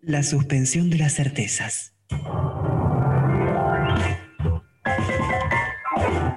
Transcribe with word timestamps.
La 0.00 0.22
suspensión 0.22 0.90
de 0.90 0.98
las 0.98 1.14
certezas. 1.14 1.94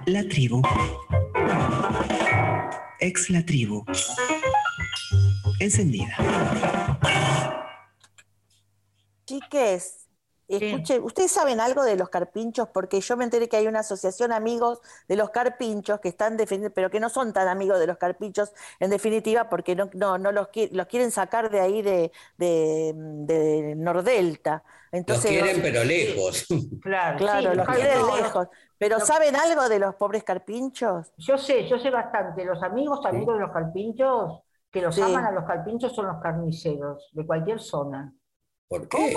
La 0.05 0.27
tribu. 0.29 0.61
Ex 2.99 3.29
la 3.29 3.45
tribu. 3.45 3.85
Encendida. 5.59 6.15
Chiques, 9.25 10.02
escuchen, 10.57 11.03
¿ustedes 11.03 11.31
saben 11.31 11.59
algo 11.59 11.83
de 11.83 11.95
los 11.95 12.09
carpinchos? 12.09 12.69
Porque 12.69 13.01
yo 13.01 13.17
me 13.17 13.23
enteré 13.25 13.49
que 13.49 13.57
hay 13.57 13.67
una 13.67 13.79
asociación 13.79 14.31
amigos 14.31 14.79
de 15.07 15.15
los 15.15 15.29
carpinchos 15.31 15.99
que 15.99 16.09
están 16.09 16.37
defendiendo, 16.37 16.73
pero 16.73 16.89
que 16.89 16.99
no 16.99 17.09
son 17.09 17.33
tan 17.33 17.47
amigos 17.47 17.79
de 17.79 17.87
los 17.87 17.97
carpinchos, 17.97 18.53
en 18.79 18.89
definitiva, 18.89 19.49
porque 19.49 19.75
no, 19.75 19.89
no, 19.93 20.17
no 20.17 20.31
los, 20.31 20.47
qui- 20.49 20.69
los 20.71 20.87
quieren 20.87 21.11
sacar 21.11 21.49
de 21.49 21.59
ahí 21.61 21.81
de, 21.81 22.11
de, 22.37 22.93
de 22.95 23.75
Nordelta. 23.75 24.63
Los 24.91 24.99
Entonces, 24.99 25.31
quieren, 25.31 25.61
pero 25.61 25.83
lejos. 25.83 26.45
Claro, 26.81 27.17
Claro, 27.17 27.49
sí, 27.51 27.55
los 27.55 27.57
los 27.57 27.67
quieren 27.67 28.05
lejos. 28.15 28.47
Pero 28.77 28.99
no. 28.99 29.05
¿saben 29.05 29.35
algo 29.35 29.69
de 29.69 29.79
los 29.79 29.95
pobres 29.95 30.23
carpinchos? 30.23 31.11
Yo 31.17 31.37
sé, 31.37 31.67
yo 31.67 31.77
sé 31.79 31.89
bastante. 31.89 32.43
Los 32.45 32.61
amigos, 32.63 33.05
amigos 33.05 33.35
de 33.35 33.41
los 33.41 33.51
carpinchos, 33.51 34.41
que 34.71 34.81
los 34.81 34.95
Sí. 34.95 35.01
aman 35.01 35.25
a 35.25 35.31
los 35.31 35.45
carpinchos 35.45 35.93
son 35.95 36.07
los 36.07 36.21
carniceros 36.21 37.09
de 37.13 37.25
cualquier 37.25 37.59
zona. 37.59 38.13
¿Por 38.67 38.87
qué? 38.89 39.13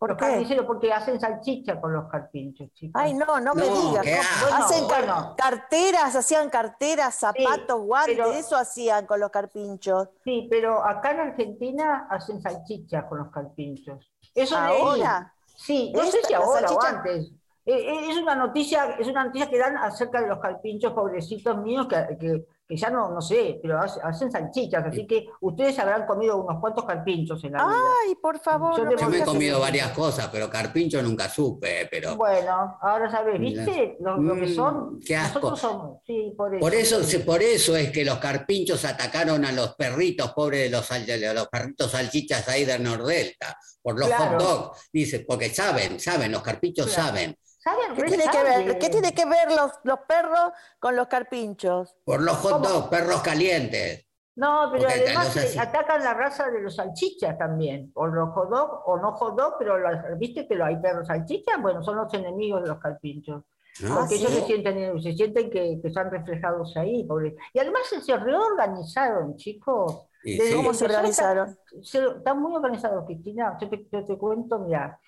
¿Por 0.00 0.08
los 0.08 0.18
qué? 0.18 0.24
carniceros 0.28 0.64
porque 0.64 0.90
hacen 0.90 1.20
salchicha 1.20 1.78
con 1.78 1.92
los 1.92 2.08
carpinchos, 2.08 2.72
chicos. 2.72 2.98
Ay, 3.00 3.12
no, 3.12 3.38
no 3.38 3.54
me 3.54 3.66
No, 3.66 3.90
digas. 3.90 4.06
hacen 4.50 4.88
car- 4.88 5.04
Bueno. 5.04 5.34
carteras, 5.36 6.16
hacían 6.16 6.48
carteras, 6.48 7.14
zapatos, 7.16 7.82
guantes, 7.82 8.16
pero- 8.16 8.32
eso 8.32 8.56
hacían 8.56 9.04
con 9.04 9.20
los 9.20 9.28
carpinchos. 9.30 10.08
Sí, 10.24 10.48
pero 10.50 10.82
acá 10.82 11.10
en 11.10 11.20
Argentina 11.20 12.06
hacen 12.08 12.40
salchicha 12.40 13.06
con 13.06 13.18
los 13.18 13.30
carpinchos. 13.30 14.10
Eso 14.34 14.58
leí. 14.58 14.80
Ahora, 14.80 15.34
Sí, 15.54 15.92
no 15.94 16.02
sé 16.04 16.22
si 16.26 16.32
ahora 16.32 16.70
o 16.72 16.82
antes. 16.82 17.30
Eh, 17.66 17.74
eh, 17.74 18.10
es 18.10 18.16
una 18.16 18.34
noticia, 18.34 18.96
es 18.98 19.06
una 19.06 19.24
noticia 19.24 19.50
que 19.50 19.58
dan 19.58 19.76
acerca 19.76 20.22
de 20.22 20.28
los 20.28 20.38
carpinchos 20.38 20.94
pobrecitos 20.94 21.58
míos 21.58 21.86
que, 21.86 22.16
que- 22.18 22.46
que 22.70 22.76
ya 22.76 22.88
no, 22.88 23.10
no 23.10 23.20
sé, 23.20 23.58
pero 23.60 23.80
hace- 23.80 24.00
hacen 24.00 24.30
salchichas, 24.30 24.86
así 24.86 25.04
que 25.04 25.26
ustedes 25.40 25.76
habrán 25.80 26.06
comido 26.06 26.36
unos 26.36 26.60
cuantos 26.60 26.84
carpinchos 26.84 27.42
en 27.42 27.52
la 27.54 27.66
vida. 27.66 27.76
ay, 28.06 28.14
por 28.22 28.38
favor. 28.38 28.76
Yo 28.76 28.84
no 28.84 28.90
me 28.92 28.96
Yo 28.96 29.08
me 29.08 29.18
he 29.18 29.24
comido 29.24 29.58
varias 29.58 29.90
cosas, 29.90 30.28
pero 30.30 30.48
carpincho 30.48 31.02
nunca 31.02 31.28
supe, 31.28 31.88
pero... 31.90 32.14
Bueno, 32.14 32.78
ahora 32.80 33.10
sabes, 33.10 33.40
¿viste? 33.40 33.96
Lo, 33.98 34.16
lo 34.18 34.34
que 34.36 34.46
Mm, 34.46 34.54
son. 34.54 35.00
qué 35.04 35.16
asco. 35.16 35.40
Nosotros 35.40 35.60
somos, 35.60 35.98
sí, 36.06 36.32
por 36.36 36.54
eso. 36.54 36.60
Por 36.60 36.74
eso, 36.74 37.02
se- 37.02 37.18
por 37.20 37.42
eso 37.42 37.76
es 37.76 37.90
que 37.90 38.04
los 38.04 38.18
carpinchos 38.18 38.84
atacaron 38.84 39.44
a 39.44 39.50
los 39.50 39.74
perritos, 39.74 40.32
pobres 40.32 40.60
de 40.62 40.70
los, 40.70 40.88
de 40.88 41.34
los 41.34 41.48
perritos 41.48 41.90
salchichas 41.90 42.48
ahí 42.48 42.64
de 42.64 42.78
Nordelta, 42.78 43.58
por 43.82 43.98
los 43.98 44.06
Claro. 44.08 44.38
hot 44.38 44.40
dogs, 44.42 44.90
dice, 44.92 45.24
porque 45.26 45.50
saben, 45.50 45.98
saben, 45.98 46.30
los 46.30 46.42
carpinchos 46.42 46.86
Claro. 46.86 47.02
saben, 47.08 47.36
¿Saben? 47.62 47.94
¿Qué 47.94 48.02
tiene 48.04 48.24
que 48.30 48.42
ver, 48.42 48.78
¿qué 48.78 48.88
tiene 48.88 49.14
que 49.14 49.24
ver 49.26 49.52
los, 49.52 49.72
los 49.84 49.98
perros 50.08 50.52
con 50.78 50.96
los 50.96 51.06
carpinchos? 51.08 51.94
por 52.04 52.20
los 52.22 52.36
hot 52.38 52.62
dogs, 52.66 52.88
perros 52.88 53.20
calientes. 53.22 54.06
No, 54.36 54.68
pero 54.72 54.84
Porque 54.84 55.02
además 55.04 55.26
no 55.26 55.32
sé 55.42 55.48
si- 55.48 55.58
atacan 55.58 56.02
la 56.02 56.14
raza 56.14 56.48
de 56.50 56.62
los 56.62 56.76
salchichas 56.76 57.36
también, 57.36 57.90
o 57.94 58.06
los 58.06 58.30
hot 58.30 58.48
dog, 58.48 58.82
o 58.86 58.96
no 58.96 59.12
hot 59.12 59.36
dog, 59.36 59.56
pero 59.58 59.74
viste 60.16 60.48
que 60.48 60.62
hay 60.62 60.76
perros 60.80 61.06
salchichas, 61.08 61.60
bueno, 61.60 61.82
son 61.82 61.96
los 61.96 62.12
enemigos 62.14 62.62
de 62.62 62.68
los 62.68 62.78
carpinchos. 62.78 63.44
¿no? 63.82 63.98
Porque 63.98 64.14
Ah, 64.14 64.18
ellos 64.18 64.30
¿sí? 64.32 64.40
se 64.40 64.46
sienten, 64.46 65.02
se 65.02 65.12
sienten 65.12 65.50
que, 65.50 65.78
que 65.80 65.88
están 65.88 66.10
reflejados 66.10 66.76
ahí, 66.76 67.04
pobre. 67.04 67.36
Y 67.52 67.58
además 67.58 67.82
se, 67.88 68.16
reorganizaron, 68.16 69.36
chicos. 69.36 70.06
Y 70.24 70.36
Desde 70.36 70.50
sí. 70.50 70.56
¿Cómo 70.56 70.74
se 70.74 70.84
organizaron? 70.86 71.56
se- 71.82 72.06
están 72.16 72.40
muy 72.40 72.54
organizados, 72.54 73.04
Cristina. 73.06 73.56
Yo 73.60 73.68
te, 73.68 73.86
yo 73.92 74.04
te 74.04 74.18
cuento, 74.18 74.58
mira, 74.60 74.98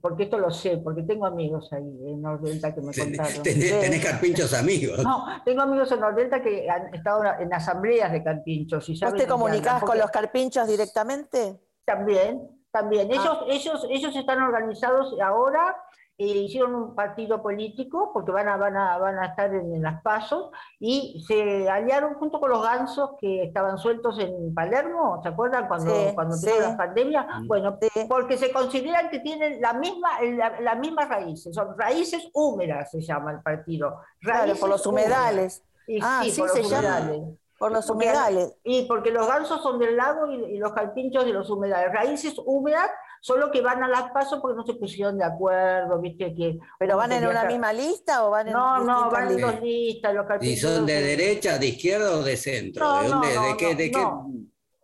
porque 0.00 0.24
esto 0.24 0.38
lo 0.38 0.50
sé, 0.50 0.78
porque 0.78 1.02
tengo 1.02 1.26
amigos 1.26 1.68
ahí 1.72 1.82
en 1.82 2.22
Nordelta 2.22 2.74
que 2.74 2.80
me 2.80 2.92
contaron. 2.94 3.42
tenés- 3.42 3.80
tenés 3.80 4.04
carpinchos 4.04 4.54
amigos. 4.54 5.02
No, 5.02 5.24
tengo 5.44 5.62
amigos 5.62 5.90
en 5.92 6.00
Nordelta 6.00 6.40
que 6.40 6.68
han 6.70 6.94
estado 6.94 7.22
en 7.40 7.52
asambleas 7.52 8.12
de 8.12 8.22
carpinchos. 8.22 8.88
Y 8.88 8.98
¿Vos 9.00 9.14
te 9.14 9.26
comunicás 9.26 9.82
con 9.82 9.98
los 9.98 10.10
carpinchos 10.10 10.68
directamente? 10.68 11.60
También, 11.84 12.40
también. 12.70 13.08
Ah. 13.12 13.14
Ellos, 13.14 13.44
ellos, 13.48 13.86
ellos 13.90 14.16
están 14.16 14.40
organizados 14.42 15.14
ahora, 15.20 15.76
hicieron 16.24 16.74
un 16.74 16.94
partido 16.94 17.42
político, 17.42 18.10
porque 18.12 18.32
van 18.32 18.48
a, 18.48 18.56
van 18.56 18.76
a, 18.76 18.98
van 18.98 19.18
a 19.18 19.26
estar 19.26 19.54
en, 19.54 19.74
en 19.74 19.82
las 19.82 20.02
pasos, 20.02 20.50
y 20.78 21.24
se 21.26 21.68
aliaron 21.68 22.14
junto 22.14 22.40
con 22.40 22.50
los 22.50 22.62
gansos 22.62 23.12
que 23.20 23.42
estaban 23.44 23.78
sueltos 23.78 24.18
en 24.18 24.54
Palermo, 24.54 25.20
¿se 25.22 25.28
acuerdan? 25.28 25.68
Cuando, 25.68 25.94
Sí, 25.94 26.14
cuando 26.14 26.36
sí. 26.36 26.50
la 26.60 26.76
pandemia. 26.76 27.22
Mm. 27.40 27.46
Bueno, 27.46 27.78
Sí. 27.80 28.06
porque 28.08 28.36
se 28.38 28.52
consideran 28.52 29.10
que 29.10 29.20
tienen 29.20 29.60
la 29.60 29.72
misma, 29.72 30.20
la- 30.22 30.60
las 30.60 30.78
mismas 30.78 31.08
raíces, 31.08 31.54
son 31.54 31.76
raíces 31.78 32.28
húmedas, 32.34 32.90
se 32.90 33.00
llama 33.00 33.32
el 33.32 33.40
partido. 33.42 34.00
Claro, 34.20 34.40
Raíces 34.40 34.60
por 34.60 34.68
los 34.68 34.86
humedales. 34.86 35.62
Y 35.86 35.98
Ah, 36.02 36.20
sí, 36.22 36.30
sí, 36.30 36.40
por 36.40 36.50
se 36.50 36.62
los 36.62 36.70
llama. 36.70 36.88
humedales. 37.00 37.38
Por 37.58 37.72
los 37.72 37.86
Porque- 37.86 38.06
humedales. 38.06 38.56
Y 38.64 38.86
porque 38.86 39.10
los 39.10 39.26
gansos 39.26 39.62
son 39.62 39.78
del 39.78 39.94
lago 39.96 40.26
y, 40.28 40.34
y 40.54 40.58
los 40.58 40.72
carpinchos 40.72 41.24
de 41.26 41.32
los 41.34 41.50
humedales. 41.50 41.92
Raíces 41.92 42.34
húmedas, 42.46 42.88
solo 43.20 43.50
que 43.50 43.60
van 43.60 43.82
a 43.82 43.88
las 43.88 44.10
pasos 44.10 44.40
porque 44.40 44.56
no 44.56 44.64
se 44.66 44.74
pusieron 44.74 45.18
de 45.18 45.24
acuerdo, 45.24 46.00
viste 46.00 46.34
que. 46.34 46.58
¿Pero 46.78 46.96
van 46.96 47.12
en 47.12 47.26
una 47.26 47.44
misma 47.44 47.72
lista 47.72 48.24
o 48.26 48.30
van 48.30 48.48
en 48.48 48.52
No, 48.54 48.82
no, 48.84 49.10
van 49.10 49.30
en 49.32 49.40
dos 49.40 49.60
listas, 49.60 50.14
los 50.14 50.26
¿Y 50.40 50.56
son 50.56 50.86
de 50.86 51.00
derecha, 51.02 51.58
de 51.58 51.66
izquierda 51.66 52.12
o 52.12 52.22
de 52.22 52.36
centro? 52.36 52.84
No, 52.84 53.02
¿De 53.02 53.08
no, 53.08 53.14
dónde? 53.16 53.34
no, 53.34 53.42
¿De 53.42 53.56
qué? 53.56 53.70
no, 53.72 53.78
de 53.78 53.90
qué? 53.90 54.00
no. 54.00 54.30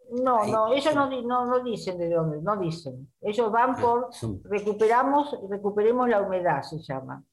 No, 0.09 0.43
Ahí. 0.43 0.53
no, 0.53 0.73
ellos 0.73 0.95
no, 0.95 1.11
no, 1.23 1.47
no 1.47 1.65
dicen 1.65 1.99
de 1.99 2.09
dónde, 2.09 2.41
no 2.41 2.57
dicen. 2.59 3.13
Ellos 3.21 3.51
van 3.51 3.71
Ah, 3.71 3.79
por 3.81 4.15
son- 4.15 4.41
recuperamos, 4.45 5.37
recuperemos 5.51 6.09
la 6.09 6.21
humedad, 6.23 6.63
se 6.63 6.79
llama. 6.79 7.25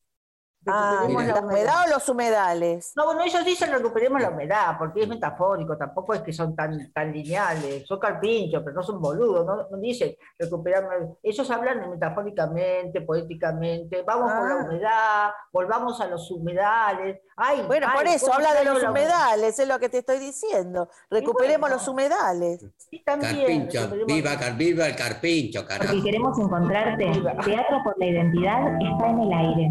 Ah. 0.66 1.06
¿la 1.09 1.40
humedad 1.41 1.75
o 1.85 1.90
los 1.90 2.07
humedales? 2.09 2.91
No, 2.96 3.06
bueno, 3.06 3.22
ellos 3.24 3.44
dicen 3.46 3.72
recuperemos 3.72 4.22
la 4.22 4.29
humedad, 4.29 4.75
porque 4.78 5.01
es 5.01 5.07
metafórico, 5.07 5.78
tampoco 5.78 6.13
es 6.13 6.22
que 6.22 6.31
son 6.31 6.56
tan, 6.56 6.91
tan 6.94 7.12
lineales, 7.12 7.85
son 7.88 8.00
carpinchos, 8.00 8.62
pero 8.63 8.75
no 8.75 8.84
son 8.84 9.01
boludos, 9.01 9.46
no, 9.46 9.68
no 9.69 9.78
dicen 9.78 10.16
recuperamos, 10.40 11.18
ellos 11.22 11.50
hablan 11.51 11.90
metafóricamente, 11.90 13.01
poéticamente, 13.01 14.03
vamos 14.03 14.31
por 14.31 14.47
la 14.50 14.56
Ah. 14.56 14.66
humedad, 14.66 15.29
volvamos 15.51 16.00
a 16.01 16.07
los 16.07 16.29
humedales. 16.31 17.19
Ay, 17.35 17.63
Bueno, 17.68 17.88
ay, 17.90 17.97
por 17.97 18.07
eso, 18.07 18.34
habla 18.34 18.53
de 18.53 18.63
los 18.66 18.84
humedales, 18.84 19.57
es 19.57 19.68
lo 19.68 19.80
que 19.80 19.90
te 19.90 20.00
estoy 20.00 20.19
diciendo. 20.19 20.88
Recuperemos 21.09 21.62
bueno. 21.62 21.75
los 21.78 21.88
humedales. 21.88 22.66
Sí, 22.78 23.01
también, 23.03 23.68
Carpincho, 23.68 24.06
viva, 24.06 24.38
car- 24.38 24.56
viva 24.56 24.88
el 24.88 24.95
carpincho, 24.95 25.66
carajo. 25.66 25.91
Porque 25.91 26.03
queremos 26.03 26.38
encontrarte. 26.40 27.12
Teatro 27.44 27.81
por 27.84 27.97
la 27.97 28.06
identidad 28.06 28.68
está 28.81 29.09
en 29.09 29.19
el 29.22 29.34
aire. 29.34 29.69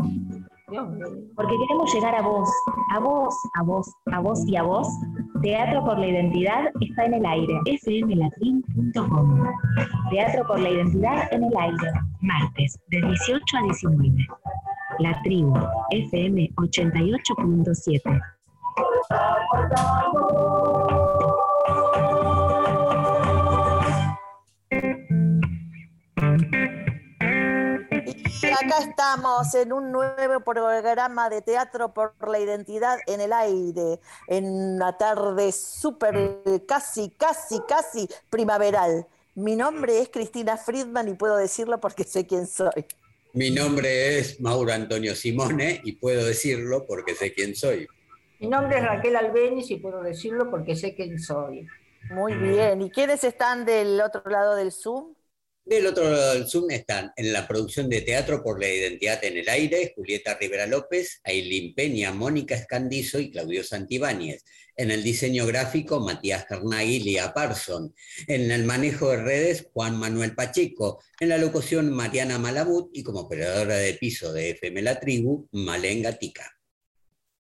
Porque 1.36 1.54
queremos 1.58 1.92
llegar 1.94 2.14
a 2.14 2.22
vos, 2.22 2.48
a 2.94 2.98
vos, 2.98 3.34
a 3.54 3.62
vos, 3.62 3.92
a 4.10 4.20
vos 4.20 4.42
y 4.46 4.56
a 4.56 4.62
vos. 4.62 4.88
Teatro 5.42 5.84
por 5.84 5.98
la 5.98 6.06
identidad 6.06 6.70
está 6.80 7.04
en 7.04 7.14
el 7.14 7.26
aire. 7.26 7.52
fmlatrin.com. 7.82 9.44
Teatro 10.10 10.46
por 10.46 10.60
la 10.60 10.70
identidad 10.70 11.28
en 11.32 11.44
el 11.44 11.52
aire. 11.58 11.92
Martes, 12.20 12.78
de 12.88 13.02
18 13.02 13.56
a 13.58 13.62
19. 13.62 14.26
La 15.00 15.20
tribu, 15.22 15.54
FM 15.90 16.50
88.7. 16.56 18.22
Acá 28.72 28.88
estamos 28.88 29.54
en 29.54 29.70
un 29.70 29.92
nuevo 29.92 30.40
programa 30.40 31.28
de 31.28 31.42
teatro 31.42 31.92
por 31.92 32.14
la 32.26 32.40
identidad 32.40 32.98
en 33.06 33.20
el 33.20 33.30
aire, 33.30 34.00
en 34.28 34.46
una 34.46 34.96
tarde 34.96 35.52
súper, 35.52 36.40
casi, 36.66 37.10
casi, 37.10 37.60
casi 37.68 38.08
primaveral. 38.30 39.06
Mi 39.34 39.56
nombre 39.56 40.00
es 40.00 40.08
Cristina 40.08 40.56
Friedman 40.56 41.06
y 41.08 41.12
puedo 41.12 41.36
decirlo 41.36 41.80
porque 41.80 42.04
sé 42.04 42.26
quién 42.26 42.46
soy. 42.46 42.86
Mi 43.34 43.50
nombre 43.50 44.18
es 44.18 44.40
Mauro 44.40 44.72
Antonio 44.72 45.14
Simone 45.16 45.82
y 45.84 45.92
puedo 45.92 46.24
decirlo 46.24 46.86
porque 46.86 47.14
sé 47.14 47.34
quién 47.34 47.54
soy. 47.54 47.86
Mi 48.40 48.46
nombre 48.46 48.78
es 48.78 48.84
Raquel 48.84 49.16
Albeniz 49.16 49.70
y 49.70 49.76
puedo 49.76 50.02
decirlo 50.02 50.50
porque 50.50 50.76
sé 50.76 50.94
quién 50.94 51.18
soy. 51.18 51.66
Muy 52.10 52.32
bien. 52.32 52.80
¿Y 52.80 52.90
quiénes 52.90 53.22
están 53.22 53.66
del 53.66 54.00
otro 54.00 54.22
lado 54.30 54.54
del 54.56 54.72
Zoom? 54.72 55.12
Del 55.64 55.86
otro 55.86 56.10
lado 56.10 56.34
del 56.34 56.48
Zoom 56.48 56.72
están 56.72 57.12
en 57.14 57.32
la 57.32 57.46
producción 57.46 57.88
de 57.88 58.00
Teatro 58.00 58.42
por 58.42 58.60
la 58.60 58.68
Identidad 58.68 59.24
en 59.24 59.36
el 59.36 59.48
Aire, 59.48 59.92
Julieta 59.94 60.34
Rivera 60.34 60.66
López, 60.66 61.20
Ailín 61.22 61.72
Peña, 61.74 62.12
Mónica 62.12 62.56
Escandizo 62.56 63.20
y 63.20 63.30
Claudio 63.30 63.62
Santibáñez. 63.62 64.44
En 64.74 64.90
el 64.90 65.04
diseño 65.04 65.46
gráfico, 65.46 66.00
Matías 66.00 66.46
Carnaghi 66.46 66.96
y 66.96 67.00
Lía 67.00 67.32
Parson. 67.32 67.94
En 68.26 68.50
el 68.50 68.64
manejo 68.64 69.10
de 69.10 69.22
redes, 69.22 69.68
Juan 69.72 69.96
Manuel 69.96 70.34
Pacheco. 70.34 71.00
En 71.20 71.28
la 71.28 71.38
locución, 71.38 71.92
Mariana 71.92 72.38
Malabut 72.38 72.90
y 72.92 73.04
como 73.04 73.20
operadora 73.20 73.76
de 73.76 73.94
piso 73.94 74.32
de 74.32 74.50
FM 74.50 74.82
La 74.82 74.98
Tribu, 74.98 75.46
Malen 75.52 76.02
Gatica. 76.02 76.58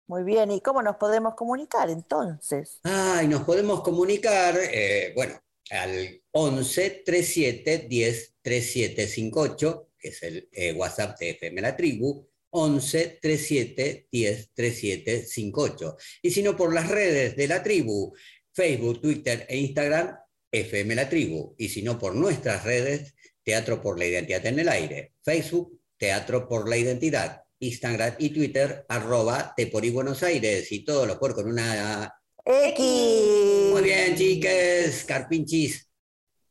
Muy 0.06 0.22
bien. 0.22 0.52
¿Y 0.52 0.60
cómo 0.60 0.80
nos 0.80 0.96
podemos 0.96 1.34
comunicar 1.34 1.90
entonces? 1.90 2.78
Ay, 2.84 3.26
nos 3.26 3.42
podemos 3.42 3.80
comunicar, 3.80 4.56
eh, 4.58 5.12
bueno, 5.16 5.40
al 5.72 6.22
11 6.30 7.02
37 7.04 7.86
10 7.88 8.34
3758, 8.42 9.90
que 9.98 10.08
es 10.08 10.22
el 10.22 10.48
eh, 10.52 10.72
WhatsApp 10.72 11.18
de 11.18 11.30
FM 11.30 11.60
La 11.60 11.76
Tribu, 11.76 12.28
11 12.50 13.18
37 13.20 14.08
10 14.10 14.50
3758. 14.54 15.96
Y 16.22 16.30
si 16.30 16.42
no, 16.42 16.56
por 16.56 16.74
las 16.74 16.88
redes 16.88 17.34
de 17.36 17.48
la 17.48 17.62
tribu, 17.62 18.14
Facebook, 18.52 19.00
Twitter 19.00 19.46
e 19.48 19.56
Instagram, 19.56 20.16
FM 20.50 20.94
La 20.94 21.08
Tribu. 21.08 21.54
Y 21.56 21.70
si 21.70 21.82
no, 21.82 21.98
por 21.98 22.14
nuestras 22.14 22.64
redes, 22.64 23.14
Teatro 23.42 23.80
por 23.80 23.98
la 23.98 24.06
Identidad 24.06 24.44
en 24.46 24.58
el 24.58 24.68
Aire. 24.68 25.14
Facebook, 25.22 25.80
Teatro 25.96 26.46
por 26.46 26.68
la 26.68 26.76
Identidad. 26.76 27.42
Instagram 27.58 28.16
y 28.18 28.30
Twitter, 28.30 28.84
arroba 28.88 29.54
Teporí 29.56 29.90
Buenos 29.90 30.22
Aires. 30.22 30.70
Y 30.72 30.84
todo 30.84 31.06
lo 31.06 31.18
por 31.18 31.34
con 31.34 31.48
una... 31.48 32.12
X. 32.44 33.70
Muy 33.72 33.82
bien, 33.82 34.16
chiques, 34.16 35.04
carpinchis. 35.04 35.88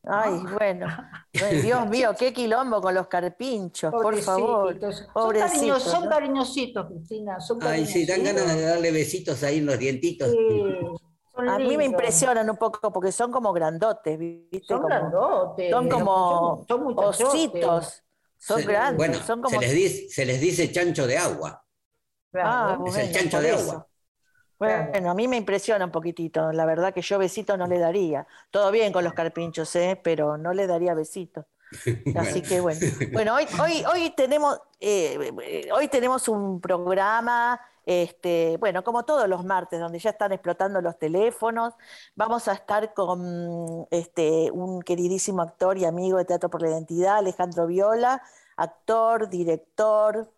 Ay, 0.04 0.40
bueno. 0.58 0.88
Ay, 1.44 1.58
Dios 1.62 1.88
mío, 1.88 2.16
qué 2.18 2.34
quilombo 2.34 2.82
con 2.82 2.96
los 2.96 3.08
carpinchos, 3.08 3.92
por 3.92 4.18
favor. 4.20 4.80
Pobrecitos. 4.80 5.10
Son, 5.14 5.32
cariños- 5.34 5.84
son 5.84 6.10
cariñositos, 6.10 6.88
Cristina. 6.88 7.40
Son 7.40 7.60
Ay, 7.62 7.86
sí, 7.86 8.06
dan 8.06 8.24
ganas 8.24 8.56
de 8.56 8.62
darle 8.62 8.92
besitos 8.92 9.44
ahí 9.44 9.60
en 9.60 9.66
los 9.68 9.78
dientitos. 9.78 10.32
Sí, 10.32 10.38
son 11.36 11.50
A 11.50 11.60
mí 11.60 11.78
me 11.78 11.86
impresionan 11.86 12.50
un 12.50 12.58
poco 12.58 12.92
porque 12.92 13.12
son 13.12 13.32
como 13.32 13.54
grandotes, 13.54 14.18
¿viste? 14.18 14.62
Son 14.68 14.78
Como- 14.78 14.88
grandotes. 14.88 15.70
son 15.72 15.90
como 15.90 16.58
son, 16.58 16.68
son 16.68 16.84
muchachotes. 16.84 17.26
ositos. 17.28 18.04
Son 18.38 18.60
Se- 18.60 18.66
grandes, 18.66 18.98
Bueno, 18.98 19.14
son 19.24 19.40
como... 19.42 19.50
se, 19.60 19.60
les 19.60 19.74
dice, 19.76 20.10
se 20.10 20.26
les 20.26 20.42
dice 20.42 20.72
chancho 20.72 21.06
de 21.06 21.18
agua. 21.18 21.64
Ah. 22.34 22.80
Es 22.88 22.96
el 22.96 23.04
bueno, 23.04 23.20
chancho 23.20 23.40
de 23.42 23.50
eso. 23.52 23.72
agua. 23.72 23.88
Bueno, 24.62 25.10
a 25.10 25.16
mí 25.16 25.28
me 25.28 25.38
impresiona 25.38 25.86
un 25.86 25.92
poquitito. 25.92 26.52
La 26.52 26.68
verdad 26.68 26.94
que 26.94 27.02
yo 27.02 27.18
besitos 27.18 27.58
no 27.58 27.66
le 27.66 27.80
daría. 27.80 28.28
Todo 28.52 28.69
bien 28.69 28.94
con 28.94 29.04
los 29.04 29.13
carpinchos, 29.13 29.75
¿eh? 29.75 30.00
Pero 30.04 30.38
no 30.38 30.54
le 30.54 30.68
daría 30.68 30.94
besitos. 30.94 31.46
Así 32.16 32.44
que 32.44 32.62
bueno. 32.62 32.80
Bueno, 33.12 33.34
hoy, 33.34 33.48
hoy, 33.60 33.84
hoy 33.92 34.12
tenemos, 34.12 34.60
eh, 34.80 35.31
hoy 35.74 35.88
tenemos 35.88 36.28
un 36.28 36.62
programa, 36.62 37.60
este, 37.88 38.58
bueno, 38.60 38.84
como 38.84 39.04
todos 39.04 39.28
los 39.28 39.44
martes, 39.44 39.80
donde 39.80 39.98
ya 39.98 40.12
están 40.12 40.31
explotando 40.31 40.80
los 40.80 41.00
teléfonos. 41.00 41.74
Vamos 42.14 42.48
a 42.48 42.54
estar 42.54 42.94
con 42.94 43.88
este, 43.90 44.52
un 44.52 44.84
queridísimo 44.84 45.42
actor 45.42 45.80
y 45.80 45.86
amigo 45.86 46.19
de 46.19 46.25
Teatro 46.25 46.52
por 46.52 46.62
la 46.62 46.69
Identidad, 46.69 47.18
Alejandro 47.18 47.66
Viola, 47.66 48.22
actor, 48.57 49.28
director, 49.28 50.30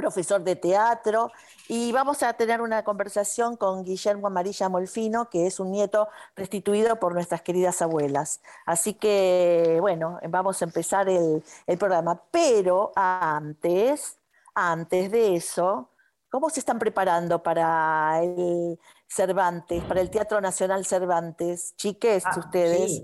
profesor 0.00 0.42
de 0.44 0.56
teatro, 0.56 1.30
y 1.68 1.90
vamos 1.90 2.22
a 2.22 2.34
tener 2.34 2.60
una 2.60 2.84
conversación 2.84 3.56
con 3.56 3.82
Guillermo 3.82 4.26
Amarilla 4.26 4.68
Molfino, 4.68 5.30
que 5.30 5.46
es 5.46 5.58
un 5.58 5.70
nieto 5.72 6.08
restituido 6.36 7.00
por 7.00 7.14
nuestras 7.14 7.40
queridas 7.40 7.80
abuelas. 7.80 8.42
Así 8.66 8.92
que, 8.92 9.78
bueno, 9.80 10.18
vamos 10.28 10.60
a 10.60 10.66
empezar 10.66 11.08
el, 11.08 11.42
el 11.66 11.78
programa. 11.78 12.22
Pero 12.30 12.92
antes, 12.94 14.18
antes 14.54 15.10
de 15.10 15.34
eso, 15.34 15.88
¿cómo 16.28 16.50
se 16.50 16.60
están 16.60 16.78
preparando 16.78 17.42
para 17.42 18.20
el 18.22 18.78
Cervantes, 19.08 19.82
para 19.84 20.02
el 20.02 20.10
Teatro 20.10 20.42
Nacional 20.42 20.84
Cervantes? 20.84 21.74
Chiques, 21.76 22.22
Ah, 22.26 22.38
ustedes. 22.38 23.02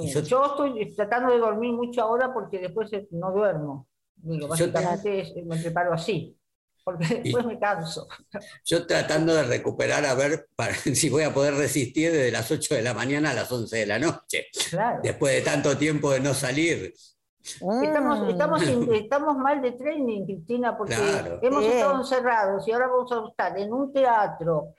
sí, 0.00 0.22
yo- 0.24 0.44
estoy 0.46 0.94
tratando 0.96 1.32
de 1.32 1.38
dormir 1.38 1.72
mucho 1.74 2.02
ahora 2.02 2.34
porque 2.34 2.58
después 2.58 2.90
no 3.12 3.30
duermo. 3.30 3.86
Digo, 4.24 4.46
Yo- 4.56 4.70
básicamente 4.70 5.20
es- 5.20 5.44
me 5.44 5.56
preparo 5.58 5.92
así, 5.92 6.36
porque 6.82 7.04
Y- 7.04 7.22
después 7.24 7.44
me 7.46 7.58
canso. 7.58 8.08
Yo 8.64 8.86
tratando 8.86 9.34
de 9.34 9.42
recuperar 9.44 10.04
a 10.06 10.14
ver 10.14 10.48
para, 10.56 10.74
si 10.94 11.10
voy 11.10 11.22
a 11.24 11.32
poder 11.34 11.54
resistir 11.54 12.10
desde 12.12 12.30
las 12.32 12.50
8 12.50 12.74
de 12.74 12.82
la 12.82 12.94
mañana 12.94 13.30
a 13.30 13.34
las 13.34 13.50
11 13.52 13.76
de 13.78 13.86
la 13.86 13.98
noche, 13.98 14.46
Claro. 14.70 15.00
después 15.02 15.34
de 15.34 15.42
tanto 15.42 15.76
tiempo 15.76 16.10
de 16.10 16.20
no 16.20 16.32
salir. 16.34 16.94
Estamos, 17.42 18.20
Mm. 18.20 18.94
estamos, 18.94 19.36
mal 19.36 19.60
de 19.60 19.72
training, 19.72 20.24
Cristina, 20.24 20.76
porque 20.78 20.94
Claro. 20.94 21.38
hemos 21.42 21.60
Bien. 21.60 21.72
estado 21.74 21.98
encerrados 22.00 22.66
y 22.66 22.72
ahora 22.72 22.86
vamos 22.88 23.12
a 23.12 23.28
estar 23.28 23.58
en 23.58 23.70
un 23.72 23.92
teatro 23.92 24.74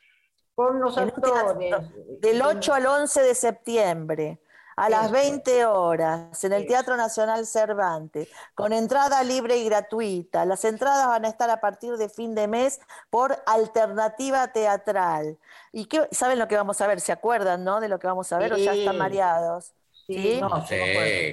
con 0.56 0.80
los 0.80 0.98
En 0.98 1.04
actores. 1.10 1.76
Del 2.22 2.42
8 2.42 2.74
al 2.74 2.86
11 2.88 3.22
de 3.22 3.36
septiembre, 3.36 4.40
a 4.76 4.90
las 4.90 5.06
Eso. 5.06 5.14
20 5.14 5.66
horas, 5.66 6.44
en 6.44 6.54
el. 6.54 6.68
Teatro 6.68 6.98
Nacional 6.98 7.46
Cervantes, 7.46 8.28
con 8.56 8.74
entrada 8.74 9.24
libre 9.24 9.58
y 9.58 9.66
gratuita. 9.66 10.46
Las 10.46 10.66
entradas 10.66 11.08
van 11.08 11.26
a 11.26 11.30
estar 11.30 11.50
a 11.50 11.62
partir 11.62 11.98
de 11.98 12.10
fin 12.10 12.36
de 12.36 12.48
mes 12.48 12.80
por 13.10 13.42
alternativa 13.46 14.48
teatral. 14.50 15.38
¿Y 15.72 15.86
qué, 15.86 16.08
saben 16.12 16.40
lo 16.40 16.48
que 16.48 16.56
vamos 16.56 16.82
a 16.82 16.88
ver? 16.88 17.00
¿Se 17.02 17.12
acuerdan, 17.12 17.64
no? 17.64 17.80
De 17.80 17.88
lo 17.88 18.00
que 18.00 18.08
vamos 18.08 18.32
a 18.34 18.38
ver 18.38 18.54
o 18.54 18.58
ya 18.58 18.74
están 18.74 18.98
mareados. 18.98 19.74
Sí, 20.08 20.14
¿Sí? 20.22 20.42
no, 20.42 20.50
No 20.50 20.66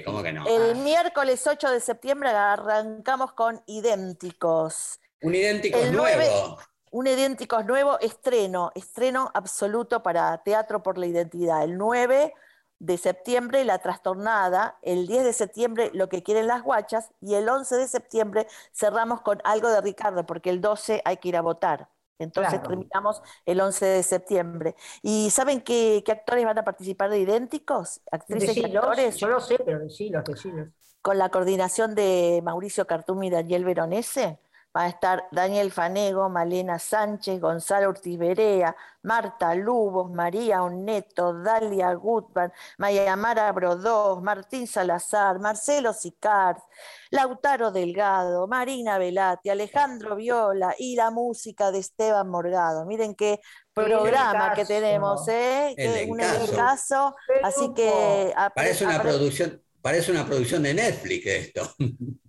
¿cómo 0.05 0.23
que 0.23 0.33
no? 0.33 0.47
El 0.47 0.77
miércoles 0.77 1.45
8 1.45 1.69
de 1.69 1.79
septiembre 1.79 2.29
arrancamos 2.29 3.33
con 3.33 3.61
Idénticos. 3.67 4.99
Un 5.21 5.35
idéntico 5.35 5.77
el 5.77 5.93
nueve- 5.93 6.25
nuevo. 6.27 6.57
Un 6.91 7.07
Idénticos 7.07 7.65
nuevo 7.65 7.99
estreno, 7.99 8.71
estreno 8.75 9.31
absoluto 9.33 10.03
para 10.03 10.37
Teatro 10.43 10.83
por 10.83 10.97
la 10.97 11.07
Identidad. 11.07 11.63
El 11.63 11.77
9 11.77 12.33
de 12.85 12.97
septiembre, 12.97 13.63
La 13.65 13.79
Trastornada. 13.79 14.77
El 14.81 15.07
10 15.07 15.23
de 15.23 15.33
septiembre, 15.33 15.89
Lo 15.93 16.09
que 16.09 16.23
quieren 16.23 16.47
las 16.47 16.63
guachas. 16.63 17.11
Y 17.21 17.35
el 17.35 17.47
11 17.49 17.77
de 17.77 17.87
septiembre 17.87 18.47
cerramos 18.73 19.21
con 19.21 19.39
algo 19.43 19.69
de 19.69 19.81
Ricardo, 19.81 20.25
porque 20.25 20.49
el 20.49 20.61
12 20.61 21.01
hay 21.05 21.17
que 21.17 21.29
ir 21.29 21.37
a 21.37 21.41
votar. 21.41 21.89
Entonces 22.19 22.59
Claro. 22.59 22.69
terminamos 22.69 23.21
el 23.45 23.59
11 23.61 23.85
de 23.85 24.03
septiembre. 24.03 24.75
¿Y 25.01 25.29
saben 25.31 25.61
qué, 25.61 26.03
qué 26.05 26.11
actores 26.11 26.45
van 26.45 26.57
a 26.59 26.63
participar 26.63 27.09
de 27.09 27.19
Idénticos? 27.19 28.01
Actrices 28.11 28.55
y 28.57 28.63
actores 28.65 29.17
yo 29.17 29.27
lo 29.27 29.39
sé, 29.41 29.57
pero 29.65 29.79
decilos, 29.79 30.23
decilos. 30.25 30.69
con 31.01 31.17
la 31.17 31.29
coordinación 31.29 31.95
de 31.95 32.41
Mauricio 32.43 32.87
Cartum 32.87 33.23
y 33.23 33.29
Daniel 33.29 33.65
Veronese. 33.65 34.39
Va 34.75 34.85
a 34.85 34.87
estar 34.87 35.27
Daniel 35.31 35.71
Fanego, 35.71 36.29
Malena 36.29 36.79
Sánchez, 36.79 37.39
Gonzalo 37.39 37.89
Ortiz 37.89 38.17
Berea, 38.17 38.75
Marta 39.03 39.53
Lubos, 39.53 40.09
María 40.11 40.63
Oneto, 40.63 41.31
Dalia 41.43 41.93
Gutman, 41.93 42.51
Mayamara 42.79 43.51
Brodós, 43.51 44.19
Martín 44.23 44.65
Salazar, 44.65 45.39
Marcelo 45.39 45.93
Sicard, 45.93 46.57
Lautaro 47.11 47.69
Delgado, 47.71 48.47
Marina 48.47 48.97
Velati, 48.97 49.49
Alejandro 49.51 50.15
Viola 50.15 50.73
y 50.79 50.95
la 50.95 51.11
música 51.11 51.71
de 51.71 51.77
Esteban 51.77 52.27
Morgado. 52.29 52.85
Miren 52.87 53.13
qué 53.13 53.41
programa 53.75 54.53
que 54.55 54.65
tenemos, 54.65 55.27
¿eh? 55.27 55.75
Qué- 55.77 56.07
Un 56.09 56.19
elencazo. 56.19 57.15
Así 57.43 57.71
que 57.75 58.33
Parece 58.55 58.85
una 58.85 58.99
producción, 59.01 59.61
parece 59.83 60.11
una 60.11 60.25
producción 60.25 60.63
de 60.63 60.73
Netflix 60.73 61.25
esto. 61.27 61.61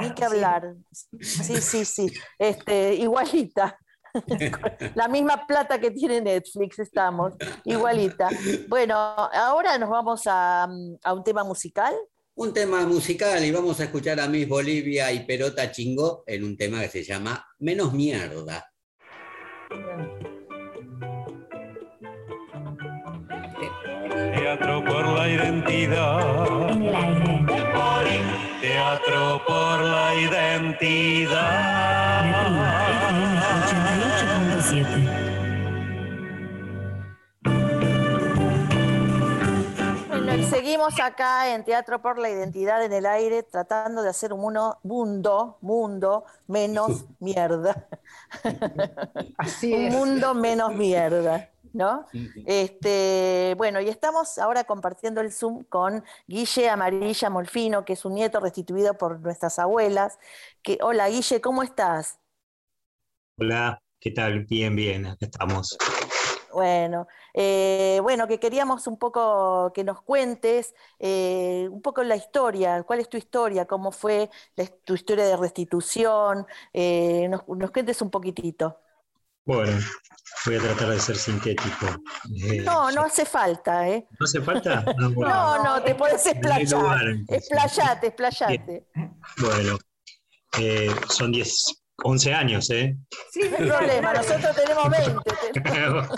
Ni 0.00 0.14
que 0.14 0.24
hablar. 0.24 0.74
Sí, 1.20 1.60
sí, 1.60 1.84
sí. 1.84 2.12
Este, 2.38 2.94
igualita. 2.94 3.78
La 4.94 5.08
misma 5.08 5.46
plata 5.46 5.78
que 5.78 5.90
tiene 5.90 6.20
Netflix 6.20 6.78
estamos, 6.78 7.34
igualita. 7.64 8.28
Bueno, 8.68 8.96
ahora 8.96 9.78
nos 9.78 9.90
vamos 9.90 10.22
a, 10.26 10.64
a 11.02 11.12
un 11.12 11.24
tema 11.24 11.44
musical. 11.44 11.94
Un 12.34 12.52
tema 12.54 12.86
musical 12.86 13.44
y 13.44 13.50
vamos 13.50 13.80
a 13.80 13.84
escuchar 13.84 14.20
a 14.20 14.28
Miss 14.28 14.48
Bolivia 14.48 15.12
y 15.12 15.26
Perota 15.26 15.70
Chingó 15.72 16.22
en 16.26 16.44
un 16.44 16.56
tema 16.56 16.80
que 16.82 16.88
se 16.88 17.02
llama 17.02 17.44
Menos 17.58 17.92
Mierda. 17.92 18.72
Teatro 24.34 24.84
por 24.84 25.06
la 25.08 25.28
identidad. 25.28 26.70
En 26.70 26.82
el 26.82 26.94
aire. 26.94 27.27
Teatro 28.60 29.40
por 29.46 29.80
la 29.82 30.14
identidad. 30.16 31.78
tribu, 32.22 32.58
FM 32.90 33.38
88.7. 34.58 35.38
Bueno, 40.08 40.34
y 40.34 40.42
seguimos 40.42 40.98
acá 40.98 41.54
en 41.54 41.64
Teatro 41.64 42.02
por 42.02 42.18
la 42.18 42.30
Identidad 42.30 42.84
en 42.84 42.92
el 42.92 43.06
Aire, 43.06 43.44
tratando 43.44 44.02
de 44.02 44.08
hacer 44.08 44.32
un 44.32 44.40
mundo, 44.40 44.78
mundo, 44.82 45.58
mundo 45.60 46.24
menos 46.48 47.04
mierda. 47.20 47.86
Así 49.36 49.72
un 49.88 49.90
mundo 49.90 50.34
menos 50.34 50.74
mierda, 50.74 51.48
¿no? 51.72 52.06
Este, 52.44 53.54
bueno, 53.58 53.80
y 53.80 53.88
estamos 53.88 54.38
ahora 54.38 54.64
compartiendo 54.64 55.20
el 55.20 55.32
Zoom 55.32 55.64
con 55.64 56.04
Guille 56.26 56.68
Amarilla 56.70 57.30
Molfino, 57.30 57.84
que 57.84 57.92
es 57.94 58.04
un 58.04 58.14
nieto 58.14 58.40
restituido 58.40 58.96
por 58.98 59.20
nuestras 59.20 59.58
abuelas. 59.58 60.18
Que, 60.62 60.78
hola 60.82 61.08
Guille, 61.08 61.40
¿cómo 61.40 61.62
estás? 61.62 62.18
Hola, 63.38 63.80
¿qué 64.00 64.10
tal? 64.10 64.44
Bien, 64.44 64.76
bien, 64.76 65.06
acá 65.06 65.26
estamos. 65.26 65.76
Bueno, 66.50 67.06
eh, 67.34 68.00
bueno, 68.02 68.26
que 68.26 68.40
queríamos 68.40 68.86
un 68.86 68.98
poco 68.98 69.70
que 69.74 69.84
nos 69.84 70.00
cuentes 70.02 70.74
eh, 70.98 71.68
un 71.70 71.82
poco 71.82 72.02
la 72.02 72.16
historia, 72.16 72.82
cuál 72.84 73.00
es 73.00 73.08
tu 73.10 73.18
historia, 73.18 73.66
cómo 73.66 73.92
fue 73.92 74.30
la- 74.56 74.66
tu 74.66 74.94
historia 74.94 75.26
de 75.26 75.36
restitución, 75.36 76.46
eh, 76.72 77.28
nos, 77.28 77.46
nos 77.48 77.70
cuentes 77.70 78.00
un 78.02 78.10
poquitito. 78.10 78.80
Bueno, 79.48 79.78
voy 80.44 80.56
a 80.56 80.60
tratar 80.60 80.90
de 80.90 81.00
ser 81.00 81.16
sintético. 81.16 81.86
Eh, 82.44 82.60
no, 82.60 82.92
no 82.92 83.04
hace 83.04 83.24
falta, 83.24 83.88
¿eh? 83.88 84.06
¿No 84.20 84.24
hace 84.24 84.42
falta? 84.42 84.84
No, 84.98 85.64
no, 85.64 85.82
te 85.82 85.94
puedes 85.94 86.26
explayar. 86.26 87.16
Explayate, 87.28 88.08
explayate. 88.08 88.86
Bueno, 89.38 89.78
eh, 90.58 90.94
son 91.08 91.32
10, 91.32 91.82
11 92.04 92.34
años, 92.34 92.68
¿eh? 92.68 92.94
Sí, 93.30 93.40
no 93.48 93.56
hay 93.56 93.70
problema, 93.70 94.12
nosotros 94.12 94.54
tenemos 94.54 94.90
20. 94.90 96.08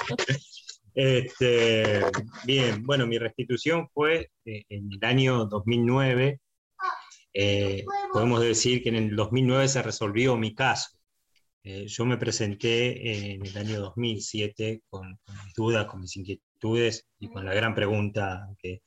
este, 0.96 2.04
bien, 2.44 2.82
bueno, 2.82 3.06
mi 3.06 3.16
restitución 3.16 3.88
fue 3.94 4.32
eh, 4.44 4.64
en 4.68 4.90
el 4.92 5.08
año 5.08 5.44
2009. 5.44 6.40
podemos 8.12 8.40
decir 8.40 8.82
que 8.82 8.88
en 8.88 8.96
el 8.96 9.14
2009 9.14 9.68
se 9.68 9.82
resolvió 9.82 10.36
mi 10.36 10.52
caso. 10.52 10.99
Eh, 11.62 11.86
yo 11.86 12.06
me 12.06 12.16
presenté 12.16 13.34
en 13.34 13.44
el 13.44 13.58
año 13.58 13.80
2007 13.80 14.82
con, 14.88 15.18
mis 15.26 15.54
dudas, 15.54 15.86
con 15.86 16.00
mis 16.00 16.16
inquietudes 16.16 17.06
y 17.18 17.28
con 17.28 17.44
la 17.44 17.52
gran 17.52 17.74
pregunta 17.74 18.48
que, 18.58 18.80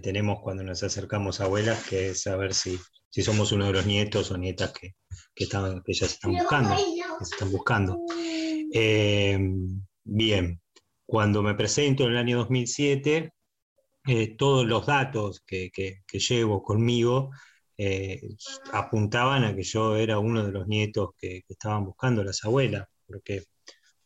tenemos 0.00 0.38
cuando 0.40 0.62
nos 0.62 0.82
acercamos 0.84 1.40
a 1.40 1.44
abuelas, 1.44 1.84
que 1.88 2.10
es 2.10 2.22
saber 2.22 2.54
si, 2.54 2.78
si 3.10 3.22
somos 3.22 3.50
uno 3.50 3.66
de 3.66 3.72
los 3.72 3.84
nietos 3.84 4.30
o 4.30 4.38
nietas 4.38 4.72
que, 4.72 4.94
que, 5.34 5.44
están, 5.44 5.82
que 5.82 5.92
ya 5.92 6.06
se 6.06 6.14
están 6.14 6.32
buscando. 6.32 6.76
Se 6.76 7.34
están 7.34 7.50
buscando. 7.50 7.98
Eh, 8.72 9.38
bien, 10.04 10.60
cuando 11.04 11.42
me 11.42 11.54
presento 11.54 12.04
en 12.04 12.12
el 12.12 12.16
año 12.16 12.38
2007, 12.38 13.32
eh, 14.06 14.36
todos 14.36 14.64
los 14.66 14.86
datos 14.86 15.42
que, 15.44 15.70
que 15.72 16.18
llevo 16.18 16.62
conmigo 16.62 17.30
eh, 17.84 18.20
apuntaban 18.72 19.42
a 19.44 19.56
que 19.56 19.64
yo 19.64 19.96
era 19.96 20.18
uno 20.20 20.44
de 20.46 20.52
los 20.52 20.68
nietos 20.68 21.10
que, 21.18 21.42
estaban 21.48 21.84
buscando 21.84 22.22
las 22.22 22.44
abuelas, 22.44 22.86
porque, 23.06 23.42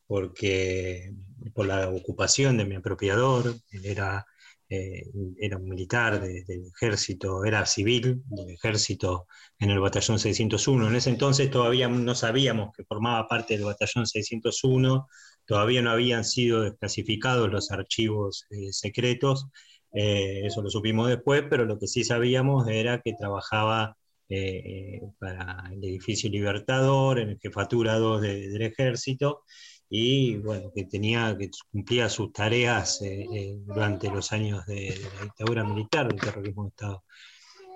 porque 0.06 1.12
por 1.54 1.66
la 1.66 1.90
ocupación 1.90 2.56
de 2.56 2.64
mi 2.64 2.76
apropiador, 2.76 3.54
él 3.70 3.84
era, 3.84 4.26
eh, 4.70 5.10
era 5.38 5.58
un 5.58 5.68
militar 5.68 6.22
del 6.22 6.66
ejército, 6.74 7.44
era 7.44 7.66
civil 7.66 8.22
del 8.26 8.50
ejército 8.50 9.26
en 9.58 9.70
el 9.70 9.80
batallón 9.80 10.18
601. 10.18 10.88
En 10.88 10.96
ese 10.96 11.10
entonces 11.10 11.50
todavía 11.50 11.88
no 11.88 12.14
sabíamos 12.14 12.70
que 12.74 12.84
formaba 12.84 13.28
parte 13.28 13.54
del 13.58 13.66
batallón 13.66 14.06
601, 14.06 15.06
todavía 15.44 15.82
no 15.82 15.90
habían 15.90 16.24
sido 16.24 16.62
desclasificados 16.62 17.50
los 17.50 17.70
archivos 17.70 18.46
eh, 18.50 18.72
secretos 18.72 19.48
eh, 19.92 20.42
eso 20.46 20.62
lo 20.62 20.70
supimos 20.70 21.08
después, 21.08 21.44
pero 21.48 21.64
lo 21.64 21.78
que 21.78 21.86
sí 21.86 22.04
sabíamos 22.04 22.68
era 22.68 23.00
que 23.00 23.14
trabajaba 23.14 23.96
eh, 24.28 25.00
para 25.18 25.70
el 25.72 25.84
edificio 25.84 26.28
Libertador, 26.30 27.20
en 27.20 27.30
el 27.30 27.38
jefatura 27.40 27.94
2 27.98 28.22
del 28.22 28.62
ejército, 28.62 29.44
y 29.88 30.36
bueno, 30.38 30.72
que 30.74 30.84
tenía, 30.84 31.36
que 31.38 31.50
cumplía 31.70 32.08
sus 32.08 32.32
tareas 32.32 33.00
eh, 33.02 33.56
durante 33.64 34.10
los 34.10 34.32
años 34.32 34.66
de, 34.66 34.98
la 35.14 35.24
dictadura 35.24 35.64
militar, 35.64 36.08
del 36.08 36.20
terrorismo 36.20 36.64
de 36.64 36.68
Estado. 36.70 37.04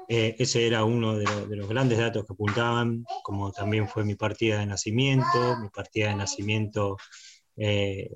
ese 0.09 0.67
era 0.67 0.85
uno 0.85 1.17
de, 1.17 1.57
los 1.57 1.69
grandes 1.69 1.99
datos 1.99 2.26
que 2.26 2.33
apuntaban, 2.33 3.05
como 3.23 3.52
también 3.52 3.88
fue 3.88 4.05
mi 4.05 4.17
partida 4.17 4.59
de 4.59 4.67
nacimiento, 4.67 5.57
mi 5.59 5.69
partida 5.69 6.09
de 6.09 6.17
nacimiento 6.17 6.97
eh, 7.62 8.09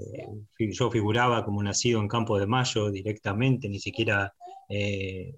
yo 0.58 0.90
figuraba 0.90 1.44
como 1.44 1.62
nacido 1.62 2.00
en 2.00 2.08
Campo 2.08 2.38
de 2.38 2.46
Mayo 2.46 2.90
directamente, 2.90 3.68
ni 3.68 3.78
siquiera 3.78 4.32
eh, 4.70 5.34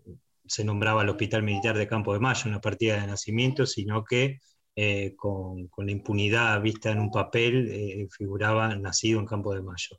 se 0.47 0.65
nombraba 0.65 1.03
el 1.03 1.09
Hospital 1.09 1.43
Militar 1.43 1.77
de 1.77 1.89
Campo 1.89 2.13
de 2.13 2.21
Mayo 2.21 2.49
una 2.49 2.61
partida 2.61 3.01
de 3.01 3.09
nacimiento, 3.09 3.67
sino 3.67 4.05
que 4.05 4.39
eh, 4.77 5.17
con, 5.17 5.69
la 5.79 5.91
impunidad 5.91 6.63
vista 6.63 6.93
en 6.93 7.01
un 7.01 7.11
papel 7.11 8.09
figuraba 8.17 8.77
nacido 8.77 9.19
en 9.19 9.27
Campo 9.27 9.53
de 9.53 9.63
Mayo. 9.63 9.99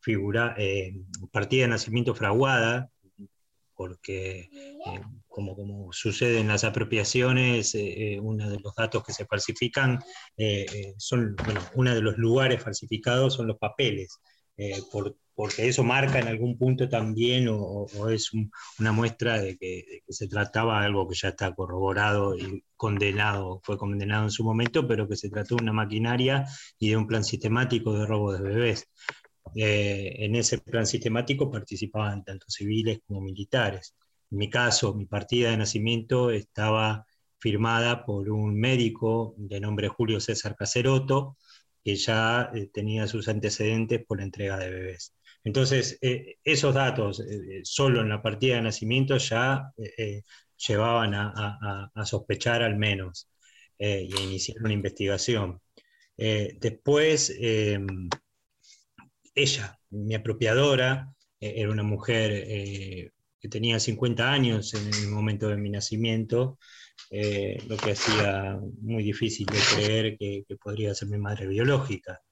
figura, 0.00 0.56
partida 1.30 1.64
de 1.64 1.68
nacimiento 1.68 2.14
fraguada, 2.14 2.90
porque 3.76 4.48
como, 5.34 5.56
como, 5.56 5.92
sucede 5.92 6.38
en 6.38 6.48
las 6.48 6.62
apropiaciones, 6.62 7.74
eh, 7.74 8.14
eh, 8.14 8.20
uno 8.20 8.48
de 8.48 8.60
los 8.60 8.74
datos 8.74 9.02
que 9.02 9.12
se 9.12 9.26
falsifican 9.26 9.98
son, 10.96 11.34
bueno, 11.44 11.60
uno 11.74 11.94
de 11.94 12.00
los 12.00 12.16
lugares 12.16 12.62
falsificados 12.62 13.34
son 13.34 13.48
los 13.48 13.58
papeles, 13.58 14.20
porque 15.34 15.66
eso 15.66 15.82
marca 15.82 16.20
en 16.20 16.28
algún 16.28 16.56
punto 16.56 16.88
también 16.88 17.48
o, 17.50 17.86
es 18.08 18.30
una 18.78 18.92
muestra 18.92 19.40
de 19.40 19.56
que, 19.58 20.02
se 20.08 20.28
trataba 20.28 20.80
de 20.80 20.86
algo 20.86 21.08
que 21.08 21.16
ya 21.16 21.30
está 21.30 21.52
corroborado 21.52 22.36
y 22.38 22.62
condenado, 22.76 23.60
fue 23.64 23.76
condenado 23.76 24.24
en 24.24 24.30
su 24.30 24.44
momento, 24.44 24.86
pero 24.86 25.08
que 25.08 25.16
se 25.16 25.30
trató 25.30 25.56
de 25.56 25.64
una 25.64 25.72
maquinaria 25.72 26.46
y 26.78 26.90
de 26.90 26.96
un 26.96 27.08
plan 27.08 27.24
sistemático 27.24 27.98
de 27.98 28.06
robo 28.06 28.32
de 28.32 28.42
bebés. 28.42 28.88
Eh, 29.56 30.24
en 30.24 30.34
ese 30.36 30.58
plan 30.58 30.86
sistemático 30.86 31.50
participaban 31.50 32.24
tanto 32.24 32.46
civiles 32.48 33.00
como 33.06 33.20
militares. 33.20 33.94
Mi 34.30 34.50
caso, 34.50 34.94
mi 34.94 35.06
partida 35.06 35.50
de 35.50 35.56
nacimiento 35.58 36.30
estaba 36.30 37.06
firmada 37.38 38.04
por 38.04 38.30
un 38.30 38.58
médico 38.58 39.34
de 39.36 39.60
nombre 39.60 39.88
Julio 39.88 40.20
César 40.20 40.56
Caseroto, 40.56 41.36
que 41.84 41.96
ya 41.96 42.50
eh, 42.54 42.68
tenía 42.72 43.06
sus 43.06 43.28
antecedentes 43.28 44.04
por 44.06 44.18
la 44.18 44.24
entrega 44.24 44.58
de 44.58 44.70
bebés. 44.70 45.14
Entonces, 45.44 45.98
eh, 46.00 46.36
esos 46.42 46.74
datos, 46.74 47.22
solo 47.64 48.00
en 48.00 48.08
la 48.08 48.22
partida 48.22 48.56
de 48.56 48.62
nacimiento, 48.62 49.18
ya 49.18 49.72
llevaban 50.56 51.14
a, 51.14 51.90
a, 51.94 52.06
sospechar 52.06 52.62
al 52.62 52.76
menos 52.76 53.28
y 53.78 53.84
a 54.16 54.20
iniciar 54.22 54.56
una 54.62 54.72
investigación. 54.72 55.60
después, 56.16 57.30
ella, 59.34 59.78
mi 59.90 60.14
apropiadora, 60.14 61.12
eh, 61.40 61.54
era 61.56 61.70
una 61.70 61.82
mujer 61.82 62.32
eh, 62.32 63.10
que 63.44 63.50
tenía 63.50 63.78
50 63.78 64.32
años 64.32 64.72
en 64.72 64.86
el 64.86 65.10
momento 65.10 65.48
de 65.48 65.58
mi 65.58 65.68
nacimiento, 65.68 66.58
eh, 67.10 67.62
lo 67.68 67.76
que 67.76 67.90
hacía 67.90 68.58
muy 68.80 69.02
difícil 69.02 69.44
de 69.44 69.58
creer 69.74 70.16
que, 70.16 70.46
podría 70.58 70.94
ser 70.94 71.08
mi 71.08 71.18
madre 71.18 71.46
biológica. 71.46 72.22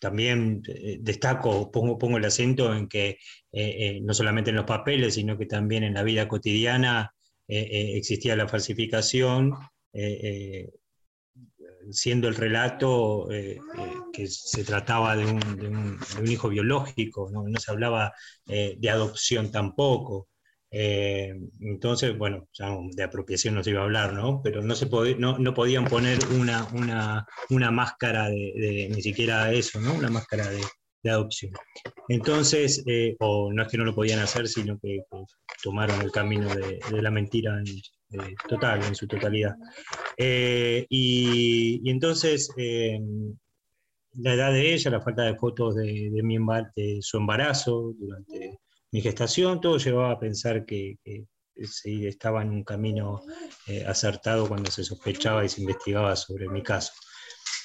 también 0.00 0.62
destaco, 1.00 1.70
pongo, 1.70 1.98
pongo 1.98 2.16
el 2.16 2.24
acento 2.24 2.74
en 2.74 2.88
que 2.88 3.18
no 4.02 4.14
solamente 4.14 4.48
en 4.48 4.56
los 4.56 4.64
papeles, 4.64 5.14
sino 5.14 5.36
que 5.36 5.44
también 5.44 5.84
en 5.84 5.92
la 5.92 6.02
vida 6.02 6.26
cotidiana 6.26 7.14
existía 7.46 8.34
la 8.34 8.48
falsificación 8.48 9.52
siendo 11.90 12.28
el 12.28 12.34
relato 12.34 13.30
eh, 13.30 13.52
eh, 13.78 13.92
que 14.12 14.26
se 14.26 14.64
trataba 14.64 15.16
de 15.16 15.26
un, 15.26 15.98
hijo 16.26 16.48
biológico, 16.48 17.30
no, 17.30 17.44
se 17.58 17.70
hablaba 17.70 18.12
eh, 18.46 18.76
de 18.78 18.90
adopción 18.90 19.50
tampoco. 19.50 20.28
entonces, 20.70 22.16
bueno, 22.18 22.48
de 22.92 23.02
apropiación 23.02 23.54
no 23.54 23.64
se 23.64 23.70
iba 23.70 23.80
a 23.80 23.84
hablar, 23.84 24.12
¿no? 24.12 24.40
Pero 24.42 24.62
no, 24.62 24.74
se 24.74 24.86
no, 25.18 25.54
podían 25.54 25.86
poner 25.86 26.18
una, 26.34 26.66
una, 27.50 27.70
máscara 27.70 28.28
de, 28.28 28.88
ni 28.90 29.00
siquiera 29.02 29.52
eso, 29.52 29.80
¿no? 29.80 29.94
Una 29.94 30.10
máscara 30.10 30.48
de, 30.50 30.62
adopción. 31.08 31.52
Entonces, 32.08 32.84
o 33.20 33.52
no 33.52 33.62
es 33.62 33.68
que 33.68 33.78
no 33.78 33.84
lo 33.84 33.94
podían 33.94 34.18
hacer, 34.18 34.48
sino 34.48 34.76
que, 34.80 35.02
tomaron 35.62 36.02
el 36.02 36.10
camino 36.10 36.48
de, 36.54 36.80
la 37.00 37.10
mentira 37.10 37.58
en, 37.58 37.64
eh, 38.12 38.34
total, 38.48 38.84
en 38.84 38.94
su 38.94 39.06
totalidad. 39.08 39.56
Eh, 40.16 40.86
y, 40.88 41.90
entonces, 41.90 42.50
eh, 42.56 43.00
la 44.14 44.34
edad 44.34 44.52
de 44.52 44.74
ella, 44.74 44.90
la 44.92 45.00
falta 45.00 45.22
de 45.22 45.36
fotos 45.36 45.74
de, 45.74 46.10
mi 46.22 46.38
de 46.76 46.98
su 47.00 47.16
embarazo 47.16 47.92
durante 47.98 48.60
mi 48.92 49.00
gestación, 49.00 49.60
todo 49.60 49.78
llevaba 49.78 50.12
a 50.12 50.20
pensar 50.20 50.64
que, 50.64 50.98
estaba 51.84 52.42
en 52.42 52.50
un 52.50 52.64
camino 52.64 53.22
acertado 53.86 54.46
cuando 54.46 54.70
se 54.70 54.84
sospechaba 54.84 55.42
y 55.42 55.48
se 55.48 55.62
investigaba 55.62 56.14
sobre 56.14 56.50
mi 56.50 56.62
caso. 56.62 56.92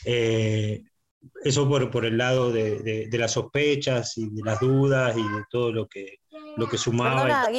eso 0.06 1.68
por, 1.68 1.92
por, 1.92 2.06
el 2.06 2.18
lado 2.18 2.54
de, 2.54 3.10
las 3.12 3.34
sospechas 3.34 4.18
y 4.18 4.30
de 4.30 4.44
las 4.46 4.62
dudas 4.62 5.18
y 5.18 5.22
de 5.22 5.44
todo 5.50 5.74
lo 5.74 5.88
que, 5.90 6.20
lo 6.56 6.70
que 6.70 6.78
sumaba. 6.78 7.50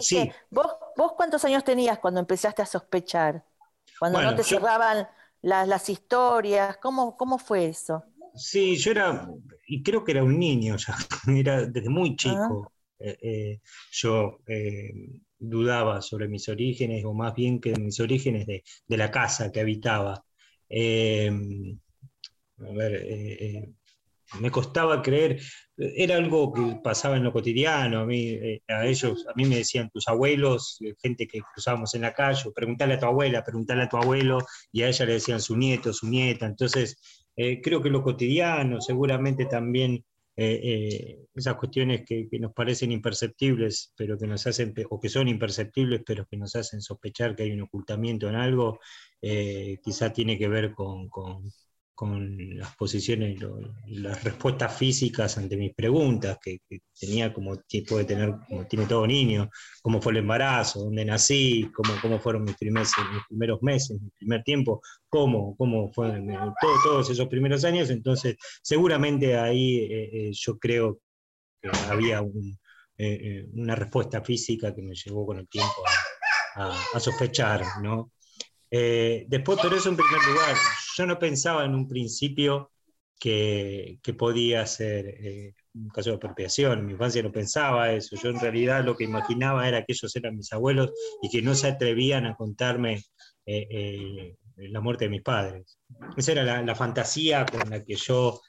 sí. 0.00 0.28
¿vos, 0.50 0.66
¿Vos 1.00 1.14
cuántos 1.16 1.42
años 1.46 1.64
tenías 1.64 1.98
cuando 1.98 2.20
empezaste 2.20 2.60
a 2.60 2.66
sospechar? 2.66 3.42
Cuando 3.98 4.20
no 4.20 4.34
te 4.34 4.42
cerraban 4.42 5.08
las, 5.40 5.88
historias, 5.88 6.76
¿cómo, 6.76 7.16
¿cómo 7.16 7.38
fue 7.38 7.68
eso? 7.68 8.04
Sí, 8.34 8.76
yo 8.76 8.90
era, 8.90 9.26
y 9.66 9.82
creo 9.82 10.04
que 10.04 10.12
era 10.12 10.22
un 10.22 10.38
niño 10.38 10.76
ya, 10.76 10.94
era 11.34 11.64
desde 11.64 11.88
muy 11.88 12.16
chico. 12.16 12.70
Eh, 12.98 13.16
eh, 13.22 13.60
yo 13.92 14.40
eh, 14.46 14.92
dudaba 15.38 16.02
sobre 16.02 16.28
mis 16.28 16.46
orígenes, 16.50 17.02
o 17.06 17.14
más 17.14 17.34
bien 17.34 17.62
que 17.62 17.74
mis 17.76 17.98
orígenes 17.98 18.46
de, 18.46 18.62
de 18.86 18.96
la 18.98 19.10
casa 19.10 19.50
que 19.50 19.60
habitaba. 19.60 20.12
a 20.12 21.32
ver, 22.74 23.72
me 24.38 24.50
costaba 24.50 25.02
creer, 25.02 25.40
era 25.76 26.16
algo 26.16 26.52
que 26.52 26.78
pasaba 26.82 27.16
en 27.16 27.24
lo 27.24 27.32
cotidiano, 27.32 28.00
a 28.00 28.06
mí, 28.06 28.28
eh, 28.28 28.62
a 28.68 28.86
ellos, 28.86 29.26
a 29.28 29.32
mí 29.34 29.44
me 29.44 29.56
decían 29.56 29.90
tus 29.90 30.06
abuelos, 30.08 30.78
eh, 30.80 30.94
gente 31.02 31.26
que 31.26 31.40
cruzábamos 31.52 31.94
en 31.94 32.02
la 32.02 32.12
calle, 32.14 32.52
preguntarle 32.54 32.94
a 32.94 32.98
tu 32.98 33.06
abuela, 33.06 33.44
preguntarle 33.44 33.84
a 33.84 33.88
tu 33.88 33.96
abuelo, 33.96 34.38
y 34.72 34.82
a 34.82 34.88
ella 34.88 35.06
le 35.06 35.14
decían 35.14 35.40
su 35.40 35.56
nieto, 35.56 35.92
su 35.92 36.08
nieta, 36.08 36.46
entonces 36.46 37.26
eh, 37.36 37.60
creo 37.62 37.82
que 37.82 37.90
lo 37.90 38.02
cotidiano, 38.02 38.80
seguramente 38.80 39.46
también 39.46 40.04
esas 40.36 41.56
cuestiones 41.56 42.02
que, 42.06 42.26
nos 42.40 42.54
parecen 42.54 42.92
imperceptibles, 42.92 43.92
pero 43.94 44.16
que 44.16 44.26
nos 44.26 44.46
hacen, 44.46 44.72
o 44.88 44.98
que 44.98 45.10
son 45.10 45.28
imperceptibles, 45.28 46.00
pero 46.06 46.24
que 46.24 46.38
nos 46.38 46.56
hacen 46.56 46.80
sospechar 46.80 47.36
que 47.36 47.42
hay 47.42 47.52
un 47.52 47.60
ocultamiento 47.60 48.26
en 48.26 48.36
algo, 48.36 48.78
quizá 49.20 50.14
tiene 50.14 50.38
que 50.38 50.48
ver 50.48 50.72
con 50.72 51.10
con 52.00 52.56
las 52.56 52.74
posiciones 52.76 53.38
y 53.86 53.96
las 53.96 54.24
respuestas 54.24 54.74
físicas 54.74 55.36
ante 55.36 55.54
mis 55.58 55.74
preguntas, 55.74 56.38
que, 56.42 56.60
tenía 56.98 57.30
como 57.30 57.62
puede 57.86 58.06
tener, 58.06 58.36
como 58.48 58.66
tiene 58.66 58.86
todo 58.86 59.06
niño, 59.06 59.50
cómo 59.82 60.00
fue 60.00 60.12
el 60.12 60.20
embarazo, 60.20 60.84
dónde 60.84 61.04
nací, 61.04 61.70
cómo, 61.74 61.92
cómo 62.00 62.18
fueron 62.18 62.44
mis, 62.44 62.56
primeros, 62.56 62.90
mis 63.12 63.22
primeros 63.28 63.60
meses, 63.60 64.00
mi 64.00 64.08
primer 64.18 64.42
tiempo, 64.42 64.80
cómo, 65.10 65.54
cómo 65.58 65.92
fueron 65.92 66.26
todos 66.82 67.10
esos 67.10 67.28
primeros 67.28 67.66
años. 67.66 67.90
Entonces, 67.90 68.36
seguramente 68.62 69.36
ahí 69.36 69.80
eh, 69.80 70.10
eh, 70.10 70.30
yo 70.32 70.58
creo 70.58 71.00
que 71.60 71.68
había 71.90 72.24
eh, 72.96 73.46
una 73.52 73.74
respuesta 73.74 74.22
física 74.22 74.74
que 74.74 74.80
me 74.80 74.94
llevó 74.94 75.26
con 75.26 75.38
el 75.38 75.48
tiempo 75.50 75.84
a, 76.54 76.98
sospechar, 76.98 77.62
¿no? 77.82 78.10
Después, 78.70 79.58
pero 79.60 79.76
eso 79.76 79.90
en 79.90 79.96
primer 79.96 80.22
lugar, 80.28 80.56
yo 81.00 81.06
no 81.06 81.18
pensaba 81.18 81.64
en 81.64 81.74
un 81.74 81.88
principio 81.88 82.70
que, 83.18 83.98
que 84.02 84.14
podía 84.14 84.66
ser 84.66 85.06
eh, 85.06 85.54
un 85.74 85.88
caso 85.88 86.10
de 86.10 86.16
apropiación, 86.16 86.86
mi 86.86 86.92
infancia 86.92 87.22
no 87.22 87.32
pensaba 87.32 87.92
eso, 87.92 88.16
yo 88.16 88.30
en 88.30 88.40
realidad 88.40 88.84
lo 88.84 88.96
que 88.96 89.04
imaginaba 89.04 89.68
era 89.68 89.84
que 89.84 89.92
ellos 89.92 90.14
eran 90.16 90.36
mis 90.36 90.52
abuelos 90.52 90.90
y 91.22 91.30
que 91.30 91.42
no 91.42 91.54
se 91.54 91.68
atrevían 91.68 92.26
a 92.26 92.34
contarme 92.36 93.02
eh, 93.46 94.36
la 94.56 94.80
muerte 94.80 95.04
de 95.06 95.10
mis 95.10 95.22
padres. 95.22 95.78
Esa 96.16 96.32
era 96.32 96.62
la, 96.62 96.74
fantasía 96.74 97.46
con 97.46 97.70
la 97.70 97.82
que 97.84 97.94
yo 97.94 98.40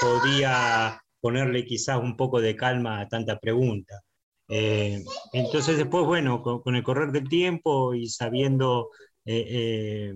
podía 0.00 1.00
ponerle 1.20 1.64
quizás 1.64 1.98
un 1.98 2.16
poco 2.16 2.40
de 2.40 2.56
calma 2.56 3.00
a 3.00 3.08
tanta 3.08 3.38
pregunta. 3.38 4.02
Eh, 4.52 5.04
entonces 5.32 5.78
después, 5.78 6.04
bueno, 6.04 6.42
con, 6.42 6.74
el 6.74 6.82
correr 6.82 7.12
del 7.12 7.28
tiempo 7.28 7.94
y 7.94 8.08
sabiendo 8.08 8.90
eh, 9.24 9.46
eh, 9.48 10.14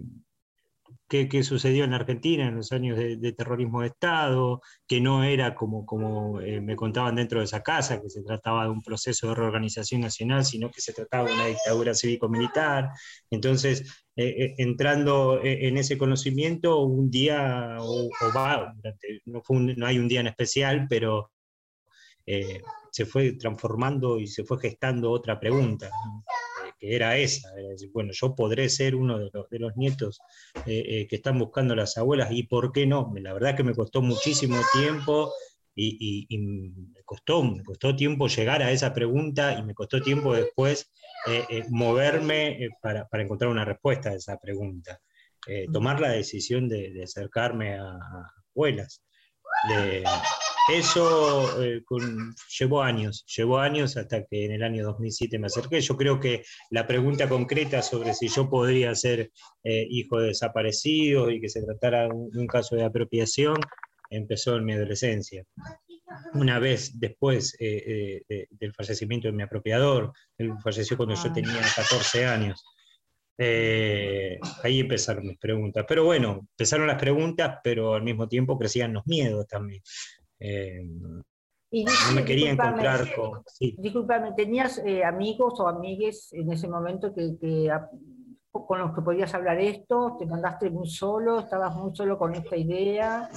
qué, 1.09 1.43
sucedió 1.43 1.85
en 1.85 1.95
Argentina 1.95 2.49
en 2.49 2.57
los 2.57 2.73
años 2.73 2.99
de, 2.99 3.33
terrorismo 3.33 3.83
de 3.83 3.89
Estado, 3.89 4.61
que 4.87 5.01
no 5.01 5.25
era 5.25 5.55
como, 5.55 5.87
como 5.87 6.41
me 6.41 6.77
contaban 6.77 7.17
dentro 7.17 7.39
de 7.41 7.47
esa 7.47 7.63
casa, 7.63 8.01
que 8.01 8.11
se 8.11 8.23
trataba 8.23 8.65
de 8.65 8.71
un 8.71 8.83
proceso 8.83 9.29
de 9.29 9.35
reorganización 9.35 10.01
nacional, 10.01 10.45
sino 10.45 10.71
que 10.71 10.81
se 10.81 10.93
trataba 10.93 11.29
de 11.29 11.35
una 11.35 11.47
dictadura 11.47 11.95
cívico-militar. 11.95 12.91
Entonces, 13.31 14.05
entrando 14.17 15.41
en 15.43 15.77
ese 15.77 15.99
conocimiento, 15.99 16.81
un 16.81 17.11
día, 17.11 17.77
o, 17.81 18.09
va, 18.37 18.75
no, 19.27 19.87
hay 19.87 19.99
un 19.99 20.09
día 20.09 20.21
en 20.21 20.29
especial, 20.29 20.87
pero 20.89 21.31
eh, 22.27 22.63
se 22.91 23.05
fue 23.05 23.33
transformando 23.33 24.19
y 24.19 24.27
se 24.27 24.45
fue 24.45 24.59
gestando 24.59 25.11
otra 25.11 25.39
pregunta, 25.39 25.89
eh, 25.89 25.91
que 26.85 26.95
era 26.95 27.17
esa, 27.17 27.53
decir, 27.55 27.91
bueno, 27.93 28.13
yo 28.13 28.35
podré 28.35 28.69
ser 28.69 28.95
uno 28.95 29.19
de 29.19 29.31
los, 29.33 29.49
de 29.49 29.59
los 29.59 29.77
nietos 29.77 30.21
eh, 30.67 31.07
que 31.09 31.17
están 31.17 31.39
buscando 31.39 31.75
las 31.75 31.97
abuelas 31.97 32.31
y 32.33 32.45
por 32.45 32.73
qué 32.73 32.87
no. 32.87 33.13
La 33.21 33.33
verdad 33.33 33.57
que 33.57 33.63
me 33.63 33.75
costó 33.75 34.03
muchísimo 34.03 34.61
tiempo 34.73 35.33
y, 35.75 36.27
me, 36.39 37.03
costó, 37.05 37.43
me 37.43 37.65
costó 37.65 37.97
tiempo 37.97 38.29
llegar 38.29 38.63
a 38.63 38.71
esa 38.71 38.93
pregunta 38.93 39.59
y 39.59 39.63
me 39.63 39.75
costó 39.75 40.01
tiempo 40.01 40.35
después 40.35 40.91
moverme 41.71 42.69
para, 42.81 43.09
para, 43.09 43.23
encontrar 43.23 43.51
una 43.51 43.65
respuesta 43.65 44.11
a 44.11 44.15
esa 44.15 44.39
pregunta. 44.39 45.01
tomar 45.73 46.01
la 46.01 46.11
decisión 46.11 46.69
de, 46.69 47.03
acercarme 47.03 47.79
a, 47.79 47.99
abuelas. 48.55 49.03
Eso 50.69 51.63
eh, 51.63 51.83
llevó 52.59 52.83
años, 52.83 53.25
llevó 53.27 53.59
años 53.59 53.99
hasta 53.99 54.25
que 54.25 54.47
en 54.47 54.53
el 54.53 54.63
año 54.63 54.85
2007 54.85 55.39
me 55.39 55.47
acerqué. 55.49 55.81
Yo 55.81 55.97
creo 55.97 56.19
que 56.19 56.43
la 56.71 56.87
pregunta 56.87 57.29
concreta 57.29 57.83
sobre 57.83 58.15
si 58.15 58.29
yo 58.29 58.49
podría 58.49 58.95
ser 58.95 59.31
eh, 59.63 59.87
hijo 59.91 60.21
de 60.21 60.29
desaparecido 60.29 61.31
y 61.31 61.41
que 61.41 61.51
se 61.51 61.63
tratara 61.63 62.05
de 62.05 62.15
un, 62.15 62.47
caso 62.47 62.77
de 62.77 62.85
apropiación 62.85 63.57
empezó 64.09 64.57
en 64.57 64.65
mi 64.65 64.73
adolescencia. 64.73 65.45
Una 66.33 66.59
vez 66.59 66.99
después 66.99 67.57
eh, 67.61 68.23
del 68.51 68.73
fallecimiento 68.73 69.29
de 69.29 69.33
mi 69.33 69.43
apropiador, 69.43 70.13
él 70.39 70.53
falleció 70.63 70.97
cuando 70.97 71.15
yo 71.15 71.33
tenía 71.33 71.61
14 71.77 72.25
años. 72.25 72.65
ahí 73.39 74.81
empezaron 74.81 75.27
mis 75.27 75.39
preguntas. 75.39 75.85
Pero 75.87 76.05
bueno, 76.05 76.47
empezaron 76.53 76.87
las 76.87 77.01
preguntas, 77.01 77.59
pero 77.63 77.95
al 77.95 78.03
mismo 78.03 78.29
tiempo 78.29 78.59
crecían 78.59 78.95
los 78.95 79.07
miedos 79.07 79.47
también. 79.47 79.83
Eh, 80.39 80.89
y 81.71 81.85
no 81.85 82.15
me 82.15 82.25
quería 82.25 82.53
encontrar 82.53 83.13
con... 83.17 83.43
Sí. 83.47 83.75
Disculpame, 83.79 84.33
¿tenías 84.37 84.79
eh, 84.79 85.03
amigos 85.05 85.59
o 85.59 85.67
amigues 85.67 86.33
en 86.33 86.53
ese 86.53 86.69
momento 86.69 87.13
que, 87.13 87.37
que, 87.41 87.69
con 88.53 88.79
los 88.79 88.95
que 88.95 89.03
podías 89.03 89.35
hablar 89.35 89.59
esto? 89.59 90.17
¿Te 90.19 90.27
mandaste 90.27 90.71
muy 90.71 90.89
solo? 90.89 91.41
¿Estabas 91.41 91.75
muy 91.75 91.95
solo 91.95 92.17
con 92.17 92.35
esta 92.35 92.57
idea? 92.57 93.29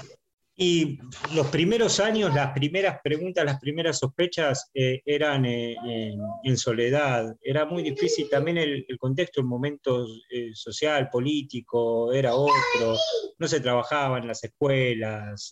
Y 0.60 0.98
los 1.36 1.48
primeros 1.48 2.00
años, 2.00 2.34
las 2.34 2.52
primeras 2.52 3.00
preguntas, 3.04 3.46
las 3.46 3.60
primeras 3.60 4.00
sospechas 4.00 4.72
eh, 4.74 5.02
eran 5.06 5.46
en 5.46 6.58
soledad. 6.58 7.36
Era 7.44 7.66
muy 7.66 7.84
difícil 7.84 8.28
también 8.28 8.58
el, 8.58 8.86
contexto, 9.00 9.40
el 9.40 9.46
momento 9.46 10.08
social, 10.54 11.10
político, 11.12 12.12
era 12.12 12.34
otro. 12.34 12.98
No 13.38 13.48
se 13.48 13.60
trabajaba 13.60 14.18
en 14.18 14.28
las 14.28 14.44
escuelas. 14.44 15.52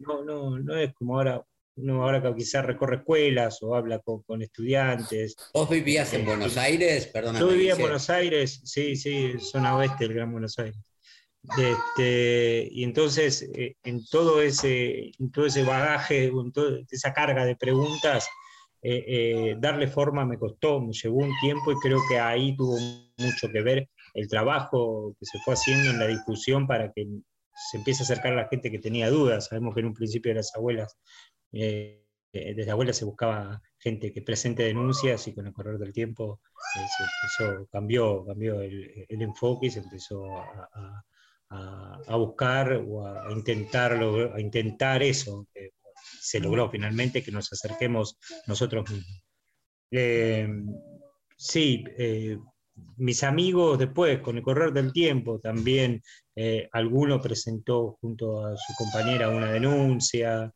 no, 0.00 0.24
no, 0.24 0.58
no 0.58 0.76
es 0.76 0.94
como 0.94 1.16
ahora. 1.16 1.44
Uno 1.78 2.02
ahora 2.02 2.34
quizás 2.34 2.64
recorre 2.64 2.96
escuelas 2.96 3.62
o 3.62 3.76
habla 3.76 4.00
con, 4.00 4.42
estudiantes. 4.42 5.36
¿Vos 5.54 5.70
vivías 5.70 6.12
en 6.12 6.24
Buenos 6.24 6.56
Aires? 6.56 7.06
Perdóname. 7.06 7.38
Yo 7.38 7.52
vivía 7.52 7.74
en 7.74 7.80
Buenos 7.80 8.10
Aires, 8.10 8.60
sí, 8.64 8.96
sí, 8.96 9.34
zona 9.38 9.76
oeste 9.76 10.04
del 10.04 10.14
Gran 10.14 10.32
Buenos 10.32 10.58
Aires. 10.58 10.87
Este, 11.56 12.68
y 12.70 12.84
entonces, 12.84 13.42
eh, 13.54 13.76
en, 13.84 14.04
todo 14.06 14.42
ese, 14.42 15.12
todo 15.32 15.46
ese 15.46 15.64
bagaje, 15.64 16.26
en 16.26 16.52
toda 16.52 16.80
esa 16.90 17.12
carga 17.12 17.44
de 17.44 17.56
preguntas, 17.56 18.28
eh, 18.82 19.04
eh, 19.06 19.56
darle 19.58 19.88
forma 19.88 20.24
me 20.24 20.38
costó, 20.38 20.80
me 20.80 20.92
llevó 20.92 21.18
un 21.18 21.32
tiempo 21.40 21.72
y 21.72 21.76
creo 21.76 21.98
que 22.08 22.18
ahí 22.18 22.56
tuvo 22.56 22.76
mucho 23.18 23.48
que 23.52 23.62
ver 23.62 23.88
el 24.14 24.28
trabajo 24.28 25.14
que 25.18 25.26
se 25.26 25.38
fue 25.40 25.54
haciendo 25.54 25.90
en 25.90 25.98
la 25.98 26.06
discusión 26.06 26.66
para 26.66 26.92
que 26.92 27.06
se 27.70 27.78
empiece 27.78 28.02
a 28.02 28.04
acercar 28.04 28.32
a 28.32 28.42
la 28.42 28.48
gente 28.48 28.70
que 28.70 28.78
tenía 28.78 29.10
dudas. 29.10 29.46
Sabemos 29.46 29.74
que 29.74 29.80
en 29.80 29.86
un 29.86 29.94
principio 29.94 30.30
de 30.30 30.36
las 30.36 30.54
abuelas, 30.54 30.96
desde 31.50 32.70
abuelas 32.70 32.96
se 32.96 33.04
buscaba 33.04 33.60
gente 33.78 34.12
que 34.12 34.22
presente 34.22 34.62
denuncias 34.62 35.26
y 35.26 35.34
con 35.34 35.46
el 35.46 35.52
correr 35.52 35.78
del 35.78 35.92
tiempo 35.92 36.40
se 37.36 37.66
cambió, 37.70 38.24
cambió 38.24 38.60
el, 38.60 39.06
enfoque 39.08 39.66
y 39.66 39.70
se 39.70 39.80
empezó 39.80 40.24
a, 40.36 41.04
buscar 42.16 42.72
o 42.72 43.06
a, 43.06 43.30
intentarlo, 43.32 44.34
a 44.34 44.40
intentar 44.40 45.02
eso. 45.02 45.46
se 46.20 46.40
logró 46.40 46.70
finalmente 46.70 47.22
que 47.22 47.32
nos 47.32 47.52
acerquemos 47.52 48.18
nosotros 48.46 48.90
mismos. 48.90 49.22
Eh, 49.90 50.48
sí, 51.36 51.84
eh, 51.96 52.38
mis 52.96 53.22
amigos 53.22 53.78
después, 53.78 54.20
con 54.20 54.36
el 54.36 54.42
correr 54.42 54.72
del 54.72 54.92
tiempo, 54.92 55.40
también 55.40 56.02
eh, 56.36 56.68
alguno 56.72 57.20
presentó 57.20 57.96
junto 58.00 58.44
a 58.44 58.56
su 58.56 58.74
compañera 58.76 59.28
una 59.30 59.50
denuncia 59.52 60.52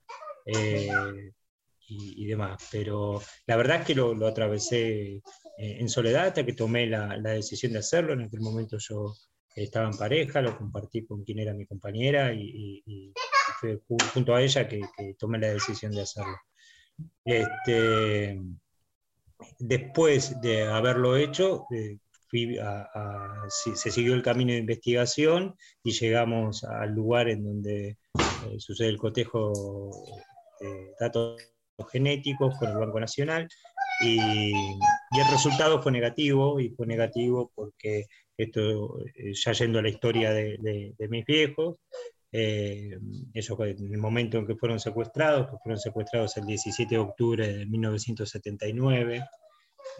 y, 1.88 2.24
demás, 2.26 2.68
pero 2.70 3.20
la 3.46 3.56
verdad 3.56 3.80
es 3.80 3.86
que 3.86 3.94
lo, 3.94 4.14
lo 4.14 4.26
atravesé 4.26 5.20
en 5.58 5.88
soledad 5.88 6.28
hasta 6.28 6.46
que 6.46 6.54
tomé 6.54 6.86
la, 6.86 7.16
la, 7.18 7.32
decisión 7.32 7.72
de 7.72 7.80
hacerlo. 7.80 8.14
En 8.14 8.22
aquel 8.22 8.40
momento 8.40 8.78
yo 8.78 9.14
estaba 9.54 9.88
en 9.88 9.96
pareja, 9.96 10.40
lo 10.40 10.56
compartí 10.56 11.04
con 11.04 11.24
quien 11.24 11.40
era 11.40 11.54
mi 11.54 11.66
compañera 11.66 12.32
y, 12.32 13.12
fue 13.60 13.80
junto 14.12 14.34
a 14.34 14.42
ella 14.42 14.66
que, 14.66 14.80
tomé 15.18 15.38
la 15.38 15.48
decisión 15.48 15.92
de 15.92 16.02
hacerlo. 16.02 16.36
Este, 17.24 18.40
después 19.58 20.40
de 20.40 20.64
haberlo 20.64 21.16
hecho, 21.16 21.66
eh, 21.70 21.98
se 23.48 23.90
siguió 23.90 24.14
el 24.14 24.22
camino 24.22 24.52
de 24.52 24.58
investigación 24.58 25.54
y 25.84 25.92
llegamos 25.92 26.64
al 26.64 26.90
lugar 26.92 27.28
en 27.28 27.44
donde 27.44 27.88
eh, 27.88 28.58
sucede 28.58 28.88
el 28.88 28.98
cotejo 28.98 29.92
de 30.60 30.94
datos 30.98 31.42
genéticos 31.90 32.56
con 32.58 32.70
el 32.70 32.78
Banco 32.78 33.00
Nacional 33.00 33.48
y, 34.00 34.18
y, 34.52 35.20
el 35.20 35.30
resultado 35.30 35.82
fue 35.82 35.92
negativo 35.92 36.58
y 36.58 36.70
fue 36.70 36.86
negativo 36.86 37.52
porque 37.54 38.06
esto 38.36 38.98
eh, 39.14 39.32
ya 39.34 39.52
yendo 39.52 39.78
a 39.78 39.82
la 39.82 39.88
historia 39.88 40.32
de, 40.32 40.94
mis 41.08 41.24
viejos, 41.24 41.76
eh, 42.30 42.98
eso 43.34 43.62
en 43.64 43.92
el 43.92 43.98
momento 43.98 44.38
en 44.38 44.46
que 44.46 44.56
fueron 44.56 44.80
secuestrados, 44.80 45.50
que 45.50 45.56
fueron 45.62 45.78
secuestrados 45.78 46.36
el 46.38 46.46
17 46.46 46.94
de 46.94 47.00
octubre 47.00 47.46
de 47.46 47.66
1979, 47.66 49.24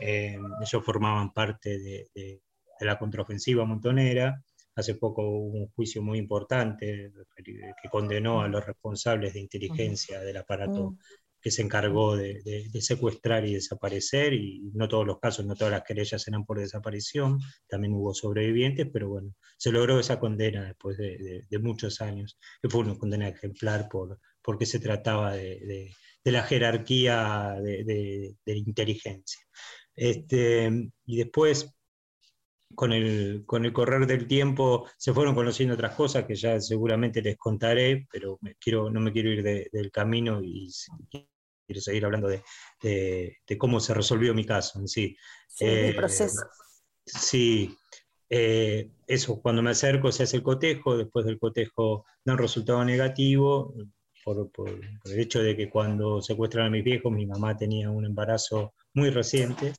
eh, 0.01 0.39
ellos 0.61 0.85
formaban 0.85 1.33
parte 1.33 1.79
de, 1.79 2.41
la 2.81 2.99
contraofensiva 2.99 3.65
montonera, 3.65 4.43
Hace 4.75 4.95
poco 4.95 5.23
hubo 5.23 5.59
un 5.59 5.69
juicio 5.73 6.03
muy 6.03 6.19
importante 6.19 7.13
que 7.37 7.89
condenó 7.91 8.41
a 8.41 8.49
los 8.49 8.65
responsables 8.65 9.35
de 9.35 9.41
inteligencia 9.41 10.21
del 10.21 10.39
aparato. 10.39 10.97
Que 11.43 11.51
se 11.51 11.63
encargó 11.63 12.17
de, 12.17 12.71
secuestrar 12.81 13.45
y 13.47 13.55
desaparecer, 13.55 14.33
y 14.33 14.71
no 14.75 14.89
todos 14.89 15.07
los 15.07 15.19
casos, 15.19 15.45
no 15.45 15.57
todas 15.57 15.73
las 15.73 15.83
querellas 15.83 16.27
eran 16.29 16.45
por 16.45 16.61
desaparición, 16.61 17.41
también 17.69 17.95
hubo 17.95 18.15
sobrevivientes, 18.15 18.89
pero 18.93 19.09
bueno, 19.09 19.35
se 19.59 19.73
logró 19.73 19.99
esa 19.99 20.21
condena 20.21 20.65
después 20.65 20.97
de, 20.97 21.45
muchos 21.61 22.01
años, 22.01 22.39
que 22.63 22.69
fue 22.71 22.83
una 22.83 22.97
condena 22.97 23.29
ejemplar 23.29 23.89
por, 23.89 24.21
porque 24.41 24.67
se 24.67 24.79
trataba 24.79 25.33
de, 25.35 25.91
la 26.25 26.45
jerarquía 26.45 27.57
de, 27.61 28.37
inteligencia. 28.47 29.43
Este, 29.95 30.71
y 31.05 31.17
después, 31.17 31.69
con 32.75 32.93
el, 32.93 33.45
con 33.47 33.65
el 33.65 33.73
correr 33.73 34.07
del 34.07 34.27
tiempo, 34.27 34.89
se 34.99 35.13
fueron 35.15 35.35
conociendo 35.35 35.75
otras 35.75 35.95
cosas 35.95 36.25
que 36.25 36.35
ya 36.35 36.61
seguramente 36.61 37.23
les 37.23 37.37
contaré, 37.37 38.07
pero 38.11 38.39
me 38.43 38.55
quiero, 38.57 38.91
no 38.91 39.01
me 39.01 39.13
quiero 39.13 39.31
ir 39.31 39.43
de- 39.43 39.69
del 39.73 39.91
camino 39.91 40.41
y 40.43 40.71
quiero 41.67 41.81
seguir 41.81 42.05
hablando 42.05 42.29
de, 42.29 42.43
de- 42.83 43.37
de 43.47 43.59
cómo 43.59 43.81
se 43.81 43.95
resolvió 43.95 44.35
mi 44.35 44.45
caso 44.45 44.79
en 44.81 44.89
sí. 44.89 45.17
Sí, 45.49 45.65
el 45.67 45.91
Eh, 45.91 45.95
proceso. 45.95 46.47
Sí, 47.05 47.77
eh, 48.31 48.91
eso, 49.07 49.41
cuando 49.43 49.63
me 49.63 49.71
acerco 49.71 50.13
se 50.13 50.23
hace 50.23 50.37
el 50.37 50.43
cotejo, 50.43 50.97
después 50.97 51.27
del 51.27 51.39
cotejo 51.39 52.05
da 52.25 52.33
un 52.35 52.39
resultado 52.39 52.85
negativo 52.85 53.75
por, 54.25 54.51
por- 54.53 54.71
por 55.03 55.13
el 55.13 55.21
hecho 55.21 55.43
de 55.43 55.57
que 55.57 55.69
cuando 55.69 56.23
secuestran 56.23 56.67
a 56.67 56.71
mis 56.71 56.85
viejos 56.85 57.13
mi 57.13 57.27
mamá 57.27 57.57
tenía 57.57 57.91
un 57.91 58.05
embarazo 58.07 58.75
muy 58.95 59.11
reciente 59.11 59.73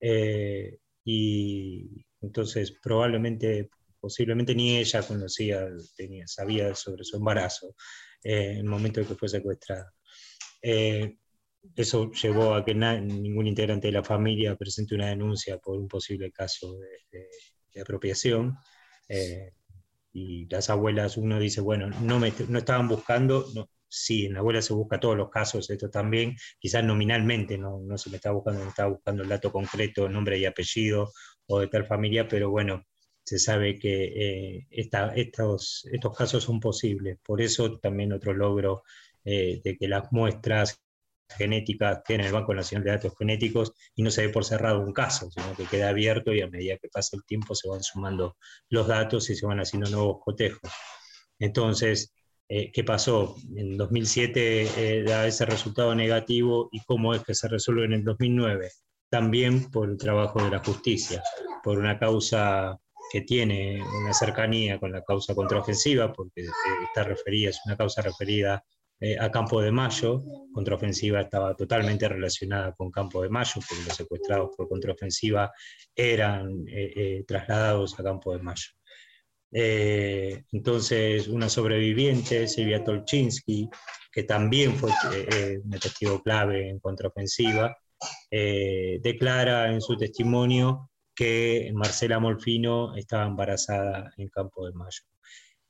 eh, 0.00 0.78
y 1.04 2.04
entonces 2.20 2.72
probablemente, 2.82 3.70
posiblemente 4.00 4.54
ni 4.54 4.78
ella 4.78 5.02
conocía, 5.02 5.68
tenía, 5.96 6.26
sabía 6.26 6.74
sobre 6.74 7.04
su 7.04 7.16
embarazo 7.16 7.74
eh, 8.22 8.52
en 8.52 8.58
el 8.58 8.64
momento 8.64 9.00
en 9.00 9.06
que 9.06 9.14
fue 9.14 9.28
secuestrada. 9.28 9.92
Eh, 10.62 11.16
eso 11.76 12.10
llevó 12.12 12.54
a 12.54 12.64
que 12.64 12.74
ningún 12.74 13.46
integrante 13.46 13.88
de 13.88 13.92
la 13.92 14.04
familia 14.04 14.56
presente 14.56 14.94
una 14.94 15.08
denuncia 15.08 15.58
por 15.58 15.78
un 15.78 15.88
posible 15.88 16.32
caso 16.32 16.78
de, 16.78 17.80
apropiación. 17.80 18.56
Eh, 19.08 19.52
y 20.12 20.46
las 20.46 20.70
abuelas, 20.70 21.16
uno 21.16 21.38
dice, 21.38 21.60
bueno, 21.60 21.88
no, 22.00 22.18
me, 22.18 22.32
no 22.48 22.58
estaban 22.58 22.88
buscando, 22.88 23.46
no, 23.54 23.70
sí, 23.88 24.26
en 24.26 24.34
la 24.34 24.40
abuela 24.40 24.62
se 24.62 24.72
busca 24.72 24.98
todos 24.98 25.16
los 25.16 25.30
casos, 25.30 25.70
esto 25.70 25.88
también, 25.88 26.36
quizás 26.58 26.82
nominalmente 26.84 27.58
no, 27.58 27.80
no 27.80 27.96
se 27.98 28.10
me 28.10 28.16
estaba 28.16 28.36
buscando, 28.36 28.62
me 28.62 28.68
estaba 28.68 28.90
buscando 28.90 29.22
el 29.22 29.28
dato 29.28 29.52
concreto, 29.52 30.08
nombre 30.08 30.38
y 30.38 30.46
apellido 30.46 31.12
o 31.50 31.60
de 31.60 31.68
tal 31.68 31.86
familia, 31.86 32.28
pero 32.28 32.50
bueno, 32.50 32.86
se 33.24 33.38
sabe 33.38 33.78
que 33.78 34.60
eh, 34.60 34.66
estos, 34.70 35.86
estos 35.92 36.16
casos 36.16 36.44
son 36.44 36.60
posibles. 36.60 37.18
Por 37.24 37.40
eso 37.40 37.78
también 37.78 38.12
otro 38.12 38.32
logro 38.32 38.82
eh, 39.24 39.60
de 39.62 39.76
que 39.76 39.88
las 39.88 40.10
muestras 40.12 40.80
genéticas 41.36 42.02
queden 42.04 42.22
en 42.22 42.26
el 42.28 42.32
Banco 42.32 42.54
Nacional 42.54 42.84
de 42.84 42.90
Datos 42.92 43.14
Genéticos 43.18 43.72
y 43.94 44.02
no 44.02 44.10
se 44.10 44.22
dé 44.22 44.28
por 44.30 44.44
cerrado 44.44 44.80
un 44.80 44.92
caso, 44.92 45.30
sino 45.30 45.54
que 45.54 45.66
queda 45.66 45.90
abierto 45.90 46.32
y 46.32 46.40
a 46.40 46.48
medida 46.48 46.78
que 46.78 46.88
pasa 46.88 47.16
el 47.16 47.24
tiempo 47.24 47.54
se 47.54 47.68
van 47.68 47.82
sumando 47.82 48.36
los 48.68 48.88
datos 48.88 49.30
y 49.30 49.36
se 49.36 49.46
van 49.46 49.60
haciendo 49.60 49.90
nuevos 49.90 50.18
cotejos. 50.24 50.70
Entonces, 51.38 52.12
eh, 52.48 52.72
¿qué 52.72 52.82
pasó? 52.82 53.36
En 53.56 53.76
2007 53.76 54.98
eh, 54.98 55.04
da 55.04 55.26
ese 55.26 55.46
resultado 55.46 55.94
negativo 55.94 56.68
y 56.72 56.80
cómo 56.84 57.14
es 57.14 57.22
que 57.22 57.34
se 57.34 57.48
resuelve 57.48 57.84
en 57.84 57.92
el 57.92 58.04
2009. 58.04 58.70
También 59.10 59.70
por 59.70 59.90
el 59.90 59.96
trabajo 59.96 60.42
de 60.42 60.50
la 60.50 60.60
justicia, 60.60 61.22
por 61.62 61.78
una 61.78 61.98
causa 61.98 62.80
que 63.10 63.22
tiene 63.22 63.82
una 63.82 64.14
cercanía 64.14 64.78
con 64.78 64.92
la 64.92 65.02
causa 65.02 65.34
contraofensiva, 65.34 66.12
porque 66.12 66.42
eh, 66.42 66.50
está 66.84 67.02
referida, 67.02 67.50
es 67.50 67.60
una 67.66 67.76
causa 67.76 68.02
referida 68.02 68.64
eh, 69.00 69.18
a 69.18 69.30
Campo 69.30 69.60
de 69.60 69.72
Mayo. 69.72 70.22
Contraofensiva 70.54 71.22
estaba 71.22 71.56
totalmente 71.56 72.08
relacionada 72.08 72.72
con 72.72 72.90
Campo 72.90 73.22
de 73.22 73.28
Mayo, 73.28 73.54
porque 73.54 73.84
los 73.84 73.96
secuestrados 73.96 74.50
por 74.56 74.68
contraofensiva 74.68 75.50
eran 75.94 76.64
eh, 76.68 77.24
trasladados 77.26 77.98
a 77.98 78.04
Campo 78.04 78.32
de 78.32 78.42
Mayo. 78.42 78.68
Entonces, 79.52 81.26
una 81.26 81.48
sobreviviente, 81.48 82.46
Silvia 82.46 82.84
Tolchinsky, 82.84 83.68
que 84.12 84.22
también 84.22 84.76
fue 84.76 84.90
un 85.64 85.70
testigo 85.70 86.22
clave 86.22 86.68
en 86.68 86.78
contraofensiva, 86.78 87.76
eh, 88.30 88.98
declara 89.02 89.72
en 89.72 89.80
su 89.80 89.96
testimonio 89.96 90.90
que 91.14 91.70
Marcela 91.74 92.18
Molfino 92.18 92.96
estaba 92.96 93.26
embarazada 93.26 94.12
en 94.16 94.28
Campo 94.28 94.66
de 94.66 94.72
Mayo. 94.72 95.02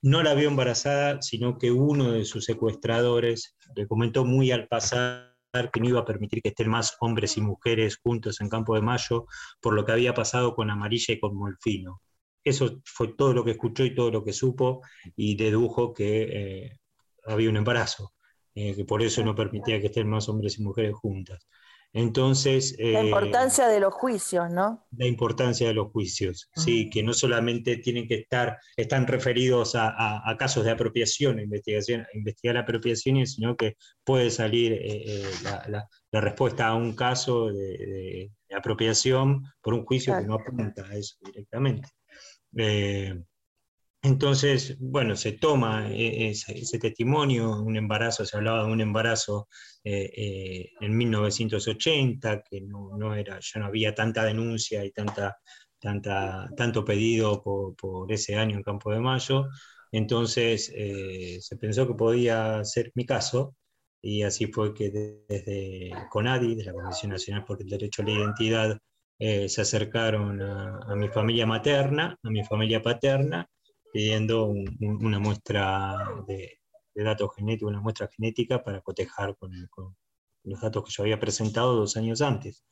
No 0.02 0.22
la 0.22 0.34
vio 0.34 0.48
embarazada, 0.48 1.20
sino 1.22 1.58
que 1.58 1.72
uno 1.72 2.12
de 2.12 2.24
sus 2.24 2.44
secuestradores 2.44 3.56
le 3.74 3.86
comentó 3.86 4.24
muy 4.24 4.50
al 4.50 4.68
pasar 4.68 5.30
que 5.72 5.80
no 5.80 5.88
iba 5.88 6.00
a 6.00 6.04
permitir 6.04 6.42
que 6.42 6.50
estén 6.50 6.70
más 6.70 6.96
hombres 7.00 7.36
y 7.36 7.40
mujeres 7.40 7.98
juntos 8.02 8.40
en 8.40 8.48
Campo 8.48 8.74
de 8.74 8.82
Mayo 8.82 9.26
por 9.60 9.74
lo 9.74 9.84
que 9.84 9.92
había 9.92 10.14
pasado 10.14 10.54
con 10.54 10.70
Amarilla 10.70 11.14
y 11.14 11.20
con 11.20 11.36
Molfino. 11.36 12.00
Eso 12.44 12.80
fue 12.84 13.14
todo 13.14 13.34
lo 13.34 13.44
que 13.44 13.52
escuchó 13.52 13.84
y 13.84 13.94
todo 13.94 14.10
lo 14.10 14.24
que 14.24 14.32
supo 14.32 14.82
y 15.16 15.36
dedujo 15.36 15.92
que 15.92 16.22
eh, 16.22 16.78
había 17.26 17.50
un 17.50 17.56
embarazo, 17.56 18.14
eh, 18.54 18.74
que 18.74 18.84
por 18.84 19.02
eso 19.02 19.22
no 19.24 19.34
permitía 19.34 19.80
que 19.80 19.86
estén 19.86 20.08
más 20.08 20.28
hombres 20.28 20.58
y 20.58 20.62
mujeres 20.62 20.94
juntas. 20.94 21.46
Entonces... 21.92 22.76
La 22.78 23.00
eh, 23.00 23.04
importancia 23.04 23.66
de 23.68 23.80
los 23.80 23.92
juicios, 23.94 24.50
¿no? 24.50 24.86
la 24.96 25.06
importancia 25.06 25.68
de 25.68 25.74
los 25.74 25.90
juicios, 25.92 26.48
sí, 26.54 26.90
que 26.90 27.02
no 27.02 27.12
solamente 27.14 27.76
tienen 27.76 28.06
que 28.08 28.16
estar, 28.16 28.58
están 28.76 29.06
referidos 29.06 29.74
a, 29.74 29.88
a- 29.88 30.28
a 30.28 30.36
casos 30.36 30.64
de 30.64 30.70
apropiación, 30.72 31.38
investigación, 31.40 32.06
investigar 32.14 32.56
apropiaciones, 32.56 33.34
sino 33.34 33.56
que 33.56 33.76
puede 34.04 34.30
salir 34.30 34.72
eh, 34.72 34.80
eh, 35.06 35.30
la, 35.44 35.64
la- 35.68 35.88
la 36.12 36.20
respuesta 36.20 36.66
a 36.68 36.74
un 36.74 36.94
caso 36.94 37.46
de, 37.52 37.78
de- 37.78 38.30
de 38.48 38.56
apropiación 38.56 39.44
por 39.60 39.74
un 39.74 39.84
juicio 39.84 40.16
que 40.18 40.26
no 40.26 40.34
apunta 40.34 40.84
a 40.84 40.96
eso 40.96 41.16
directamente. 41.24 41.88
Eh, 42.56 43.14
entonces, 44.02 44.76
bueno, 44.80 45.14
se 45.16 45.32
toma 45.32 45.90
eh, 45.92 46.30
ese, 46.30 46.58
ese 46.58 46.78
testimonio, 46.78 47.60
un 47.62 47.76
embarazo, 47.76 48.24
se 48.24 48.36
hablaba 48.36 48.64
de 48.64 48.72
un 48.72 48.80
embarazo 48.80 49.48
eh, 49.84 50.10
eh, 50.16 50.70
en 50.80 50.96
1980, 50.96 52.42
que 52.42 52.62
no, 52.62 52.96
no 52.96 53.14
era, 53.14 53.38
ya 53.40 53.60
no 53.60 53.66
había 53.66 53.94
tanta 53.94 54.24
denuncia 54.24 54.84
y 54.84 54.90
tanta, 54.92 55.36
tanta, 55.78 56.48
tanto 56.56 56.84
pedido 56.84 57.42
por, 57.42 57.76
por 57.76 58.10
ese 58.12 58.36
año 58.36 58.56
en 58.56 58.62
Campo 58.62 58.90
de 58.92 59.00
Mayo, 59.00 59.48
entonces 59.92 60.72
eh, 60.74 61.38
se 61.40 61.56
pensó 61.56 61.86
que 61.86 61.94
podía 61.94 62.64
ser 62.64 62.92
mi 62.94 63.04
caso, 63.06 63.54
y 64.02 64.22
así 64.22 64.46
fue 64.46 64.72
que 64.74 64.90
de- 64.90 65.24
desde 65.28 65.92
CONADI, 66.10 66.54
de 66.54 66.64
la 66.64 66.72
Comisión 66.72 67.12
Nacional 67.12 67.44
por 67.44 67.60
el 67.60 67.68
Derecho 67.68 68.02
a 68.02 68.04
la 68.06 68.12
Identidad, 68.12 68.78
eh, 69.18 69.48
se 69.48 69.60
acercaron 69.60 70.40
a, 70.42 70.78
a 70.88 70.96
mi 70.96 71.08
familia 71.08 71.46
materna, 71.46 72.16
a 72.22 72.30
mi 72.30 72.42
familia 72.44 72.80
paterna, 72.82 73.46
pidiendo 73.92 74.46
un- 74.46 74.76
un- 74.80 75.04
una 75.04 75.18
muestra 75.18 75.96
de, 76.26 76.58
datos 76.94 77.30
genéticos, 77.34 77.70
una 77.70 77.80
muestra 77.80 78.08
genética 78.08 78.62
para 78.62 78.82
cotejar 78.82 79.34
con, 79.38 79.52
con 79.70 79.96
los 80.44 80.60
datos 80.60 80.84
que 80.84 80.90
yo 80.92 81.02
había 81.02 81.18
presentado 81.18 81.74
dos 81.74 81.96
años 81.96 82.20
antes. 82.20 82.64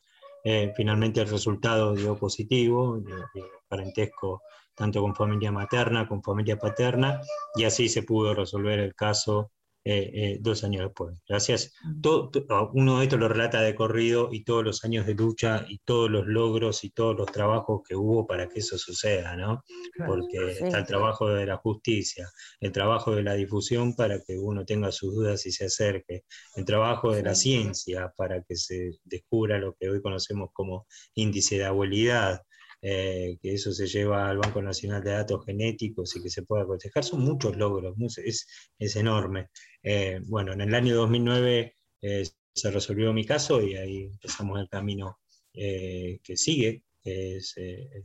Eh, 0.43 0.71
finalmente 0.75 1.19
el 1.19 1.27
resultado 1.27 1.93
dio 1.95 2.15
positivo, 2.15 2.99
de, 2.99 3.15
de 3.15 3.43
parentesco 3.67 4.41
tanto 4.75 5.01
con 5.01 5.13
familia 5.15 5.51
materna 5.51 6.07
como 6.07 6.21
familia 6.21 6.57
paterna, 6.57 7.19
y 7.55 7.65
así 7.65 7.89
se 7.89 8.03
pudo 8.03 8.33
resolver 8.33 8.79
el 8.79 8.95
caso 8.95 9.51
eh, 9.91 10.11
eh, 10.13 10.37
dos 10.39 10.63
años 10.63 10.83
después. 10.83 11.17
Gracias. 11.27 11.73
Todo- 12.01 12.29
to- 12.29 12.45
uno 12.73 12.99
de 12.99 13.05
estos 13.05 13.19
lo 13.19 13.27
relata 13.27 13.61
de 13.61 13.73
corrido 13.73 14.29
y 14.31 14.43
todos 14.43 14.63
los 14.63 14.83
años 14.83 15.07
de 15.07 15.15
lucha 15.15 15.65
y 15.67 15.79
todos 15.79 16.11
los 16.11 16.27
logros 16.27 16.83
y 16.83 16.91
todos 16.91 17.15
los 17.17 17.31
trabajos 17.31 17.81
que 17.87 17.95
hubo 17.95 18.27
para 18.27 18.47
que 18.47 18.59
eso 18.59 18.77
suceda, 18.77 19.35
¿no? 19.35 19.63
Porque 20.05 20.37
Sí. 20.57 20.63
está 20.65 20.77
el 20.79 20.85
trabajo 20.85 21.27
de 21.29 21.45
la 21.47 21.57
justicia, 21.57 22.29
el 22.59 22.71
trabajo 22.71 23.15
de 23.15 23.23
la 23.23 23.33
difusión 23.33 23.95
para 23.95 24.19
que 24.21 24.37
uno 24.37 24.63
tenga 24.65 24.91
sus 24.91 25.15
dudas 25.15 25.45
y 25.47 25.51
se 25.51 25.65
acerque, 25.65 26.23
el 26.55 26.65
trabajo 26.65 27.11
de 27.13 27.23
la 27.23 27.33
ciencia 27.35 28.13
para 28.15 28.43
que 28.43 28.55
se 28.55 28.91
descubra 29.03 29.57
lo 29.57 29.73
que 29.79 29.89
hoy 29.89 30.01
conocemos 30.01 30.49
como 30.53 30.85
índice 31.15 31.57
de 31.57 31.65
abuelidad, 31.65 32.41
eh, 32.81 33.37
que 33.41 33.53
eso 33.55 33.73
se 33.73 33.87
lleva 33.87 34.29
al 34.29 34.37
Banco 34.37 34.61
Nacional 34.61 35.03
de 35.03 35.11
Datos 35.11 35.43
Genéticos 35.45 36.15
y 36.15 36.23
que 36.23 36.29
se 36.29 36.43
pueda 36.43 36.65
cotejar. 36.65 37.03
Son 37.03 37.19
muchos 37.19 37.57
logros, 37.57 37.95
es, 38.19 38.47
es 38.79 38.95
enorme. 38.95 39.47
Eh, 39.83 40.19
bueno, 40.25 40.53
en 40.53 40.61
el 40.61 40.73
año 40.75 40.95
2009 40.95 41.77
eh, 42.01 42.27
se 42.53 42.71
resolvió 42.71 43.13
mi 43.13 43.25
caso 43.25 43.61
y 43.61 43.75
ahí 43.75 44.03
empezamos 44.03 44.59
el 44.59 44.69
camino 44.69 45.19
eh, 45.53 46.19
que 46.23 46.35
sigue, 46.37 46.83
que 47.01 47.37
es 47.37 47.53
eh, 47.57 48.03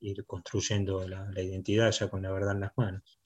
ir 0.00 0.24
construyendo 0.26 1.06
la, 1.08 1.30
la 1.30 1.42
identidad 1.42 1.90
ya 1.92 2.08
con 2.08 2.22
la 2.22 2.30
verdad 2.32 2.52
en 2.54 2.60
las 2.60 2.72
manos. 2.76 3.20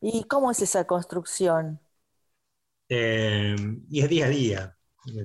¿Y 0.00 0.24
cómo 0.24 0.50
es 0.50 0.60
esa 0.62 0.86
construcción? 0.86 1.80
Eh, 2.88 3.54
y 3.88 4.00
es 4.02 4.08
día 4.08 4.26
a 4.26 4.28
día, 4.28 4.76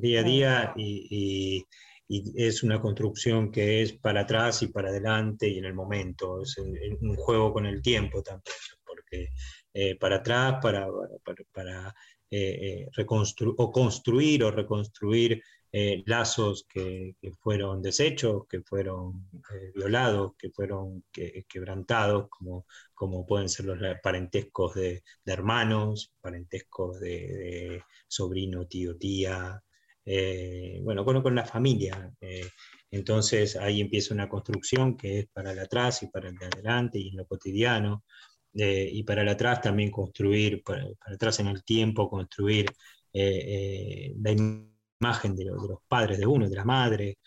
día 0.02 0.20
a 0.20 0.24
día 0.24 0.74
y, 0.78 1.08
y- 1.10 1.66
y 2.08 2.44
es 2.46 2.62
una 2.62 2.80
construcción 2.80 3.52
que 3.52 3.82
es 3.82 3.94
para 3.94 4.22
atrás 4.22 4.62
y 4.62 4.68
para 4.68 4.90
adelante 4.90 5.48
y 5.50 5.58
en 5.58 5.66
el 5.66 5.74
momento, 5.74 6.44
es 6.44 6.56
un 6.60 7.16
juego 7.16 7.52
con 7.52 7.66
el 7.66 7.82
tiempo 7.82 8.22
también, 8.22 8.54
porque 8.86 9.30
eh, 9.76 9.96
para 10.00 10.18
atrás, 10.18 10.56
para, 10.62 10.88
para, 11.54 11.94
eh, 12.32 12.88
reconstruir 12.94 13.56
o 13.58 13.72
construir 13.72 14.44
o 14.44 14.52
reconstruir 14.52 15.42
lazos 16.06 16.66
que, 16.70 17.16
fueron 17.42 17.82
deshechos, 17.82 18.48
que 18.48 18.62
fueron 18.62 19.28
violados, 19.76 20.32
que 20.38 20.50
fueron 20.50 21.04
quebrantados, 21.50 22.30
como, 22.30 22.66
como 22.94 23.26
pueden 23.26 23.50
ser 23.50 23.66
los 23.66 23.80
parentescos 24.02 24.76
de, 24.76 25.04
hermanos, 25.26 26.14
parentescos 26.22 27.02
de 27.02 27.84
sobrino, 28.08 28.66
tío, 28.68 28.96
tía, 28.98 29.62
eh, 30.06 30.80
bueno, 30.84 31.04
con, 31.04 31.22
con 31.22 31.36
la 31.36 31.46
familia. 31.46 32.14
Eh, 32.22 32.48
entonces 32.92 33.56
ahí 33.56 33.82
empieza 33.82 34.14
una 34.14 34.30
construcción 34.30 34.96
que 34.98 35.20
es 35.20 35.28
para 35.34 35.52
el 35.52 35.60
atrás 35.60 36.04
y 36.04 36.08
para 36.08 36.30
el 36.30 36.36
de 36.38 36.46
adelante 36.46 37.00
y 37.00 37.10
en 37.10 37.18
lo 37.18 37.26
cotidiano. 37.26 38.04
Eh, 38.58 38.90
y 38.92 39.04
para 39.04 39.30
atrás 39.30 39.62
también 39.62 39.92
construir, 39.92 40.64
para, 40.64 40.86
atrás 41.06 41.40
en 41.40 41.48
el 41.48 41.64
tiempo, 41.64 42.10
construir 42.10 42.66
la 43.14 44.32
imagen 44.32 45.36
de, 45.36 45.46
los 45.46 45.80
padres 45.88 46.18
de 46.18 46.26
uno, 46.26 46.50
de 46.50 46.56
la 46.56 46.66
madre, 46.66 47.18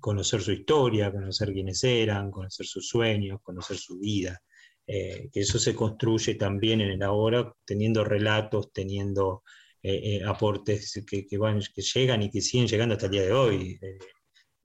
conocer 0.00 0.40
su 0.40 0.50
historia, 0.50 1.12
conocer 1.12 1.52
quiénes 1.52 1.84
eran, 1.84 2.32
conocer 2.32 2.66
sus 2.66 2.88
sueños, 2.88 3.40
conocer 3.40 3.76
su 3.76 4.00
vida. 4.00 4.40
que 4.84 5.30
eso 5.32 5.60
se 5.60 5.76
construye 5.76 6.34
también 6.34 6.80
en 6.80 6.90
el 6.90 7.02
ahora, 7.04 7.52
teniendo 7.64 8.02
relatos, 8.02 8.72
teniendo 8.72 9.44
eh, 9.80 10.16
eh, 10.16 10.24
aportes 10.24 11.04
que, 11.06 11.38
van, 11.38 11.60
que 11.72 11.82
llegan 11.82 12.22
y 12.22 12.30
que 12.30 12.40
siguen 12.40 12.66
llegando 12.66 12.94
hasta 12.94 13.06
el 13.06 13.12
día 13.12 13.22
de 13.22 13.32
hoy. 13.32 13.78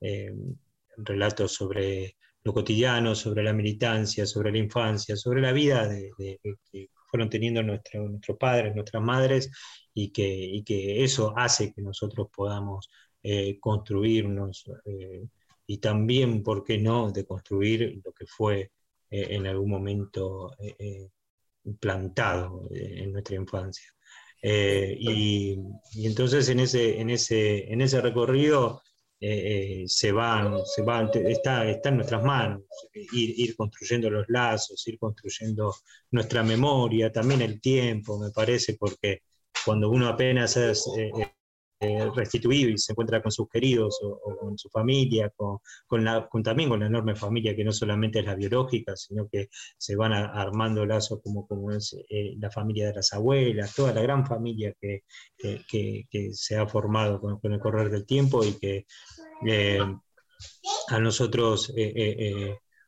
Eh, 0.00 0.32
relatos 0.96 1.52
sobre 1.52 2.16
lo 2.44 2.52
cotidiano, 2.52 3.14
sobre 3.14 3.42
la 3.42 3.52
militancia, 3.52 4.26
sobre 4.26 4.52
la 4.52 4.58
infancia, 4.58 5.16
sobre 5.16 5.40
la 5.40 5.52
vida 5.52 5.88
que 5.88 6.90
fueron 7.10 7.30
teniendo 7.30 7.62
nuestros 7.62 8.36
padres, 8.38 8.74
nuestras 8.74 9.02
madres, 9.02 9.50
y 9.94 10.10
que, 10.10 11.02
eso 11.02 11.32
hace 11.36 11.72
que 11.72 11.82
nosotros 11.82 12.28
podamos 12.34 12.90
construirnos 13.60 14.64
y 15.66 15.78
también, 15.78 16.42
¿por 16.42 16.62
qué 16.62 16.76
no?, 16.78 17.10
de 17.10 17.24
construir 17.24 18.00
lo 18.04 18.12
que 18.12 18.26
fue 18.26 18.70
en 19.10 19.46
algún 19.46 19.70
momento 19.70 20.54
plantado 21.80 22.68
en 22.70 23.12
nuestra 23.12 23.36
infancia. 23.36 23.94
Eh, 24.46 24.94
y, 25.00 25.58
entonces 26.04 26.50
en 26.50 26.60
ese, 26.60 27.00
en 27.00 27.08
ese, 27.08 27.72
en 27.72 27.80
ese 27.80 28.02
recorrido 28.02 28.82
eh, 29.20 29.82
eh, 29.82 29.84
se 29.86 30.12
van, 30.12 30.66
se 30.66 30.82
van 30.82 31.10
está, 31.14 31.68
está 31.68 31.88
en 31.88 31.96
nuestras 31.96 32.22
manos, 32.22 32.62
ir, 32.92 33.34
ir, 33.38 33.56
construyendo 33.56 34.10
los 34.10 34.26
lazos, 34.28 34.86
ir 34.86 34.98
construyendo 34.98 35.74
nuestra 36.10 36.42
memoria, 36.42 37.10
también 37.12 37.40
el 37.40 37.60
tiempo, 37.60 38.18
me 38.18 38.30
parece, 38.30 38.76
porque 38.78 39.22
cuando 39.64 39.88
uno 39.88 40.08
apenas 40.08 40.56
es, 40.56 40.86
eh, 40.98 41.10
restituido 42.14 42.70
y 42.70 42.78
se 42.78 42.92
encuentra 42.92 43.22
con 43.22 43.32
sus 43.32 43.48
queridos 43.48 43.98
o, 44.02 44.36
con 44.36 44.58
su 44.58 44.68
familia, 44.68 45.32
con, 45.36 45.60
también 46.42 46.68
con 46.68 46.80
la 46.80 46.86
enorme 46.86 47.14
familia 47.14 47.54
que 47.54 47.64
no 47.64 47.72
solamente 47.72 48.20
es 48.20 48.26
la 48.26 48.34
biológica, 48.34 48.96
sino 48.96 49.28
que 49.28 49.48
se 49.78 49.96
van 49.96 50.12
armando 50.12 50.84
lazos 50.86 51.20
como, 51.22 51.46
como 51.46 51.72
es 51.72 51.96
eh, 52.08 52.34
la 52.38 52.50
familia 52.50 52.88
de 52.88 52.94
las 52.94 53.12
abuelas, 53.12 53.74
toda 53.74 53.92
la 53.92 54.02
gran 54.02 54.26
familia 54.26 54.74
que, 54.80 55.02
se 56.32 56.56
ha 56.56 56.66
formado 56.66 57.20
con, 57.20 57.52
el 57.52 57.60
correr 57.60 57.90
del 57.90 58.06
tiempo 58.06 58.44
y 58.44 58.52
que 58.54 58.86
eh, 59.46 59.80
a 60.88 60.98
nosotros 60.98 61.72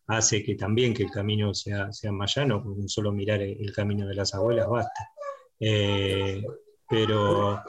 hace 0.09 0.43
que 0.45 0.55
también 0.55 0.95
que 0.95 1.03
el 1.03 1.11
camino 1.11 1.53
sea, 1.55 1.93
sea 1.93 2.13
más 2.13 2.35
llano, 2.35 2.63
con 2.63 2.89
solo 2.89 3.13
mirar 3.13 3.43
el, 3.43 3.73
camino 3.73 4.07
de 4.07 4.15
las 4.15 4.35
abuelas 4.35 4.69
basta. 4.69 5.11
pero 6.89 7.63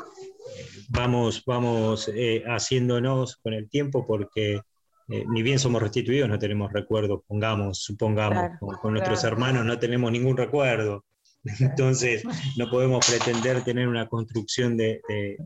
vamos, 0.88 1.44
vamos 1.46 2.10
eh, 2.14 2.44
haciéndonos 2.46 3.38
con 3.38 3.54
el 3.54 3.70
tiempo 3.70 4.06
porque 4.06 4.62
eh, 5.10 5.26
ni 5.30 5.42
bien 5.42 5.60
somos 5.60 5.82
restituidos, 5.82 6.30
no 6.30 6.40
tenemos 6.40 6.72
recuerdos, 6.72 7.22
pongamos, 7.28 7.80
supongamos, 7.82 8.52
con, 8.82 8.94
nuestros 8.94 9.24
hermanos 9.24 9.66
no 9.66 9.80
tenemos 9.80 10.12
ningún 10.12 10.38
recuerdo. 10.38 11.06
Entonces, 11.60 12.24
no 12.58 12.70
podemos 12.70 13.08
pretender 13.08 13.64
tener 13.64 13.88
una 13.88 14.08
construcción 14.08 14.76
de, 14.76 15.02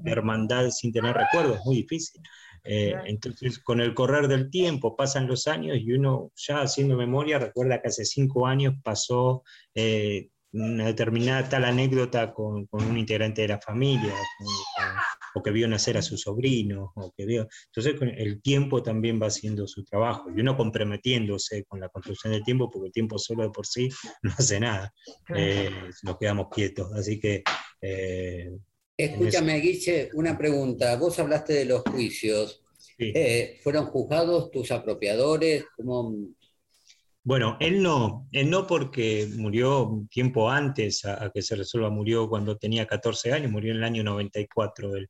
hermandad 0.06 0.70
sin 0.72 0.92
tener 0.92 1.16
recuerdos, 1.16 1.60
es 1.60 1.66
muy 1.66 1.76
difícil. 1.76 2.22
Eh, 2.64 2.94
entonces, 3.06 3.58
con 3.58 3.82
el 3.82 3.96
correr 3.96 4.28
del 4.28 4.52
tiempo, 4.52 4.96
pasan 4.96 5.28
los 5.28 5.48
años 5.48 5.78
y 5.80 5.94
uno 5.94 6.32
ya 6.36 6.62
haciendo 6.62 6.96
memoria 6.96 7.40
recuerda 7.40 7.82
que 7.82 7.88
hace 7.88 8.06
cinco 8.06 8.46
años 8.46 8.76
pasó 8.84 9.44
una 10.54 10.86
determinada 10.86 11.48
tal 11.48 11.66
anécdota 11.66 12.34
con, 12.34 12.68
un 12.72 12.98
integrante 12.98 13.44
de 13.44 13.48
la 13.50 13.60
familia, 13.60 14.14
o 15.36 15.44
que 15.44 15.52
vio 15.52 15.68
nacer 15.68 15.98
a 15.98 16.02
su 16.02 16.18
sobrino, 16.18 16.92
o 16.96 17.12
que 17.16 17.26
vio... 17.26 17.48
Entonces 17.68 17.96
el 18.18 18.42
tiempo 18.42 18.84
también 18.84 19.22
va 19.22 19.28
haciendo 19.28 19.68
su 19.68 19.84
trabajo, 19.84 20.30
y 20.36 20.42
uno 20.42 20.58
comprometiéndose 20.58 21.64
con 21.66 21.80
la 21.80 21.90
construcción 21.90 22.34
del 22.34 22.44
tiempo, 22.44 22.70
porque 22.70 22.88
el 22.88 22.94
tiempo 22.94 23.18
solo 23.18 23.44
de 23.44 23.50
por 23.50 23.66
sí 23.66 23.90
no 24.24 24.32
hace 24.38 24.60
nada, 24.60 24.94
eh, 25.36 25.70
nos 26.04 26.18
quedamos 26.18 26.48
quietos, 26.50 26.92
así 26.94 27.20
que... 27.20 27.44
Eh, 27.82 28.52
Escúchame, 28.98 29.60
Guiche, 29.60 30.10
una 30.14 30.38
pregunta. 30.38 30.96
Vos 30.96 31.18
hablaste 31.18 31.54
de 31.54 31.66
los 31.66 31.82
juicios. 31.82 32.62
Eh, 33.00 33.60
¿Fueron 33.64 33.88
juzgados 33.88 34.52
tus 34.52 34.72
apropiadores? 34.72 35.66
¿Cómo, 35.76 36.16
bueno, 37.24 37.58
él 37.60 37.84
no, 37.84 38.28
él 38.32 38.50
no 38.50 38.66
porque 38.68 39.28
murió 39.38 40.06
tiempo 40.10 40.50
antes 40.50 41.06
a, 41.06 41.32
que 41.34 41.42
se 41.42 41.56
resuelva, 41.56 41.90
murió 41.90 42.28
cuando 42.30 42.58
tenía 42.58 42.88
14 42.88 43.34
años, 43.34 43.52
murió 43.52 43.72
en 43.72 43.78
el 43.78 43.84
año 43.84 44.04
94 44.04 44.96
él. 44.96 45.10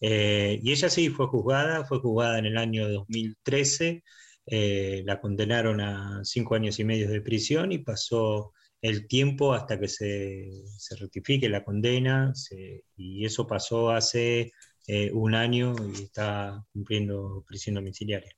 Eh, 0.00 0.58
y 0.62 0.72
ella 0.72 0.88
sí 0.90 1.10
fue 1.10 1.26
juzgada, 1.26 1.84
fue 1.84 2.00
juzgada 2.00 2.38
en 2.38 2.46
el 2.46 2.58
año 2.58 2.88
2013, 2.88 4.02
eh, 4.46 5.02
la 5.06 5.20
condenaron 5.20 5.80
a 5.80 6.20
cinco 6.24 6.54
años 6.54 6.78
y 6.80 6.84
medio 6.84 7.08
de 7.10 7.20
prisión 7.20 7.72
y 7.72 7.78
pasó 7.78 8.52
el 8.80 9.06
tiempo 9.06 9.52
hasta 9.54 9.78
que 9.78 9.88
se, 9.88 10.50
se 10.78 10.96
rectifique 10.96 11.48
la 11.48 11.64
condena, 11.64 12.32
y 12.96 13.24
eso 13.24 13.46
pasó 13.46 13.90
hace 13.90 14.52
eh, 14.86 15.10
un 15.12 15.34
año 15.34 15.74
y 15.94 16.02
está 16.02 16.64
cumpliendo 16.72 17.44
prisión 17.46 17.76
domiciliaria. 17.76 18.32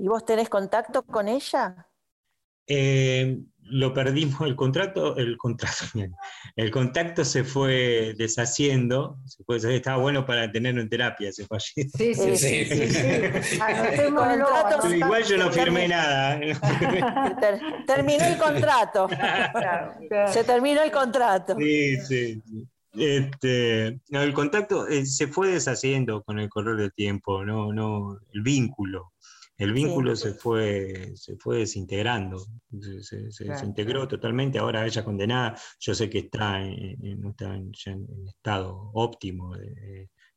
¿Y 0.00 0.08
vos 0.08 0.24
tenés 0.24 0.48
contacto 0.48 1.02
con 1.02 1.28
ella? 1.28 1.86
Eh, 2.66 3.38
lo 3.64 3.92
perdimos, 3.92 4.40
el 4.40 4.56
contrato, 4.56 5.14
el 5.18 5.36
contrato, 5.36 5.84
el 6.56 6.70
contacto 6.70 7.22
se 7.22 7.44
fue 7.44 8.14
deshaciendo, 8.16 9.18
se 9.26 9.44
fue, 9.44 9.58
estaba 9.58 9.98
bueno 9.98 10.24
para 10.24 10.50
tenerlo 10.50 10.80
en 10.80 10.88
terapia, 10.88 11.30
se 11.32 11.44
fue 11.44 11.60
Sí, 11.60 11.84
sí, 12.14 12.14
sí. 12.14 12.64
sí, 12.64 13.58
Igual 14.96 15.24
yo 15.24 15.36
no 15.36 15.52
firmé 15.52 15.88
nada. 15.88 16.40
terminó 17.86 18.24
el 18.24 18.38
contrato. 18.38 19.06
Se 20.32 20.44
terminó 20.44 20.82
el 20.82 20.90
contrato. 20.90 21.56
Sí, 21.58 22.00
sí. 22.00 22.42
Este, 22.94 24.00
el 24.08 24.32
contacto 24.32 24.88
eh, 24.88 25.04
se 25.04 25.28
fue 25.28 25.50
deshaciendo 25.50 26.22
con 26.22 26.38
el 26.38 26.48
correr 26.48 26.76
del 26.76 26.92
tiempo, 26.94 27.44
no, 27.44 27.70
no, 27.70 28.18
el 28.32 28.40
vínculo. 28.40 29.12
El 29.60 29.74
vínculo 29.74 30.16
se, 30.16 30.32
fue, 30.32 31.12
se 31.16 31.36
fue 31.36 31.58
desintegrando, 31.58 32.42
se, 33.02 33.44
desintegró 33.44 34.08
totalmente. 34.08 34.58
Ahora 34.58 34.86
ella 34.86 35.04
condenada, 35.04 35.54
yo 35.78 35.94
sé 35.94 36.08
que 36.08 36.20
está 36.20 36.62
en, 36.62 37.26
está 37.26 37.54
en, 37.54 37.70
estado 38.26 38.90
óptimo, 38.94 39.54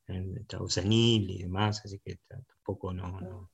en 0.07 0.37
estado 0.37 0.67
senil 0.67 1.29
y 1.29 1.43
demás, 1.43 1.81
así 1.85 2.01
que 2.03 2.17
tampoco 2.27 2.93
no, 2.93 3.49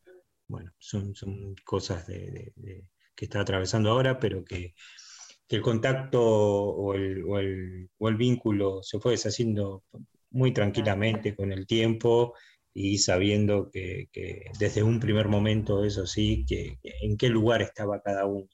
bueno, 0.47 0.71
son, 0.79 1.13
son 1.13 1.53
cosas 1.63 2.07
de, 2.07 2.51
que 3.15 3.25
está 3.25 3.41
atravesando 3.41 3.91
ahora, 3.91 4.19
pero 4.19 4.43
que, 4.43 4.73
el 5.49 5.61
contacto 5.61 6.19
o 6.23 6.95
el, 6.95 7.23
o, 7.25 7.37
el, 7.37 7.91
o 7.99 8.09
el 8.09 8.15
vínculo 8.15 8.81
se 8.81 8.99
fue 8.99 9.11
deshaciendo 9.11 9.83
muy 10.31 10.51
tranquilamente 10.51 11.35
con 11.35 11.51
el 11.51 11.67
tiempo 11.67 12.33
y 12.73 12.97
sabiendo 12.99 13.69
que, 13.71 14.07
desde 14.59 14.83
un 14.83 14.99
primer 14.99 15.27
momento, 15.27 15.83
eso 15.83 16.05
sí, 16.05 16.45
que, 16.47 16.77
en 17.01 17.17
qué 17.17 17.29
lugar 17.29 17.61
estaba 17.61 18.01
cada 18.01 18.25
uno. 18.25 18.47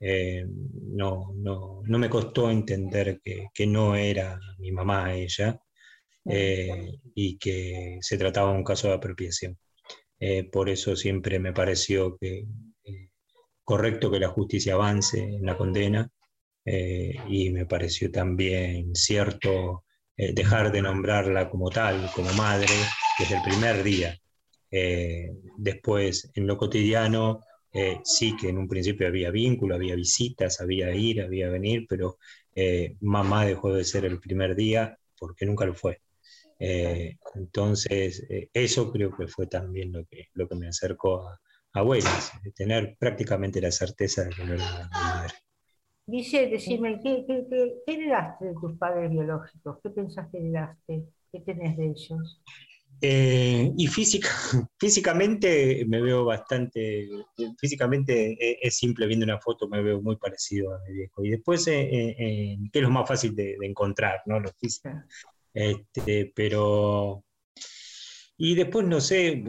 Eh, 0.00 0.44
no, 0.48 1.32
no, 1.34 1.82
no, 1.86 1.98
me 1.98 2.10
costó 2.10 2.50
entender 2.50 3.20
que, 3.22 3.66
no 3.66 3.94
era 3.96 4.38
mi 4.58 4.72
mamá 4.72 5.14
ella 5.14 5.58
eh, 6.26 6.92
y 7.14 7.38
que 7.38 7.98
se 8.00 8.18
trataba 8.18 8.52
de 8.52 8.58
un 8.58 8.64
caso 8.64 8.88
de 8.88 8.94
apropiación. 8.94 9.58
Eh, 10.20 10.44
por 10.44 10.68
eso 10.68 10.96
siempre 10.96 11.38
me 11.38 11.52
pareció 11.52 12.16
que 12.18 12.46
correcto 13.64 14.10
que 14.10 14.20
la 14.20 14.28
justicia 14.28 14.74
avance 14.74 15.18
en 15.22 15.46
la 15.46 15.56
condena 15.56 16.10
y 16.66 17.50
me 17.50 17.66
pareció 17.66 18.10
también 18.10 18.94
cierto 18.94 19.84
dejar 20.16 20.70
de 20.70 20.82
nombrarla 20.82 21.48
como 21.50 21.70
tal, 21.70 22.10
como 22.14 22.30
madre, 22.34 22.74
desde 23.18 23.36
el 23.36 23.42
primer 23.42 23.82
día. 23.82 24.18
Eh, 24.70 25.30
después, 25.56 26.30
en 26.34 26.46
lo 26.46 26.56
cotidiano, 26.56 27.40
eh, 27.72 28.00
sí 28.04 28.36
que 28.36 28.48
en 28.48 28.58
un 28.58 28.68
principio 28.68 29.06
había 29.06 29.30
vínculo, 29.30 29.74
había 29.74 29.94
visitas, 29.94 30.60
había 30.60 30.92
ir, 30.94 31.22
había 31.22 31.48
venir, 31.48 31.86
pero 31.88 32.18
eh, 32.54 32.96
mamá 33.00 33.46
dejó 33.46 33.72
de 33.72 33.84
ser 33.84 34.04
el 34.04 34.20
primer 34.20 34.54
día 34.56 34.98
porque 35.18 35.46
nunca 35.46 35.64
lo 35.64 35.74
fue. 35.74 36.00
entonces, 37.34 38.26
eso 38.52 38.90
creo 38.92 39.10
que 39.16 39.26
fue 39.28 39.46
también 39.46 39.92
lo 39.92 40.04
que, 40.06 40.28
lo 40.34 40.48
que 40.48 40.54
me 40.54 40.68
acercó 40.68 41.28
a, 41.28 41.40
abuelas, 41.74 42.32
tener 42.54 42.96
prácticamente 42.98 43.60
la 43.60 43.70
certeza 43.70 44.24
de 44.24 44.30
que 44.30 44.44
no 44.44 44.54
era 44.54 44.88
mi 44.92 45.00
madre. 45.00 45.34
Dice, 46.06 46.46
decime, 46.48 47.00
¿qué, 47.02 47.24
qué, 47.26 47.46
qué, 47.48 47.92
heredaste 47.94 48.46
de 48.46 48.54
tus 48.60 48.76
padres 48.78 49.10
biológicos? 49.10 49.78
¿Qué 49.82 49.90
pensás 49.90 50.28
que 50.30 50.38
heredaste? 50.38 51.04
¿Qué 51.32 51.40
tenés 51.40 51.76
de 51.76 51.86
ellos? 51.86 52.42
Eh, 53.00 53.70
y 53.76 53.86
física, 53.86 54.28
físicamente 54.78 55.84
me 55.86 56.00
veo 56.00 56.24
bastante, 56.24 57.08
físicamente 57.58 58.36
es, 58.66 58.76
simple, 58.76 59.06
viendo 59.06 59.24
una 59.24 59.40
foto 59.40 59.68
me 59.68 59.82
veo 59.82 60.00
muy 60.00 60.16
parecido 60.16 60.74
a 60.74 60.78
mi 60.86 60.94
viejo. 60.94 61.24
Y 61.24 61.30
después, 61.30 61.66
eh, 61.68 61.88
eh, 61.90 62.56
¿qué 62.72 62.78
es 62.78 62.82
lo 62.82 62.90
más 62.90 63.06
fácil 63.06 63.34
de, 63.34 63.56
encontrar, 63.62 64.22
¿no? 64.26 64.40
Lo 64.40 64.50
físico. 64.52 64.90
Este, 65.52 66.32
pero, 66.34 67.24
y 68.36 68.54
después 68.54 68.86
no 68.86 69.00
sé, 69.00 69.44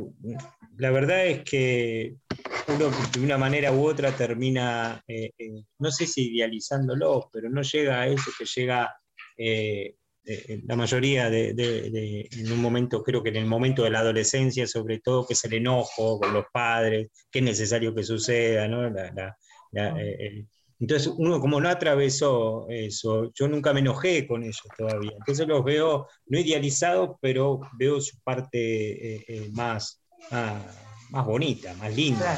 la 0.77 0.91
verdad 0.91 1.25
es 1.25 1.43
que 1.43 2.17
uno 2.67 2.91
de 3.13 3.19
una 3.19 3.37
manera 3.37 3.71
u 3.71 3.87
otra 3.87 4.15
termina, 4.15 5.03
eh, 5.07 5.31
eh, 5.37 5.63
no 5.79 5.91
sé 5.91 6.05
si 6.05 6.35
idealizándolo, 6.35 7.29
pero 7.31 7.49
no 7.49 7.61
llega 7.61 8.01
a 8.01 8.07
eso 8.07 8.31
que 8.37 8.45
llega 8.45 8.95
eh, 9.37 9.95
la 10.65 10.75
mayoría 10.75 11.29
de, 11.29 12.27
en 12.31 12.51
un 12.51 12.61
momento, 12.61 13.03
creo 13.03 13.21
que 13.21 13.29
en 13.29 13.37
el 13.37 13.45
momento 13.45 13.83
de 13.83 13.91
la 13.91 13.99
adolescencia, 13.99 14.65
sobre 14.67 14.99
todo, 14.99 15.25
que 15.25 15.33
es 15.33 15.43
el 15.45 15.53
enojo 15.53 16.19
con 16.19 16.33
los 16.33 16.45
padres, 16.51 17.09
que 17.31 17.39
es 17.39 17.45
necesario 17.45 17.93
que 17.93 18.03
suceda, 18.03 18.67
¿no? 18.67 18.91
entonces, 20.79 21.13
uno 21.17 21.39
como 21.39 21.61
no 21.61 21.69
atravesó 21.69 22.67
eso, 22.69 23.31
yo 23.33 23.47
nunca 23.47 23.73
me 23.73 23.79
enojé 23.81 24.27
con 24.27 24.43
ellos 24.43 24.61
todavía. 24.77 25.13
Entonces 25.17 25.47
los 25.47 25.63
veo 25.63 26.07
no 26.27 26.39
idealizados, 26.39 27.17
pero 27.21 27.61
veo 27.77 28.01
su 28.01 28.19
parte 28.21 29.25
más, 29.53 30.01
más 31.09 31.25
bonita, 31.25 31.73
más 31.75 31.95
linda. 31.95 32.37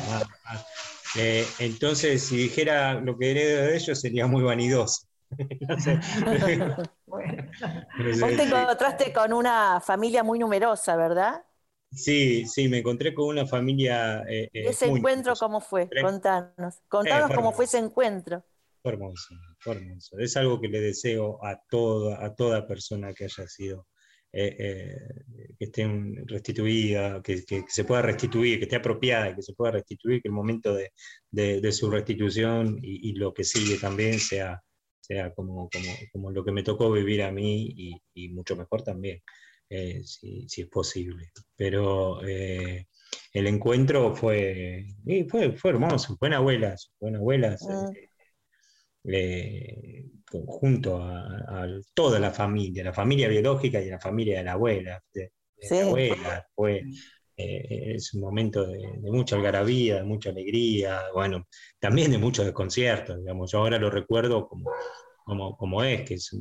Eh, 1.16 1.46
entonces, 1.60 2.22
si 2.24 2.38
dijera 2.38 3.00
lo 3.00 3.18
que 3.18 3.32
heredo 3.32 3.64
de 3.64 3.78
ellos, 3.78 4.00
sería 4.00 4.28
muy 4.28 4.44
vanidoso. 4.44 5.08
Vos 7.08 8.36
te 8.36 8.44
encontraste 8.44 9.14
con 9.14 9.34
una 9.34 9.80
familia 9.80 10.24
muy 10.24 10.40
numerosa, 10.40 10.96
¿verdad? 10.96 11.44
Sí, 11.92 12.46
sí, 12.46 12.68
me 12.68 12.80
encontré 12.80 13.14
con 13.14 13.28
una 13.28 13.46
familia. 13.46 14.24
Eh, 14.28 14.50
eh 14.54 14.70
¿Ese 14.70 14.88
encuentro 14.88 15.34
cómo 15.36 15.62
fue? 15.62 15.90
Contanos. 16.02 16.82
Contanos 16.90 17.32
cómo 17.34 17.54
fue 17.54 17.66
ese 17.66 17.78
encuentro. 17.78 18.44
Fue 18.84 18.92
hermoso, 18.92 19.36
fue 19.60 19.76
hermoso. 19.76 20.20
Es 20.20 20.36
algo 20.36 20.60
que 20.60 20.68
le 20.68 20.82
deseo 20.82 21.44
a 21.46 21.58
toda, 21.70 22.24
a 22.24 22.36
toda 22.36 22.68
persona 22.68 23.14
que 23.14 23.24
haya 23.24 23.48
sido 23.48 23.88
eh, 24.34 24.56
eh, 24.60 25.54
que 25.58 25.66
esté 25.66 25.88
restituida, 26.26 27.22
que, 27.24 27.44
se 27.68 27.84
pueda 27.86 28.02
restituir, 28.02 28.60
que 28.60 28.66
esté 28.66 28.76
apropiada, 28.76 29.34
que 29.34 29.42
se 29.42 29.54
pueda 29.54 29.72
restituir, 29.72 30.22
que 30.22 30.28
el 30.28 30.34
momento 30.34 30.76
de, 31.32 31.72
su 31.72 31.90
restitución 31.90 32.78
y, 32.82 33.14
lo 33.14 33.34
que 33.34 33.46
sigue 33.46 33.78
también 33.78 34.20
sea, 34.20 34.62
sea 35.08 35.34
como, 35.34 35.70
como, 36.12 36.32
lo 36.32 36.44
que 36.44 36.52
me 36.52 36.64
tocó 36.64 36.92
vivir 36.92 37.24
a 37.24 37.32
mí 37.32 38.00
y, 38.14 38.30
mucho 38.30 38.56
mejor 38.56 38.84
también, 38.84 39.22
eh, 39.70 40.02
si, 40.04 40.46
es 40.46 40.68
posible. 40.68 41.32
Pero 41.56 42.22
el 42.22 42.86
encuentro 43.48 44.16
fue, 44.16 44.86
fue, 45.30 45.54
fue 45.54 45.72
hermoso, 45.72 46.18
buenas 46.20 46.40
abuelas, 46.40 46.92
buenas 47.00 47.20
abuelas. 47.20 47.68
Ah 47.70 47.90
junto 50.30 51.02
a, 51.02 51.68
toda 51.94 52.20
la 52.20 52.32
familia, 52.32 52.84
la 52.84 52.94
familia 52.94 53.28
biológica 53.28 53.82
y 53.82 53.90
la 53.90 54.00
familia 54.00 54.40
de 54.40 54.44
la 54.44 54.54
abuela. 54.54 55.04
De, 55.14 55.32
la 55.70 55.82
abuela 55.82 56.48
fue, 56.56 56.84
eh, 57.38 57.94
es 57.96 58.14
un 58.16 58.22
momento 58.22 58.66
de, 58.66 59.00
mucha 59.04 59.36
algarabía, 59.36 59.98
de 59.98 60.04
mucha 60.04 60.32
alegría, 60.32 61.04
bueno, 61.14 61.48
también 61.80 62.12
de 62.12 62.18
mucho 62.18 62.44
desconcierto, 62.44 63.16
digamos. 63.18 63.52
Yo 63.52 63.60
ahora 63.60 63.78
lo 63.78 63.92
recuerdo 63.92 64.48
como, 64.48 64.72
como, 65.24 65.56
como 65.56 65.84
es, 65.84 66.02
que 66.02 66.16
es, 66.16 66.36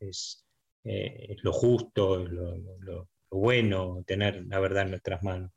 es, 0.00 0.46
eh, 0.84 1.36
lo 1.42 1.52
justo, 1.52 2.16
lo, 2.24 2.56
lo, 2.80 3.08
bueno 3.30 4.02
tener 4.06 4.44
la 4.46 4.58
verdad 4.58 4.84
en 4.84 4.90
nuestras 4.90 5.22
manos. 5.22 5.52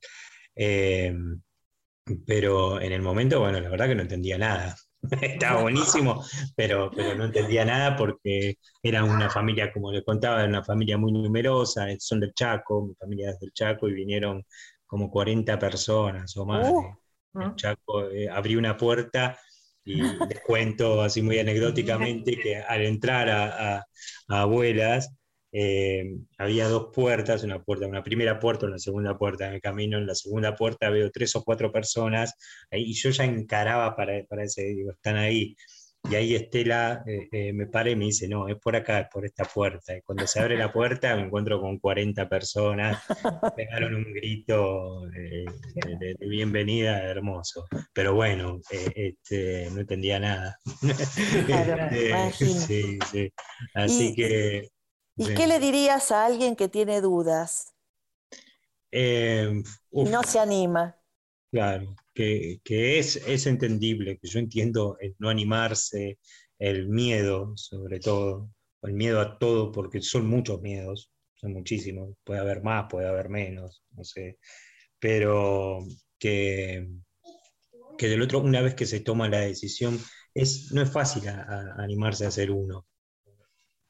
Eh, 0.55 1.15
pero 2.25 2.81
en 2.81 2.91
el 2.91 3.01
momento, 3.01 3.39
bueno, 3.39 3.59
la 3.61 3.69
verdad 3.69 3.87
que 3.87 3.95
no 3.95 4.01
entendía 4.01 4.37
nada. 4.37 4.75
Estaba 5.21 5.61
buenísimo, 5.61 6.23
pero, 6.55 6.89
pero 6.95 7.15
no 7.15 7.25
entendía 7.25 7.65
nada 7.65 7.95
porque 7.95 8.57
era 8.81 9.03
una 9.03 9.29
familia, 9.29 9.71
como 9.71 9.91
les 9.91 10.03
contaba, 10.03 10.39
era 10.39 10.49
una 10.49 10.63
familia 10.63 10.97
muy 10.97 11.11
numerosa, 11.11 11.87
son 11.99 12.19
del 12.19 12.33
Chaco, 12.33 12.85
mi 12.87 12.95
familia 12.95 13.31
es 13.31 13.39
del 13.39 13.51
Chaco 13.53 13.89
y 13.89 13.93
vinieron 13.93 14.45
como 14.85 15.09
40 15.09 15.59
personas 15.59 16.35
o 16.37 16.45
más. 16.45 16.69
Uh, 16.69 16.95
el 17.35 17.47
uh. 17.47 17.55
Chaco 17.55 18.09
eh, 18.09 18.29
abrió 18.29 18.59
una 18.59 18.77
puerta 18.77 19.37
y 19.83 20.01
les 20.01 20.39
cuento 20.45 21.01
así 21.01 21.21
muy 21.21 21.39
anecdóticamente 21.39 22.37
que 22.37 22.57
al 22.57 22.81
entrar 22.83 23.29
a 23.29 23.85
abuelas, 24.29 25.13
eh, 25.55 26.17
había 26.39 26.67
dos 26.67 26.89
puertas, 26.91 27.43
una 27.43 27.61
puerta, 27.61 27.85
una 27.85 28.03
primera 28.03 28.39
puerta, 28.39 28.65
una 28.65 28.79
segunda 28.79 29.17
puerta 29.17 29.47
en 29.47 29.53
el 29.53 29.61
camino, 29.61 29.99
en 29.99 30.07
la 30.07 30.15
segunda 30.15 30.55
puerta 30.55 30.89
veo 30.89 31.11
tres 31.11 31.35
o 31.35 31.43
cuatro 31.43 31.71
personas, 31.71 32.33
y 32.71 32.93
yo 32.93 33.11
ya 33.11 33.23
encaraba 33.23 33.95
para, 33.95 34.23
para 34.25 34.43
ese, 34.43 34.63
digo, 34.63 34.91
están 34.91 35.15
ahí. 35.17 35.55
Y 36.09 36.15
ahí 36.15 36.35
Estela 36.35 37.01
eh, 37.07 37.29
eh, 37.31 37.53
me 37.53 37.65
para 37.67 37.89
y 37.89 37.95
me 37.95 38.05
dice, 38.05 38.27
no, 38.27 38.49
es 38.49 38.57
por 38.57 38.75
acá, 38.75 38.99
es 38.99 39.07
por 39.09 39.25
esta 39.25 39.45
puerta. 39.45 39.95
Y 39.95 40.01
cuando 40.01 40.27
se 40.27 40.41
abre 40.41 40.57
la 40.57 40.73
puerta 40.73 41.15
me 41.15 41.21
encuentro 41.21 41.61
con 41.61 41.79
40 41.79 42.27
personas, 42.27 43.01
pegaron 43.55 43.95
un 43.95 44.13
grito 44.13 45.07
de, 45.07 45.45
bienvenida 46.19 47.01
hermoso. 47.03 47.67
Pero 47.93 48.15
bueno, 48.15 48.59
este, 48.69 49.69
no 49.71 49.79
entendía 49.81 50.19
nada. 50.19 50.57
Este, 51.93 52.99
sí, 53.11 53.31
Así 53.73 54.13
que 54.13 54.67
¿Y 55.15 55.33
qué 55.35 55.47
le 55.47 55.59
dirías 55.59 56.11
a 56.11 56.25
alguien 56.25 56.55
que 56.55 56.67
tiene 56.67 57.01
dudas? 57.01 57.73
Eh, 58.91 59.63
y 59.91 60.03
no 60.03 60.23
se 60.23 60.39
anima. 60.39 60.95
Claro, 61.51 61.95
que, 62.13 62.59
es, 62.65 63.15
es, 63.27 63.45
entendible, 63.45 64.17
que 64.17 64.27
yo 64.27 64.39
entiendo 64.39 64.97
el 64.99 65.15
no 65.19 65.29
animarse, 65.29 66.19
el 66.57 66.87
miedo 66.87 67.53
sobre 67.55 67.99
todo, 67.99 68.49
el 68.81 68.93
miedo 68.93 69.19
a 69.19 69.37
todo, 69.37 69.71
porque 69.71 70.01
son 70.01 70.27
muchos 70.27 70.61
miedos, 70.61 71.11
son 71.35 71.53
muchísimos, 71.53 72.15
puede 72.23 72.39
haber 72.39 72.63
más, 72.63 72.87
puede 72.89 73.07
haber 73.07 73.29
menos, 73.29 73.83
no 73.91 74.03
sé, 74.03 74.39
pero 74.99 75.79
que, 76.17 76.87
que 77.97 78.07
del 78.07 78.21
otro, 78.23 78.39
una 78.39 78.61
vez 78.61 78.73
que 78.73 78.87
se 78.87 79.01
toma 79.01 79.29
la 79.29 79.41
decisión, 79.41 79.99
es, 80.33 80.71
no 80.71 80.81
es 80.81 80.91
fácil 80.91 81.27
animarse 81.29 82.25
a 82.25 82.31
ser 82.31 82.49
uno, 82.49 82.87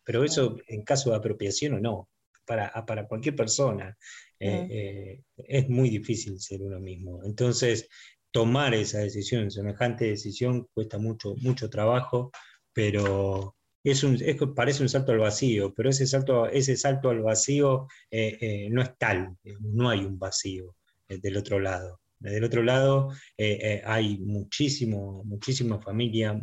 pero 0.04 0.24
eso 0.24 0.58
en 0.68 0.84
caso 0.84 1.12
de 1.12 1.18
apropiación 1.18 1.74
o 1.74 1.80
no, 1.80 2.10
para, 2.46 2.72
para 2.86 3.08
cualquier 3.08 3.36
persona 3.36 3.98
eh, 4.40 4.68
eh, 4.70 5.22
es 5.38 5.70
muy 5.70 5.90
difícil 5.90 6.40
ser 6.40 6.62
uno 6.62 6.80
mismo. 6.80 7.24
Entonces, 7.24 7.88
tomar 8.32 8.74
esa 8.74 9.00
decisión, 9.00 9.52
semejante 9.52 10.06
decisión, 10.06 10.68
cuesta 10.74 10.98
mucho, 10.98 11.36
mucho 11.38 11.70
trabajo, 11.70 12.32
pero 12.74 13.56
es 13.84 14.04
un, 14.04 14.20
parece 14.56 14.84
un 14.84 14.90
salto 14.90 15.12
al 15.12 15.20
vacío, 15.20 15.74
pero 15.74 15.90
ese 15.90 16.08
salto, 16.08 16.48
ese 16.48 16.76
salto 16.76 17.10
al 17.10 17.22
vacío 17.22 17.88
eh, 18.12 18.68
no 18.72 18.82
es 18.82 18.98
tal, 18.98 19.38
no 19.60 19.90
hay 19.90 20.00
un 20.00 20.18
vacío 20.20 20.76
del 21.08 21.38
otro 21.38 21.60
lado. 21.60 22.00
Del 22.20 22.44
otro 22.46 22.64
lado 22.64 23.10
hay 23.86 24.18
muchísimo, 24.20 25.24
muchísima 25.26 25.80
familia, 25.80 26.42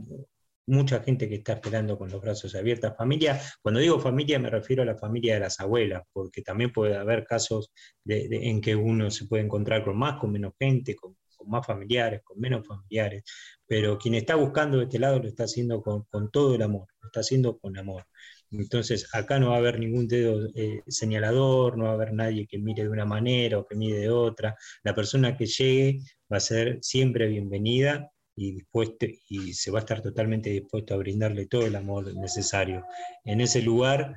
mucha 0.70 1.02
gente 1.02 1.28
que 1.28 1.37
está 1.37 1.55
esperando 1.55 1.99
con 1.99 2.11
los 2.11 2.20
brazos 2.20 2.55
abiertos. 2.55 2.95
Familia, 2.97 3.40
cuando 3.61 3.80
digo 3.80 3.99
familia 3.99 4.38
me 4.38 4.51
refiero 4.51 4.82
a 4.82 4.86
la 4.86 4.97
familia 4.97 5.34
de 5.34 5.40
las 5.40 5.61
abuelas, 5.61 6.03
porque 6.12 6.42
también 6.42 6.72
puede 6.72 6.97
haber 6.97 7.24
casos 7.24 7.72
en 8.07 8.61
que 8.61 8.76
uno 8.76 9.11
se 9.11 9.26
puede 9.26 9.45
encontrar 9.45 9.84
con 9.84 9.99
más, 9.99 10.18
con 10.18 10.32
menos 10.32 10.53
gente, 10.59 10.95
con, 10.95 11.16
más 11.47 11.66
familiares, 11.66 12.20
con 12.22 12.38
menos 12.38 12.66
familiares, 12.66 13.24
pero 13.66 13.99
quien 13.99 14.14
está 14.14 14.34
buscando 14.34 14.78
de 14.78 14.84
este 14.84 14.99
lado 14.99 15.18
lo 15.20 15.28
está 15.28 15.45
haciendo 15.45 15.82
con, 15.82 16.07
todo 16.30 16.55
el 16.55 16.62
amor, 16.62 16.86
lo 17.01 17.09
está 17.09 17.20
haciendo 17.20 17.59
con 17.59 17.78
amor. 17.78 18.05
Entonces, 18.51 19.09
acá 19.14 19.38
no 19.38 19.51
va 19.51 19.57
a 19.57 19.59
haber 19.59 19.78
ningún 19.78 20.07
dedo 20.07 20.49
eh, 20.55 20.82
señalador, 20.88 21.78
no 21.78 21.84
va 21.84 21.90
a 21.90 21.95
haber 21.95 22.12
nadie 22.12 22.47
que 22.47 22.59
mire 22.59 22.82
de 22.82 22.88
una 22.90 23.07
manera 23.07 23.59
o 23.59 23.66
que 23.66 23.76
mire 23.76 23.99
de 24.01 24.11
otra. 24.11 24.57
La 24.82 24.95
persona 24.95 25.36
que 25.36 25.47
llegue 25.47 26.01
va 26.30 26.38
a 26.38 26.40
ser 26.40 26.78
siempre 26.82 27.28
bienvenida 27.28 28.11
y, 28.37 28.53
dispuesto, 28.53 29.07
y 29.28 29.53
se 29.55 29.70
va 29.70 29.78
a 29.81 29.83
estar 29.83 30.03
totalmente 30.03 30.51
dispuesto 30.51 30.95
a 30.95 30.99
brindarle 30.99 31.47
todo 31.47 31.66
el 31.66 31.76
amor 31.76 32.14
necesario. 32.16 32.85
En 33.24 33.41
ese 33.41 33.62
lugar 33.62 34.16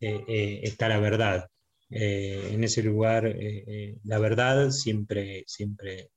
eh, 0.00 0.20
eh, 0.28 0.60
está 0.64 0.88
la 0.88 0.98
verdad. 0.98 1.46
eh, 1.90 2.50
en 2.52 2.64
ese 2.64 2.82
lugar 2.82 3.26
eh, 3.26 3.64
eh, 3.66 3.98
la 4.04 4.18
verdad 4.18 4.70
siempre, 4.70 5.44
siempre 5.46 6.10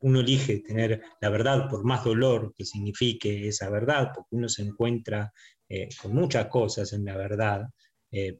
uno 0.00 0.20
elige 0.20 0.60
tener 0.60 1.02
la 1.20 1.28
verdad 1.30 1.68
por 1.68 1.84
más 1.84 2.04
dolor 2.04 2.52
que 2.56 2.64
signifique 2.64 3.46
esa 3.48 3.70
verdad, 3.70 4.10
porque 4.14 4.36
uno 4.36 4.48
se 4.48 4.62
encuentra 4.62 5.32
con 6.02 6.14
muchas 6.14 6.46
cosas 6.48 6.92
en 6.92 7.04
la 7.04 7.16
verdad, 7.16 7.62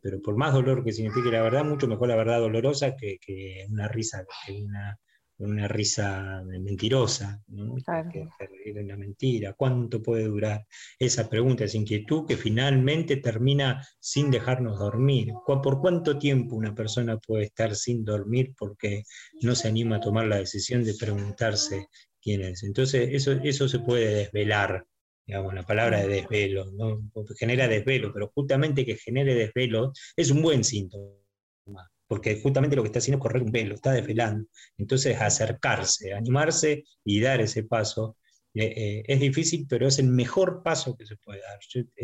pero 0.03 0.21
por 0.21 0.37
más 0.37 0.53
dolor 0.53 0.83
que 0.85 0.93
signifique 0.93 1.31
la 1.31 1.43
verdad, 1.43 1.65
mucho 1.65 1.87
mejor 1.87 2.09
la 2.09 2.17
verdad 2.17 2.41
dolorosa 2.41 2.97
que, 2.97 3.19
que 3.25 3.65
una 3.71 3.87
risa, 3.89 4.25
que 4.47 4.53
una, 4.55 4.99
una 5.41 5.67
risa 5.69 6.43
mentirosa, 6.45 7.43
¿no? 7.49 7.75
que 8.13 8.29
reír 8.39 8.79
una 8.79 8.97
mentira. 8.97 9.55
¿Cuánto 9.55 10.03
puede 10.03 10.25
durar 10.25 10.67
esa 10.99 11.29
pregunta, 11.29 11.65
esa 11.65 11.79
inquietud 11.79 12.27
que 12.27 12.37
finalmente 12.37 13.17
termina 13.17 13.87
sin 13.99 14.31
dejarnos 14.31 14.79
dormir? 14.79 15.33
¿Por 15.47 15.81
cuánto 15.81 16.19
tiempo 16.19 16.57
una 16.57 16.75
persona 16.75 17.19
puede 17.19 17.45
estar 17.45 17.75
sin 17.75 18.05
dormir 18.05 18.55
porque 18.57 19.05
no 19.43 19.55
se 19.55 19.69
anima 19.69 19.97
a 19.97 20.01
tomar 20.01 20.27
la 20.27 20.37
decisión 20.37 20.85
de 20.85 20.95
preguntarse 20.95 21.89
quién 22.21 22.43
es? 22.43 22.63
Entonces, 22.63 23.09
eso, 23.13 23.33
eso 23.33 23.69
se 23.69 23.79
puede 23.79 24.15
desvelar. 24.15 24.85
Digamos, 25.27 25.55
la 25.55 25.63
palabra 25.63 26.01
de 26.01 26.09
desvelo, 26.09 26.71
¿no? 26.73 27.01
genera 27.39 27.69
desvelo, 27.69 28.13
pero 28.13 28.31
justamente 28.35 28.85
que 28.85 28.97
genere 28.97 29.35
desvelo 29.35 29.93
es 30.17 30.31
un 30.31 30.43
buen 30.43 30.65
síntoma 30.65 31.21
porque 32.11 32.41
justamente 32.41 32.75
lo 32.75 32.83
que 32.83 32.89
está 32.89 32.99
haciendo 32.99 33.19
es 33.19 33.23
correr 33.23 33.45
un 33.45 33.53
velo, 33.53 33.77
está 33.77 33.93
desvelando. 33.93 34.49
Entonces, 34.77 35.17
acercarse, 35.21 36.13
animarse 36.13 36.83
y 37.05 37.21
dar 37.21 37.41
ese 37.41 37.63
paso 37.63 38.17
eh, 38.53 38.65
eh, 38.65 39.03
es 39.07 39.21
difícil, 39.21 39.65
pero 39.69 39.87
es 39.87 40.01
el 40.01 40.09
mejor 40.09 40.65
paso 40.65 40.97
que 40.97 41.07
se 41.07 41.17
puede 41.19 41.41
dar. 41.41 41.61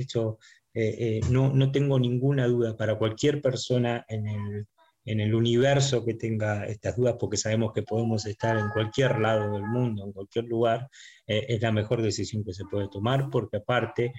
Yo, 0.07 0.38
eh, 0.74 1.20
no, 1.28 1.52
no, 1.52 1.72
tengo 1.72 1.98
ninguna 1.98 2.46
duda 2.46 2.76
para 2.76 2.96
cualquier 2.96 3.42
persona 3.42 4.04
en 4.07 4.28
el, 4.28 4.66
en 5.07 5.18
el 5.18 5.34
universo 5.34 6.04
que 6.04 6.14
tenga 6.14 6.66
estas 6.66 6.96
dudas, 6.96 7.16
porque 7.18 7.36
sabemos 7.36 7.72
que 7.74 7.82
podemos 7.82 8.26
estar 8.26 8.57
en 8.57 8.68
cualquier 8.68 9.18
lado 9.18 9.54
del 9.54 9.64
mundo, 9.64 10.04
en 10.04 10.12
cualquier 10.12 10.44
lugar, 10.44 10.88
es 11.26 11.61
la 11.61 11.72
mejor 11.72 12.00
decisión 12.00 12.44
que 12.44 12.52
se 12.52 12.64
puede 12.70 12.86
tomar, 12.88 13.28
porque 13.28 13.57
aparte 13.57 14.12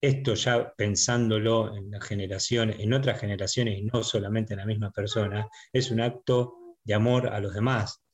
esto 0.00 0.34
ya 0.34 0.72
pensándolo 0.76 1.76
en 1.76 1.90
la 1.90 2.00
generación, 2.00 2.70
en 2.70 2.92
otras 2.92 3.20
generaciones 3.20 3.78
y 3.78 3.84
no 3.84 4.02
solamente 4.02 4.54
en 4.54 4.60
la 4.60 4.66
misma 4.66 4.90
persona, 4.90 5.48
es 5.72 5.90
un 5.90 6.00
acto 6.00 6.54
de 6.84 6.94
amor 6.94 7.28
a 7.28 7.40
los 7.40 7.54
demás 7.54 8.06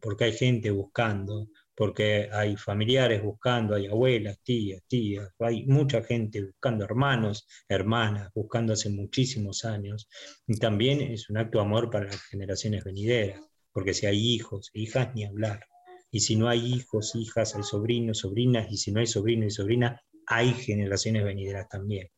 porque 0.00 0.24
hay 0.24 0.32
gente 0.32 0.70
buscando, 0.70 1.48
porque 1.74 2.28
hay 2.32 2.56
familiares 2.56 3.22
buscando, 3.22 3.74
hay 3.74 3.86
abuelas, 3.86 4.38
tías, 4.42 4.82
tías, 4.86 5.28
hay 5.38 5.64
mucha 5.66 6.02
gente 6.02 6.42
buscando 6.42 6.84
hermanos, 6.84 7.46
hermanas, 7.68 8.30
buscando 8.34 8.72
hace 8.72 8.90
muchísimos 8.90 9.64
años. 9.64 10.08
Y 10.46 10.58
también 10.58 11.00
es 11.00 11.30
un 11.30 11.38
acto 11.38 11.58
de 11.58 11.64
amor 11.64 11.90
para 11.90 12.06
las 12.06 12.22
generaciones 12.22 12.84
venideras, 12.84 13.40
porque 13.72 13.94
si 13.94 14.06
hay 14.06 14.18
hijos, 14.18 14.70
hijas, 14.74 15.14
ni 15.14 15.24
hablar. 15.24 15.64
Y 16.10 16.20
si 16.20 16.36
no 16.36 16.48
hay 16.48 16.74
hijos, 16.74 17.14
hijas, 17.14 17.54
hay 17.54 17.62
sobrinos, 17.62 18.18
sobrinas, 18.18 18.70
y 18.70 18.76
si 18.76 18.92
no 18.92 19.00
hay 19.00 19.06
sobrinos 19.06 19.46
y 19.46 19.50
sobrinas, 19.50 20.00
hay 20.30 20.54
generaciones 20.54 21.24
venideras 21.24 21.68
también. 21.68 22.08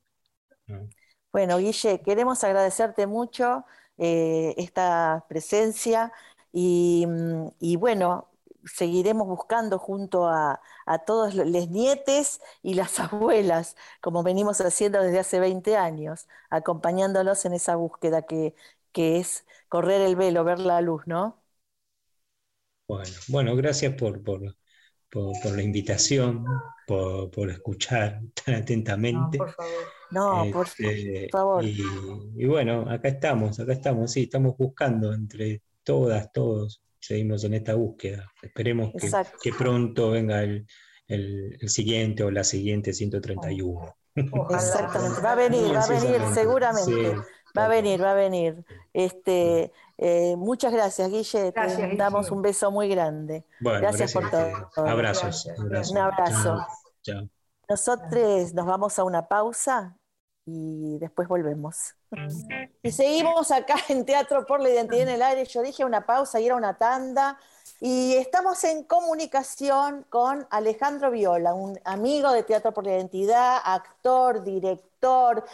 Bueno, 1.32 1.56
Guille, 1.56 2.02
queremos 2.02 2.44
agradecerte 2.44 3.06
mucho 3.06 3.64
eh, 3.96 4.54
esta 4.58 5.24
presencia 5.30 6.12
mm, 6.52 7.46
y, 7.58 7.76
bueno, 7.76 8.28
seguiremos 8.66 9.26
buscando 9.26 9.78
junto 9.78 10.28
a, 10.28 10.60
todos 11.06 11.34
los 11.34 11.68
nietes 11.70 12.40
y 12.62 12.74
las 12.74 13.00
abuelas, 13.00 13.76
como 14.02 14.22
venimos 14.22 14.60
haciendo 14.60 15.00
desde 15.00 15.18
hace 15.20 15.40
20 15.40 15.78
años, 15.78 16.28
acompañándolos 16.50 17.46
en 17.46 17.54
esa 17.54 17.76
búsqueda 17.76 18.22
que, 18.22 18.54
es 18.94 19.46
correr 19.70 20.02
el 20.02 20.16
velo, 20.16 20.44
ver 20.44 20.58
la 20.58 20.82
luz, 20.82 21.06
¿no? 21.06 21.42
Bueno, 22.86 23.10
bueno 23.28 23.56
gracias 23.56 23.94
por, 23.94 24.22
por, 24.22 24.54
por, 25.12 25.54
la 25.54 25.62
invitación, 25.62 26.44
por, 26.86 27.50
escuchar 27.50 28.20
tan 28.44 28.54
atentamente. 28.56 29.38
No, 29.38 29.44
por 29.44 29.52
favor. 29.52 29.72
No, 30.10 30.50
por 30.52 30.66
este, 30.66 31.28
favor. 31.30 31.64
Y, 31.64 32.46
bueno, 32.46 32.86
acá 32.90 33.08
estamos, 33.08 33.60
acá 33.60 33.72
estamos, 33.72 34.10
sí, 34.10 34.22
estamos 34.22 34.56
buscando 34.56 35.12
entre 35.12 35.62
todas, 35.82 36.32
todos, 36.32 36.82
seguimos 36.98 37.44
en 37.44 37.54
esta 37.54 37.74
búsqueda. 37.74 38.30
Esperemos 38.42 38.92
que, 39.42 39.52
pronto 39.52 40.10
venga 40.10 40.42
el, 40.42 40.66
siguiente 41.66 42.24
o 42.24 42.30
la 42.30 42.44
siguiente 42.44 42.94
131. 42.94 43.94
Exactamente, 44.14 45.20
va 45.22 45.32
a 45.32 45.36
venir, 45.36 45.74
va 45.74 45.84
a 45.84 45.88
venir 45.88 46.20
seguramente. 46.32 47.16
Va 47.57 47.66
a 47.66 47.68
venir, 47.68 48.03
va 48.03 48.12
a 48.12 48.14
venir. 48.14 48.64
Este, 48.92 49.72
eh, 49.98 50.36
muchas 50.36 50.72
gracias, 50.72 51.11
Guille. 51.11 51.53
Te 51.53 51.96
damos 51.96 52.30
un 52.30 52.42
beso 52.42 52.70
muy 52.70 52.88
grande. 52.88 53.44
gracias, 53.61 54.12
por 54.12 54.30
todo. 54.30 54.70
Abrazos, 54.76 55.48
Un 55.90 55.98
abrazo. 55.98 56.66
Nosotros 57.68 58.53
nos 58.55 58.66
vamos 58.66 58.98
a 58.98 59.05
una 59.05 59.28
pausa 59.28 59.96
y 60.44 60.98
después 60.98 61.28
volvemos. 61.28 61.94
Y 62.82 62.90
seguimos 62.90 63.50
acá 63.50 63.76
en 63.88 64.05
Teatro 64.05 64.44
por 64.44 64.61
la 64.61 64.70
Identidad 64.70 65.03
en 65.03 65.09
el 65.11 65.22
Aire. 65.22 65.44
Yo 65.44 65.62
dije 65.62 65.84
una 65.84 66.05
pausa 66.05 66.40
y 66.40 66.46
era 66.46 66.57
una 66.57 66.76
tanda. 66.76 67.38
Y 67.85 68.14
estamos 68.14 68.62
en 68.62 68.85
comunicación 68.85 70.07
con 70.09 70.47
Alejandro 70.51 71.11
Viola, 71.11 71.53
un 71.53 71.76
amigo 71.85 72.30
de 72.30 72.45
Teatro 72.45 72.72
por 72.72 72.87
la 72.87 72.93
Identidad, 72.93 73.59
actor, 73.64 74.45
director, 74.45 75.45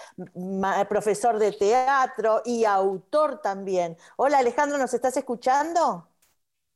profesor 0.90 1.38
de 1.38 1.52
teatro 1.52 2.42
y 2.44 2.66
autor 2.66 3.40
también. 3.40 3.96
Hola 4.16 4.40
Alejandro, 4.40 4.76
¿nos 4.76 4.92
estás 4.92 5.16
escuchando? 5.16 6.06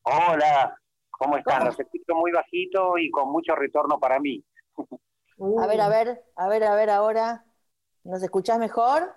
Hola, 0.04 0.74
¿cómo 1.10 1.36
están? 1.36 1.66
Los 1.66 1.78
escucho 1.78 2.14
muy 2.14 2.32
bajito 2.32 2.96
y 2.96 3.10
con 3.10 3.30
mucho 3.30 3.54
retorno 3.54 4.00
para 4.00 4.18
mí. 4.18 4.42
A 5.60 5.66
ver, 5.66 5.82
a 5.82 5.88
ver, 5.90 6.24
a 6.34 6.48
ver, 6.48 6.64
a 6.64 6.74
ver 6.74 6.88
ahora. 6.88 7.44
¿Nos 8.04 8.22
escuchás 8.22 8.58
mejor? 8.58 9.14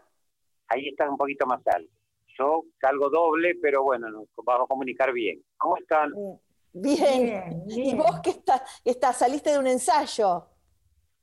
Ahí 0.67 0.89
está 0.89 1.09
un 1.09 1.15
poquito 1.15 1.45
más 1.45 1.65
alto. 1.65 1.94
Yo 2.37 2.63
salgo 2.81 3.09
doble, 3.09 3.55
pero 3.61 3.83
bueno, 3.83 4.09
nos 4.09 4.27
vamos 4.43 4.65
a 4.65 4.67
comunicar 4.67 5.13
bien. 5.13 5.41
¿Cómo 5.57 5.77
están? 5.77 6.11
Bien. 6.73 7.63
¿Y 7.67 7.95
vos 7.95 8.19
qué 8.21 8.31
estás? 8.31 9.17
¿Saliste 9.17 9.51
de 9.51 9.59
un 9.59 9.67
ensayo? 9.67 10.47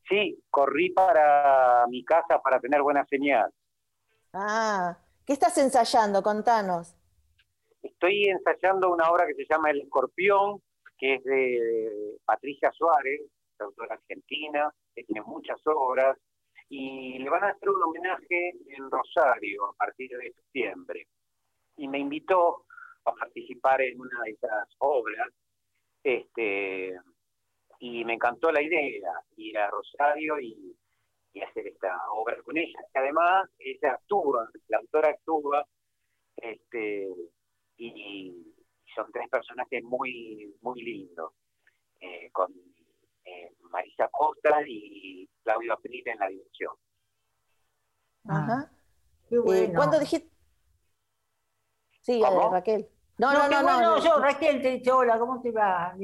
Sí, 0.08 0.42
corrí 0.50 0.90
para 0.90 1.86
mi 1.88 2.04
casa 2.04 2.40
para 2.42 2.58
tener 2.60 2.82
buena 2.82 3.04
señal. 3.06 3.52
Ah, 4.32 4.96
¿qué 5.26 5.34
estás 5.34 5.56
ensayando? 5.58 6.22
Contanos. 6.22 6.96
Estoy 7.82 8.24
ensayando 8.24 8.90
una 8.92 9.10
obra 9.10 9.26
que 9.26 9.34
se 9.34 9.44
llama 9.48 9.70
El 9.70 9.82
Escorpión, 9.82 10.62
que 10.96 11.16
es 11.16 11.24
de 11.24 12.16
Patricia 12.24 12.70
Suárez, 12.72 13.20
autora 13.58 13.94
argentina, 13.94 14.72
que 14.94 15.04
tiene 15.04 15.20
muchas 15.22 15.58
obras, 15.66 16.16
y 16.74 17.18
le 17.18 17.28
van 17.28 17.44
a 17.44 17.48
hacer 17.48 17.68
un 17.68 17.82
homenaje 17.82 18.54
en 18.68 18.90
Rosario 18.90 19.66
a 19.66 19.72
partir 19.74 20.08
de 20.16 20.32
septiembre. 20.32 21.06
Y 21.76 21.86
me 21.86 21.98
invitó 21.98 22.64
a 23.04 23.12
participar 23.12 23.82
en 23.82 24.00
una 24.00 24.22
de 24.24 24.30
esas 24.30 24.68
obras, 24.78 25.28
este, 26.02 26.98
y 27.78 28.04
me 28.06 28.14
encantó 28.14 28.50
la 28.50 28.62
idea, 28.62 29.12
ir 29.36 29.58
a 29.58 29.70
Rosario 29.70 30.40
y, 30.40 30.74
hacer 31.42 31.66
esta 31.66 31.94
obra 32.12 32.40
con 32.42 32.56
ella. 32.56 32.78
Además, 32.94 33.50
ella 33.58 33.92
actúa, 33.92 34.48
la 34.68 34.78
autora 34.78 35.10
actúa, 35.10 35.66
este, 36.36 37.08
y 37.76 38.54
son 38.94 39.12
tres 39.12 39.28
personajes 39.28 39.82
muy, 39.84 40.54
muy 40.62 40.82
lindos, 40.82 41.32
eh, 42.00 42.30
con 42.32 42.50
eh, 43.24 43.50
Marisa 43.72 44.08
Costa 44.08 44.62
y 44.66 45.28
Claudio 45.42 45.72
April 45.72 46.02
en 46.06 46.18
la 46.18 46.28
dirección. 46.28 46.74
Ajá. 48.28 48.70
Qué 49.28 49.36
eh, 49.36 49.72
¿Cuándo 49.74 49.98
dijiste? 49.98 50.30
Sí, 52.00 52.22
Raquel. 52.22 52.88
No, 53.18 53.32
no, 53.32 53.48
no, 53.48 53.80
no, 53.80 53.98
yo, 53.98 54.18
Raquel, 54.18 54.60
te 54.60 54.70
dicho, 54.70 54.98
hola, 54.98 55.18
¿cómo 55.18 55.40
te 55.40 55.52
va? 55.52 55.94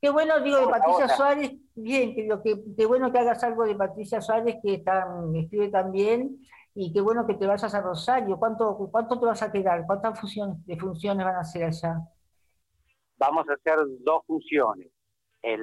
Qué 0.00 0.10
bueno, 0.10 0.40
digo, 0.40 0.58
de 0.58 0.68
Patricia 0.68 1.08
Suárez, 1.08 1.52
bien, 1.74 2.14
que, 2.14 2.24
lo 2.26 2.42
que, 2.42 2.62
qué 2.76 2.86
bueno 2.86 3.10
que 3.10 3.18
hagas 3.18 3.42
algo 3.42 3.64
de 3.64 3.74
Patricia 3.74 4.20
Suárez, 4.20 4.56
que 4.62 4.74
está, 4.74 5.08
escribe 5.34 5.68
también, 5.68 6.38
y 6.74 6.92
qué 6.92 7.00
bueno 7.00 7.26
que 7.26 7.34
te 7.34 7.46
vayas 7.46 7.74
a 7.74 7.80
Rosario. 7.80 8.38
¿Cuánto, 8.38 8.76
cuánto 8.90 9.18
te 9.18 9.26
vas 9.26 9.42
a 9.42 9.50
quedar? 9.50 9.84
¿Cuántas 9.86 10.20
funciones, 10.20 10.64
de 10.64 10.76
funciones 10.78 11.26
van 11.26 11.36
a 11.36 11.40
hacer 11.40 11.64
allá? 11.64 11.98
Vamos 13.16 13.48
a 13.48 13.54
hacer 13.54 13.78
dos 14.00 14.24
funciones 14.26 14.88
el 15.42 15.62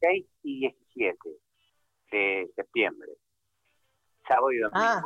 16 0.00 0.26
y 0.42 0.60
17 0.60 1.18
de 2.10 2.50
septiembre, 2.54 3.12
sábado 4.26 4.52
y 4.52 4.58
domingo. 4.58 4.78
Ah, 4.78 5.02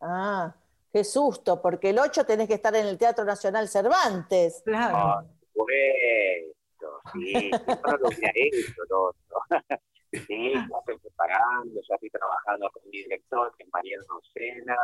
ah, 0.00 0.56
qué 0.92 1.04
susto, 1.04 1.60
porque 1.60 1.90
el 1.90 1.98
8 1.98 2.24
tenés 2.24 2.48
que 2.48 2.54
estar 2.54 2.74
en 2.76 2.86
el 2.86 2.98
Teatro 2.98 3.24
Nacional 3.24 3.68
Cervantes. 3.68 4.62
Claro. 4.64 5.28
Por 5.54 5.68
supuesto, 5.68 7.10
sí, 7.12 7.50
yo 7.50 7.80
no 7.86 7.96
lo 7.98 8.06
había 8.06 8.32
hecho, 8.34 8.82
no, 8.90 9.10
Sí, 10.12 10.52
ya 10.52 10.60
estoy 10.60 10.98
preparando, 10.98 11.80
ya 11.88 11.94
estoy 11.94 12.10
trabajando 12.10 12.70
con 12.70 12.82
mi 12.84 12.98
director, 12.98 13.54
que 13.56 13.64
es 13.64 13.70
Mariano 13.72 14.20
Sena, 14.34 14.76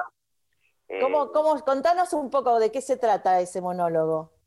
Eh, 0.88 1.00
¿Cómo, 1.02 1.30
cómo, 1.32 1.62
contanos 1.64 2.14
un 2.14 2.30
poco 2.30 2.58
de 2.58 2.72
qué 2.72 2.80
se 2.80 2.96
trata 2.96 3.38
ese 3.42 3.60
monólogo. 3.60 4.37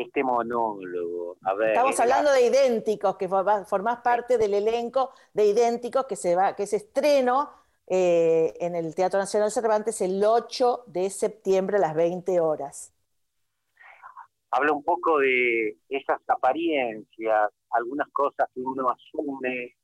Este 0.00 0.24
monólogo, 0.24 1.36
a 1.44 1.54
ver. 1.54 1.68
Estamos 1.70 1.92
es 1.92 1.98
la- 1.98 2.04
hablando 2.04 2.32
de 2.32 2.46
idénticos, 2.46 3.16
que 3.16 3.28
formás 3.28 4.00
parte 4.02 4.38
del 4.38 4.54
elenco 4.54 5.10
de 5.34 5.46
idénticos 5.46 6.06
que 6.06 6.16
se 6.16 6.34
va, 6.34 6.56
que 6.56 6.66
se 6.66 6.76
estreno 6.76 7.50
eh, 7.86 8.54
en 8.60 8.76
el 8.76 8.94
Teatro 8.94 9.18
Nacional 9.18 9.50
Cervantes 9.50 10.00
el 10.00 10.24
8 10.24 10.84
de 10.86 11.10
septiembre 11.10 11.76
a 11.76 11.80
las 11.80 11.94
20 11.94 12.40
horas. 12.40 12.94
habla 14.52 14.72
un 14.72 14.82
poco 14.82 15.18
de 15.18 15.76
esas 15.88 16.20
apariencias, 16.28 17.50
algunas 17.70 18.08
cosas 18.10 18.48
que 18.54 18.60
uno 18.60 18.88
asume 18.90 19.76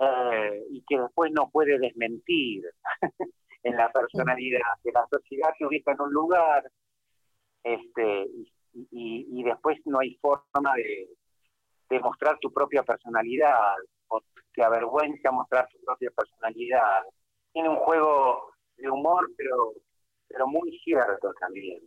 eh, 0.00 0.64
y 0.70 0.82
que 0.88 0.98
después 0.98 1.30
no 1.32 1.50
puede 1.50 1.78
desmentir 1.78 2.64
en 3.62 3.76
la 3.76 3.90
personalidad, 3.92 4.60
que 4.82 4.90
la 4.92 5.06
sociedad 5.10 5.50
te 5.58 5.66
ubica 5.66 5.92
en 5.92 6.00
un 6.00 6.12
lugar 6.12 6.70
este, 7.62 8.22
y, 8.22 8.52
y- 8.74 9.26
y 9.30 9.42
después 9.44 9.78
no 9.86 9.98
hay 10.00 10.14
forma 10.16 10.74
de, 10.76 11.08
de 11.90 12.00
mostrar 12.00 12.38
tu 12.40 12.52
propia 12.52 12.82
personalidad, 12.82 13.76
o 14.08 14.20
te 14.54 14.62
avergüenza 14.62 15.30
mostrar 15.30 15.68
tu 15.68 15.78
propia 15.84 16.10
personalidad. 16.10 17.02
Tiene 17.52 17.68
un 17.68 17.76
juego 17.76 18.52
de 18.76 18.90
humor, 18.90 19.30
pero, 19.36 19.72
pero 20.28 20.46
muy 20.46 20.78
cierto 20.80 21.32
también 21.40 21.80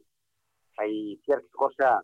hay 0.78 1.18
cierta 1.26 1.48
cosa 1.52 2.04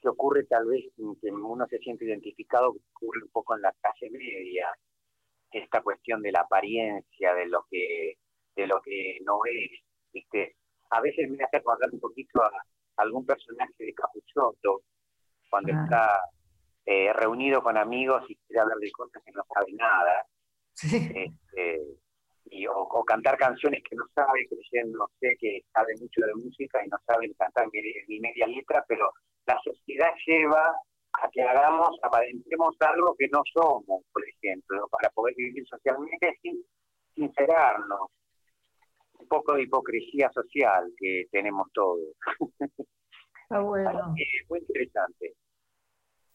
que 0.00 0.08
ocurre 0.08 0.44
tal 0.44 0.66
vez 0.66 0.84
que 0.96 1.30
uno 1.32 1.66
se 1.68 1.78
siente 1.78 2.04
identificado, 2.04 2.72
que 2.72 2.80
ocurre 2.94 3.22
un 3.22 3.30
poco 3.30 3.56
en 3.56 3.62
la 3.62 3.72
clase 3.80 4.10
media, 4.10 4.68
esta 5.50 5.82
cuestión 5.82 6.22
de 6.22 6.32
la 6.32 6.40
apariencia, 6.40 7.34
de 7.34 7.46
lo 7.46 7.66
que, 7.70 8.18
de 8.54 8.66
lo 8.66 8.80
que 8.82 9.18
no 9.24 9.40
es, 9.46 9.80
¿viste? 10.12 10.56
A 10.90 11.00
veces 11.00 11.28
me 11.30 11.42
hace 11.44 11.56
acordar 11.58 11.88
un 11.92 12.00
poquito 12.00 12.42
a 12.42 12.50
algún 12.98 13.24
personaje 13.26 13.72
de 13.78 13.94
Capuchotto, 13.94 14.82
cuando 15.50 15.72
Ah. 15.74 15.82
está 15.84 16.20
eh, 16.86 17.12
reunido 17.12 17.62
con 17.62 17.76
amigos 17.76 18.24
y 18.28 18.36
quiere 18.46 18.60
hablar 18.60 18.78
de 18.78 18.90
cosas 18.92 19.22
que 19.24 19.32
no 19.32 19.42
sabe 19.52 19.72
nada, 19.72 20.26
este, 20.82 21.82
y, 22.50 22.66
o, 22.66 22.78
o 22.78 23.04
cantar 23.04 23.36
canciones 23.36 23.82
que 23.88 23.94
no 23.96 24.04
sabe, 24.14 24.46
creyendo, 24.48 24.98
no 24.98 25.06
sé, 25.20 25.36
que 25.38 25.62
sabe 25.72 25.92
mucho 26.00 26.20
de 26.24 26.34
música 26.34 26.84
y 26.84 26.88
no 26.88 26.96
saben 27.06 27.32
cantar 27.34 27.66
ni, 27.72 27.80
ni 28.08 28.20
media 28.20 28.46
letra, 28.46 28.84
pero 28.88 29.10
la 29.46 29.58
sociedad 29.62 30.10
lleva 30.26 30.74
a 31.12 31.28
que 31.30 31.42
hagamos, 31.42 31.98
aparentemos 32.02 32.76
algo 32.80 33.14
que 33.18 33.28
no 33.28 33.42
somos, 33.52 34.02
por 34.12 34.22
ejemplo, 34.26 34.88
para 34.88 35.10
poder 35.10 35.34
vivir 35.36 35.66
socialmente 35.68 36.38
sin 36.42 36.64
sincerarnos. 37.14 38.08
Un 39.18 39.28
poco 39.28 39.54
de 39.54 39.62
hipocresía 39.62 40.30
social 40.32 40.92
que 40.96 41.26
tenemos 41.30 41.68
todos. 41.72 41.98
Está 43.42 43.60
bueno. 43.60 44.14
Eh, 44.16 44.44
muy 44.48 44.58
interesante. 44.60 45.34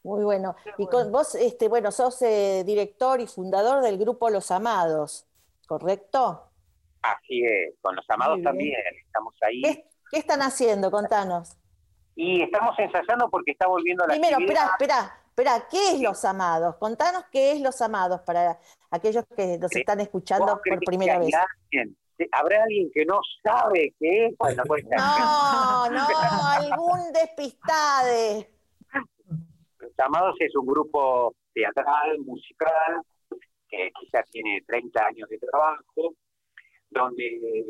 Muy 0.02 0.22
bueno. 0.24 0.54
Y 0.78 0.86
con 0.86 1.10
vos, 1.10 1.34
este, 1.34 1.68
bueno, 1.68 1.90
sos 1.90 2.20
eh, 2.22 2.62
director 2.66 3.20
y 3.20 3.26
fundador 3.26 3.82
del 3.82 3.96
grupo 3.98 4.28
Los 4.28 4.50
Amados, 4.50 5.26
¿correcto? 5.66 6.50
Así 7.00 7.42
es, 7.44 7.74
con 7.82 7.94
los 7.96 8.04
amados 8.08 8.40
también, 8.42 8.80
estamos 9.04 9.34
ahí. 9.42 9.60
¿Qué, 9.62 9.84
qué 10.10 10.18
están 10.18 10.40
haciendo? 10.40 10.90
Contanos. 10.90 11.56
Y 12.14 12.42
estamos 12.42 12.78
ensayando 12.78 13.28
porque 13.30 13.52
está 13.52 13.66
volviendo 13.66 14.06
la 14.06 14.14
Primero, 14.14 14.38
espera, 14.38 14.66
espera, 14.72 15.20
espera, 15.28 15.68
¿qué 15.70 15.90
es 15.92 16.00
Los 16.00 16.24
Amados? 16.24 16.76
Contanos 16.76 17.24
qué 17.30 17.52
es 17.52 17.60
Los 17.60 17.80
Amados 17.82 18.20
para 18.22 18.58
aquellos 18.90 19.24
que 19.36 19.58
nos 19.58 19.70
¿Crees- 19.70 19.80
están 19.82 20.00
escuchando 20.00 20.46
¿Vos 20.46 20.60
crees 20.62 20.78
por 20.78 20.86
primera 20.86 21.18
vez. 21.18 21.34
alguien- 21.34 21.96
¿Habrá 22.32 22.62
alguien 22.64 22.90
que 22.92 23.04
no 23.04 23.20
sabe 23.42 23.94
qué 23.98 24.26
es? 24.26 24.38
Bueno, 24.38 24.62
pues, 24.66 24.84
No, 24.90 25.90
no, 25.90 26.06
algún 26.58 27.12
despistade. 27.12 28.48
Los 29.78 29.92
Amados 29.98 30.36
es 30.40 30.54
un 30.56 30.66
grupo 30.66 31.34
teatral, 31.52 32.18
musical, 32.20 33.02
que 33.68 33.90
quizás 34.00 34.28
tiene 34.30 34.62
30 34.66 35.06
años 35.06 35.28
de 35.28 35.38
trabajo, 35.38 36.14
donde 36.90 37.60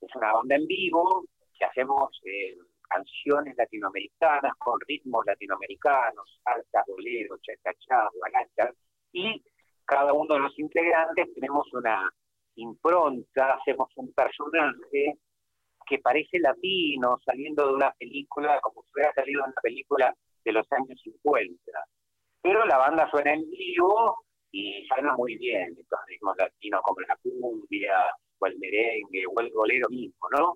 es 0.00 0.14
una 0.14 0.32
banda 0.32 0.56
en 0.56 0.66
vivo, 0.66 1.24
que 1.58 1.64
hacemos 1.64 2.10
eh, 2.24 2.56
canciones 2.88 3.56
latinoamericanas 3.56 4.54
con 4.58 4.78
ritmos 4.86 5.24
latinoamericanos, 5.26 6.40
salsa, 6.42 6.84
bolero, 6.86 7.36
chachachá, 7.38 8.08
guaracha, 8.14 8.72
y 9.12 9.42
cada 9.84 10.12
uno 10.12 10.34
de 10.34 10.40
los 10.40 10.58
integrantes 10.58 11.32
tenemos 11.34 11.72
una 11.72 12.12
impronta, 12.58 13.54
hacemos 13.54 13.88
un 13.96 14.12
personaje 14.12 15.18
que 15.86 15.98
parece 15.98 16.38
latino, 16.38 17.18
saliendo 17.24 17.66
de 17.66 17.74
una 17.74 17.90
película, 17.92 18.60
como 18.60 18.82
si 18.82 18.90
hubiera 18.94 19.12
salido 19.14 19.42
de 19.42 19.48
una 19.50 19.60
película 19.62 20.14
de 20.44 20.52
los 20.52 20.66
años 20.72 21.00
50. 21.02 21.54
Pero 22.42 22.66
la 22.66 22.78
banda 22.78 23.10
suena 23.10 23.32
en 23.32 23.48
vivo 23.50 24.16
y 24.50 24.86
suena 24.86 25.14
muy 25.16 25.36
bien, 25.36 25.74
estos 25.78 25.98
ritmos 26.06 26.36
latinos 26.36 26.82
como 26.82 27.00
la 27.00 27.16
cumbia, 27.16 27.94
o 28.38 28.46
el 28.46 28.58
merengue, 28.58 29.24
o 29.26 29.40
el 29.40 29.50
bolero 29.52 29.88
mismo, 29.88 30.28
¿no? 30.30 30.54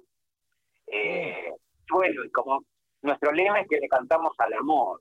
Eh, 0.86 1.52
bueno, 1.90 2.24
y 2.24 2.30
como 2.30 2.64
nuestro 3.02 3.32
lema 3.32 3.60
es 3.60 3.68
que 3.68 3.78
le 3.78 3.88
cantamos 3.88 4.32
al 4.38 4.52
amor, 4.54 5.00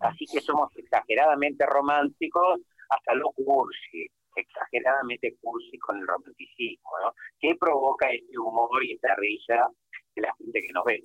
así 0.00 0.26
que 0.26 0.40
somos 0.40 0.70
exageradamente 0.76 1.66
románticos 1.66 2.60
hasta 2.88 3.14
lo 3.14 3.30
cursi, 3.32 4.06
exageradamente 4.36 5.36
cursi 5.40 5.78
con 5.78 5.98
el 5.98 6.06
romanticismo, 6.06 6.90
¿no? 7.02 7.14
Que 7.40 7.54
provoca 7.56 8.08
este 8.10 8.38
humor 8.38 8.84
y 8.84 8.92
esta 8.92 9.14
risa 9.16 9.68
de 10.14 10.22
la 10.22 10.34
gente 10.36 10.62
que 10.62 10.72
nos 10.72 10.84
ve. 10.84 11.02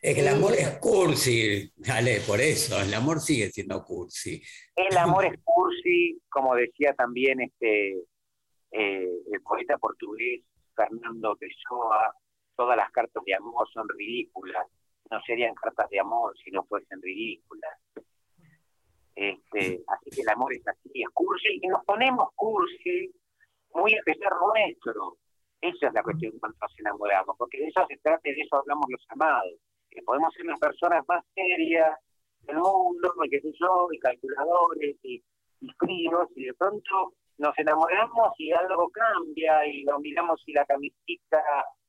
Es 0.00 0.14
que 0.14 0.20
el 0.20 0.28
amor 0.28 0.52
es 0.52 0.78
cursi, 0.78 1.72
dale, 1.74 2.20
por 2.20 2.40
eso, 2.40 2.80
el 2.80 2.92
amor 2.94 3.18
sigue 3.20 3.48
siendo 3.50 3.82
cursi. 3.82 4.42
El 4.74 4.96
amor 4.96 5.24
es 5.24 5.38
cursi, 5.42 6.20
como 6.28 6.54
decía 6.54 6.94
también 6.94 7.40
este 7.40 8.04
eh, 8.72 9.08
el 9.32 9.40
poeta 9.42 9.78
portugués 9.78 10.42
Fernando 10.74 11.34
Pessoa, 11.36 12.14
todas 12.54 12.76
las 12.76 12.90
cartas 12.90 13.22
de 13.24 13.34
amor 13.34 13.66
son 13.72 13.88
ridículas, 13.88 14.66
no 15.10 15.20
serían 15.22 15.54
cartas 15.54 15.88
de 15.88 16.00
amor 16.00 16.36
si 16.44 16.50
no 16.50 16.64
fuesen 16.64 17.00
ridículas. 17.00 17.72
Este, 19.16 19.82
así 19.88 20.10
que 20.10 20.20
el 20.20 20.28
amor 20.28 20.52
es 20.52 20.68
así, 20.68 20.90
es 20.94 21.08
cursi, 21.14 21.58
y 21.62 21.66
nos 21.68 21.82
ponemos 21.84 22.28
cursi 22.34 23.10
muy 23.72 23.94
a 23.94 24.02
pesar 24.04 24.32
nuestro. 24.38 25.16
Esa 25.60 25.86
es 25.88 25.92
la 25.94 26.02
cuestión 26.02 26.38
cuando 26.38 26.58
nos 26.60 26.78
enamoramos, 26.78 27.34
porque 27.38 27.58
de 27.58 27.68
eso 27.68 27.84
se 27.88 27.96
trata 27.96 28.28
y 28.28 28.34
de 28.34 28.42
eso 28.42 28.56
hablamos 28.56 28.84
los 28.90 29.04
amados, 29.08 29.54
que 29.90 30.02
podemos 30.02 30.32
ser 30.34 30.44
las 30.44 30.60
personas 30.60 31.02
más 31.08 31.24
serias 31.34 31.98
del 32.42 32.58
mundo, 32.58 33.14
qué 33.30 33.40
sé 33.40 33.52
yo, 33.58 33.88
y 33.90 33.98
calculadores 33.98 34.96
y, 35.02 35.24
y 35.62 35.68
fríos, 35.78 36.28
y 36.36 36.44
de 36.44 36.54
pronto 36.54 37.14
nos 37.38 37.58
enamoramos 37.58 38.32
y 38.38 38.52
algo 38.52 38.90
cambia, 38.90 39.66
y 39.66 39.82
lo 39.84 39.98
miramos 39.98 40.42
si 40.44 40.52
la 40.52 40.66
camisita 40.66 41.42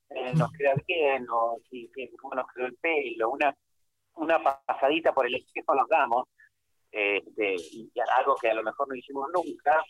eh, 0.09 0.33
nos 0.33 0.49
queda 0.53 0.73
bien, 0.87 1.27
o 1.29 1.57
si- 1.69 1.91
cómo 2.21 2.35
nos 2.35 2.47
quedó 2.53 2.67
el 2.67 2.75
pelo, 2.77 3.31
una, 3.31 3.53
una 4.15 4.41
pasadita 4.65 5.13
por 5.13 5.27
el 5.27 5.35
espejo 5.35 5.75
nos 5.75 5.89
damos, 5.89 6.29
este, 6.91 7.55
y 7.55 7.91
algo 8.17 8.35
que 8.35 8.49
a 8.49 8.53
lo 8.53 8.63
mejor 8.63 8.87
no 8.87 8.95
hicimos 8.95 9.27
nunca, 9.33 9.83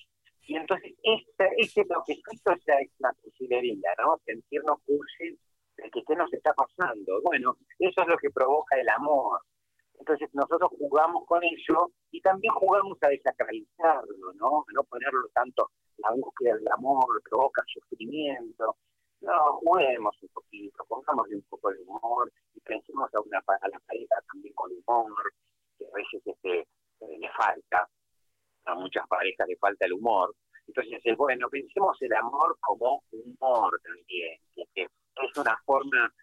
y 0.48 0.56
entonces 0.56 0.94
este, 1.04 1.50
este 1.58 1.86
toquecito 1.86 2.54
ya 2.66 2.76
es 2.76 2.90
la 3.00 3.14
cursilería, 3.22 3.92
¿no? 4.00 4.18
Sentirnos 4.26 4.80
cursis 4.86 5.38
de 5.76 5.92
que 5.92 6.04
qué 6.04 6.16
nos 6.16 6.32
está 6.34 6.54
pasando. 6.54 7.22
Bueno, 7.22 7.58
eso 7.78 8.02
es 8.02 8.08
lo 8.08 8.18
que 8.18 8.30
provoca 8.30 8.80
el 8.80 8.88
amor. 8.88 9.42
Entonces 10.00 10.30
nosotros 10.34 10.72
jugamos 10.78 11.26
con 11.26 11.44
eso 11.44 11.92
y 12.12 12.22
también 12.22 12.54
jugamos 12.54 12.98
a 13.02 13.10
desacralizarlo, 13.10 14.34
¿no? 14.36 14.60
A 14.62 14.74
no 14.74 14.84
ponerlo 14.86 15.28
tanto, 15.34 15.72
la 15.98 16.12
búsqueda 16.12 16.56
del 16.56 16.72
amor 16.72 17.22
provoca 17.30 17.64
sufrimiento. 17.68 18.78
No, 19.20 19.60
juguemos 19.60 20.16
un 20.22 20.30
poquito, 20.30 20.86
pongámosle 20.88 21.36
un 21.36 21.46
poco 21.50 21.72
de 21.72 21.82
humor 21.82 22.32
y 22.54 22.60
pensemos 22.62 23.14
a, 23.14 23.20
una, 23.20 23.40
a 23.40 23.68
la 23.68 23.80
pareja 23.80 24.16
también 24.32 24.54
con 24.54 24.72
humor, 24.72 25.34
que 25.78 25.86
a 25.86 25.90
veces 25.94 26.22
este, 26.26 26.68
le 27.02 27.30
falta, 27.32 27.88
a 28.66 28.76
muchas 28.76 29.08
parejas 29.08 29.48
le 29.48 29.58
falta 29.58 29.86
el 29.86 29.94
humor. 29.94 30.36
Entonces, 30.68 31.16
bueno, 31.16 31.50
pensemos 31.50 31.98
el 32.02 32.14
amor 32.14 32.58
como 32.60 33.04
humor 33.12 33.80
también, 33.84 34.38
es 34.76 35.38
una 35.38 35.58
forma 35.66 36.14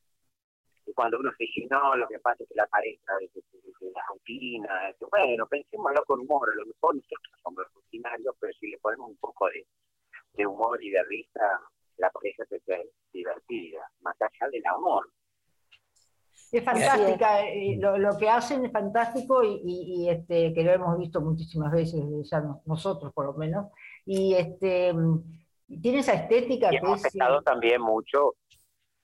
que 0.85 0.93
cuando 0.93 1.19
uno 1.19 1.31
se 1.37 1.45
dice, 1.45 1.67
no, 1.71 1.97
lo 1.97 2.07
que 2.09 2.19
pasa 2.19 2.43
es 2.43 2.49
que 2.49 2.55
la 2.55 2.67
pareja 2.67 3.13
es, 3.21 3.31
la 3.81 4.03
rutina, 4.09 4.95
bueno, 5.11 5.47
pensémoslo 5.47 6.05
con 6.05 6.21
humor, 6.21 6.51
a 6.51 6.55
lo 6.55 6.67
mejor 6.67 6.95
nosotros 6.95 7.41
somos 7.43 7.65
rutinarios, 7.75 8.35
pero 8.39 8.53
si 8.55 8.69
le 8.69 8.79
ponemos 8.79 9.09
un 9.09 9.17
poco 9.17 9.49
de, 9.49 9.67
de 10.35 10.47
humor 10.47 10.83
y 10.83 10.91
de 10.91 11.03
risa, 11.05 11.61
la 11.97 12.11
pareja 12.11 12.45
se 12.47 12.61
ve 12.67 12.91
divertida, 13.13 13.89
más 14.01 14.17
allá 14.21 14.51
del 14.51 14.67
amor. 14.67 15.09
Es 16.59 16.65
fantástica, 16.65 17.41
eh, 17.49 17.77
lo, 17.81 17.99
lo 17.99 18.17
que 18.17 18.29
hacen 18.29 18.65
es 18.65 18.71
fantástico 18.71 19.43
y, 19.43 19.61
y- 19.65 20.05
y, 20.05 20.09
este, 20.09 20.55
que 20.55 20.63
lo 20.63 20.73
hemos 20.73 20.97
visto 20.99 21.21
muchísimas 21.21 21.73
veces, 21.73 22.01
ya 22.31 22.41
no- 22.41 22.63
nosotros 22.67 23.13
por 23.13 23.27
lo 23.27 23.33
menos, 23.35 23.67
y 24.07 24.35
este, 24.35 24.93
tiene 25.83 25.99
esa 25.99 26.13
estética 26.15 26.69
Y 26.69 26.71
que 26.71 26.77
hemos 26.79 27.01
es... 27.01 27.07
estado 27.07 27.41
eh, 27.41 27.43
también 27.45 27.81
mucho 27.81 28.35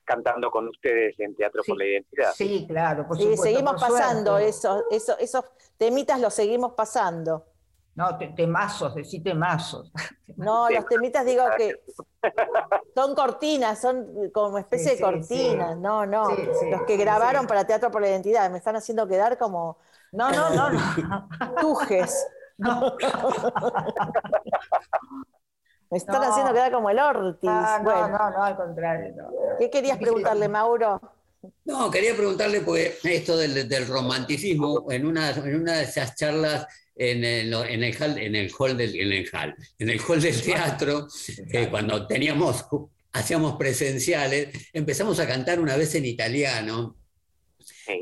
cantando 0.04 0.50
con 0.50 0.68
ustedes 0.68 1.18
en 1.18 1.34
Teatro 1.34 1.62
por 1.66 1.76
la 1.78 1.86
Identidad. 1.86 2.30
Sí, 2.34 2.66
claro, 2.68 3.06
por 3.06 3.16
Sí, 3.16 3.22
supuesto, 3.22 3.44
seguimos 3.44 3.72
por 3.72 3.80
pasando 3.80 4.30
suerte. 4.32 4.48
eso, 4.48 4.84
eso, 4.90 5.18
esos 5.18 5.44
temitas 5.76 6.20
los 6.20 6.34
seguimos 6.34 6.72
pasando. 6.74 7.46
No, 7.94 8.16
te- 8.16 8.28
temazos, 8.28 8.94
decí 8.94 9.20
temazos. 9.22 9.92
No, 10.36 10.70
los 10.70 10.86
temitas 10.86 11.26
digo 11.26 11.44
que 11.58 11.74
son 12.94 13.14
cortinas, 13.14 13.80
son 13.80 14.30
como 14.32 14.58
especie 14.58 14.90
Sí, 14.90 14.96
de 14.96 15.00
cortinas, 15.02 15.76
sí. 15.76 15.80
no, 15.80 16.06
no. 16.06 16.26
Sí, 16.36 16.42
sí, 16.60 16.70
los 16.70 16.82
que 16.82 16.96
grabaron 16.96 17.42
sí. 17.42 17.48
para 17.48 17.66
Teatro 17.66 17.90
por 17.90 18.00
la 18.00 18.08
Identidad, 18.08 18.50
me 18.50 18.58
están 18.58 18.76
haciendo 18.76 19.06
quedar 19.06 19.38
como 19.38 19.78
No, 20.12 20.30
no, 20.30 20.50
no, 20.50 20.70
no. 20.70 21.28
tujes. 21.60 22.26
No, 22.58 22.94
Me 25.90 25.98
están 25.98 26.20
No. 26.20 26.28
haciendo 26.28 26.52
quedar 26.52 26.72
como 26.72 26.90
el 26.90 26.98
Ortiz. 26.98 27.48
Ah, 27.50 27.78
no, 27.78 27.84
bueno, 27.84 28.08
no, 28.08 28.30
no, 28.30 28.44
al 28.44 28.56
contrario. 28.56 29.14
no. 29.16 29.30
¿qué 29.58 29.70
querías 29.70 29.98
preguntarle, 29.98 30.48
Mauro? 30.48 31.00
No, 31.64 31.90
quería 31.90 32.14
preguntarle, 32.14 32.60
porque 32.60 32.98
esto 33.04 33.36
del, 33.36 33.66
del 33.68 33.86
romanticismo, 33.86 34.86
en 34.90 35.06
una, 35.06 35.30
en 35.30 35.56
una 35.60 35.72
de 35.78 35.84
esas 35.84 36.14
charlas 36.14 36.66
en 37.00 37.24
el, 37.24 37.52
en 37.54 37.82
el, 37.82 37.94
hall, 38.02 38.18
en 38.18 38.34
el 38.36 38.52
hall 38.58 38.76
del 38.76 38.94
en 39.00 39.12
el 39.12 39.28
hall, 39.32 39.54
en 39.78 39.90
el 39.90 40.00
hall 40.06 40.20
del 40.20 40.40
teatro, 40.42 41.08
eh, 41.52 41.68
cuando 41.70 42.06
teníamos, 42.06 42.66
hacíamos 43.12 43.56
presenciales, 43.56 44.48
empezamos 44.72 45.18
a 45.18 45.26
cantar 45.26 45.60
una 45.60 45.76
vez 45.76 45.94
en 45.94 46.04
italiano, 46.04 46.96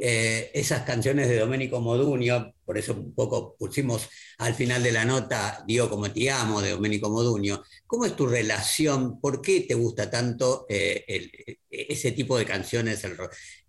eh, 0.01 0.51
esas 0.55 0.83
canciones 0.83 1.29
de 1.29 1.39
Domenico 1.39 1.81
Modugno, 1.81 2.53
por 2.65 2.77
eso 2.79 2.95
un 2.95 3.15
poco 3.15 3.57
pusimos 3.57 4.09
al 4.39 4.55
final 4.55 4.83
de 4.83 4.93
la 4.93 5.05
nota, 5.05 5.65
digo 5.67 5.89
como 5.89 6.11
te 6.13 6.31
amo, 6.31 6.61
de 6.61 6.71
Domenico 6.71 7.09
Modugno. 7.11 7.63
¿Cómo 7.87 8.05
es 8.05 8.15
tu 8.17 8.27
relación? 8.27 9.21
¿Por 9.21 9.41
qué 9.41 9.61
te 9.63 9.75
gusta 9.75 10.11
tanto 10.11 10.67
eh, 10.69 11.05
el- 11.09 11.31
ese 11.71 12.13
tipo 12.13 12.37
de 12.39 12.45
canciones 12.45 13.03
el 13.05 13.17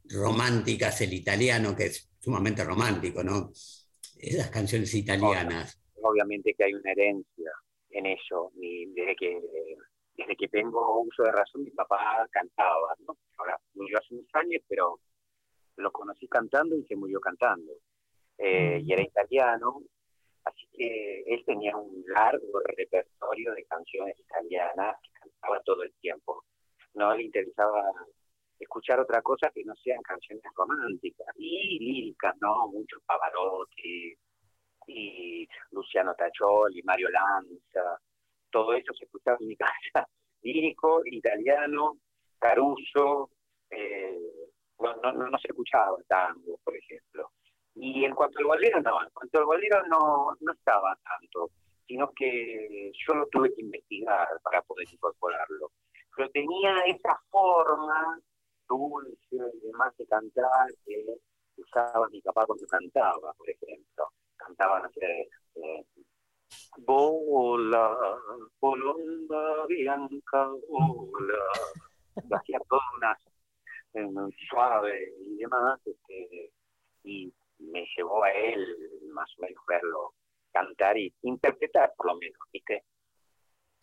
románticas, 0.09 1.01
el 1.01 1.13
italiano, 1.13 1.75
que 1.75 1.85
es 1.85 2.09
sumamente 2.19 2.63
romántico, 2.63 3.23
¿no? 3.23 3.51
Esas 4.19 4.49
canciones 4.49 4.93
italianas. 4.93 5.81
obviamente 6.01 6.53
que 6.53 6.65
hay 6.65 6.73
una 6.73 6.91
herencia 6.91 7.51
en 7.91 8.05
ello. 8.05 8.51
Y 8.55 8.87
desde 8.93 9.15
que 9.15 9.41
desde 10.19 10.35
que 10.35 10.47
tengo 10.49 11.01
uso 11.01 11.23
de 11.23 11.31
razón, 11.31 11.63
mi 11.63 11.71
papá 11.71 12.27
cantaba, 12.29 12.93
¿no? 13.07 13.17
Ahora 13.37 13.57
murió 13.73 13.97
hace 13.97 14.15
unos 14.15 14.27
años, 14.33 14.61
pero 14.67 14.99
lo 15.77 15.91
conocí 15.91 16.27
cantando 16.27 16.75
y 16.75 16.83
se 16.83 16.97
murió 16.97 17.21
cantando. 17.21 17.71
Eh, 18.37 18.81
y 18.83 18.91
era 18.91 19.01
italiano, 19.01 19.81
así 20.43 20.67
que 20.73 21.23
él 21.25 21.43
tenía 21.45 21.75
un 21.77 22.03
largo 22.07 22.59
repertorio 22.77 23.53
de 23.53 23.63
canciones 23.63 24.19
italianas 24.19 24.97
que 25.01 25.19
cantaba 25.19 25.61
todo 25.63 25.83
el 25.83 25.93
tiempo. 26.01 26.43
No 26.95 27.15
le 27.15 27.23
interesaba 27.23 27.81
escuchar 28.59 28.99
otra 28.99 29.21
cosa 29.21 29.51
que 29.53 29.63
no 29.63 29.75
sean 29.75 30.01
canciones 30.01 30.43
románticas 30.55 31.27
y 31.37 31.79
líricas, 31.79 32.35
¿no? 32.41 32.67
Mucho 32.67 32.97
Pavarotti, 33.05 34.17
y 34.89 35.47
Luciano 35.71 36.15
Tacholi, 36.15 36.81
Mario 36.83 37.09
Lanza, 37.09 37.99
todo 38.49 38.73
eso 38.73 38.93
se 38.93 39.05
escuchaba 39.05 39.37
en 39.39 39.47
mi 39.47 39.55
casa. 39.57 40.07
Lírico, 40.41 41.01
italiano, 41.05 41.97
Caruso, 42.39 43.31
eh, 43.69 44.17
no, 44.79 45.11
no, 45.11 45.37
se 45.37 45.49
escuchaba 45.49 45.97
tango, 46.07 46.59
por 46.63 46.75
ejemplo. 46.75 47.31
Y 47.75 48.05
en 48.05 48.15
cuanto 48.15 48.39
al 48.39 48.45
bolero, 48.45 48.81
no, 48.81 49.03
en 49.03 49.09
cuanto 49.11 49.39
al 49.39 49.45
bolero 49.45 49.85
no, 49.87 50.35
no 50.39 50.53
estaba 50.53 50.97
tanto, 51.03 51.51
sino 51.85 52.11
que 52.13 52.91
yo 53.05 53.13
lo 53.15 53.27
tuve 53.27 53.53
que 53.53 53.61
investigar 53.61 54.27
para 54.43 54.61
poder 54.61 54.87
incorporarlo. 54.91 55.71
Pero 56.15 56.29
tenía 56.31 56.79
esa 56.85 57.19
forma 57.29 58.19
dulce 58.69 59.17
y 59.31 59.67
demás 59.67 59.95
de 59.97 60.05
cantar 60.05 60.67
que 60.85 61.17
usaba 61.57 62.07
mi 62.09 62.21
papá 62.21 62.45
cuando 62.45 62.65
cantaba, 62.67 63.33
por 63.33 63.49
ejemplo. 63.49 64.07
Cantaba, 64.37 64.79
no 64.81 64.89
sé, 64.91 65.29
eh, 65.55 65.85
Vola, 66.77 67.95
volonda 68.59 69.65
bianca, 69.67 70.49
vola. 70.67 71.43
Lo 72.27 72.37
hacía 72.37 72.59
todo 72.67 72.79
unas 72.97 73.17
suave 74.49 75.13
y 75.19 75.37
demás, 75.37 75.79
este, 75.85 76.51
y 77.03 77.33
me 77.59 77.85
llevó 77.95 78.23
a 78.23 78.31
él 78.31 78.65
más 79.13 79.29
o 79.37 79.41
menos 79.41 79.63
verlo 79.67 80.13
cantar 80.51 80.97
y 80.97 81.13
interpretar 81.23 81.93
por 81.95 82.07
lo 82.07 82.15
menos, 82.17 82.39
¿viste? 82.51 82.83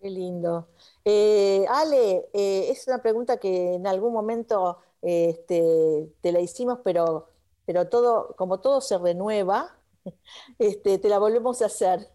Qué 0.00 0.10
lindo. 0.10 0.68
Eh, 1.04 1.64
Ale, 1.68 2.28
eh, 2.34 2.70
es 2.70 2.86
una 2.86 3.00
pregunta 3.00 3.38
que 3.38 3.74
en 3.74 3.86
algún 3.86 4.12
momento 4.12 4.78
eh, 5.02 5.30
este, 5.30 6.12
te 6.20 6.32
la 6.32 6.40
hicimos, 6.40 6.80
pero, 6.84 7.30
pero 7.64 7.88
todo, 7.88 8.34
como 8.36 8.60
todo 8.60 8.80
se 8.80 8.98
renueva, 8.98 9.78
este, 10.58 10.98
te 10.98 11.08
la 11.08 11.18
volvemos 11.18 11.62
a 11.62 11.66
hacer. 11.66 12.08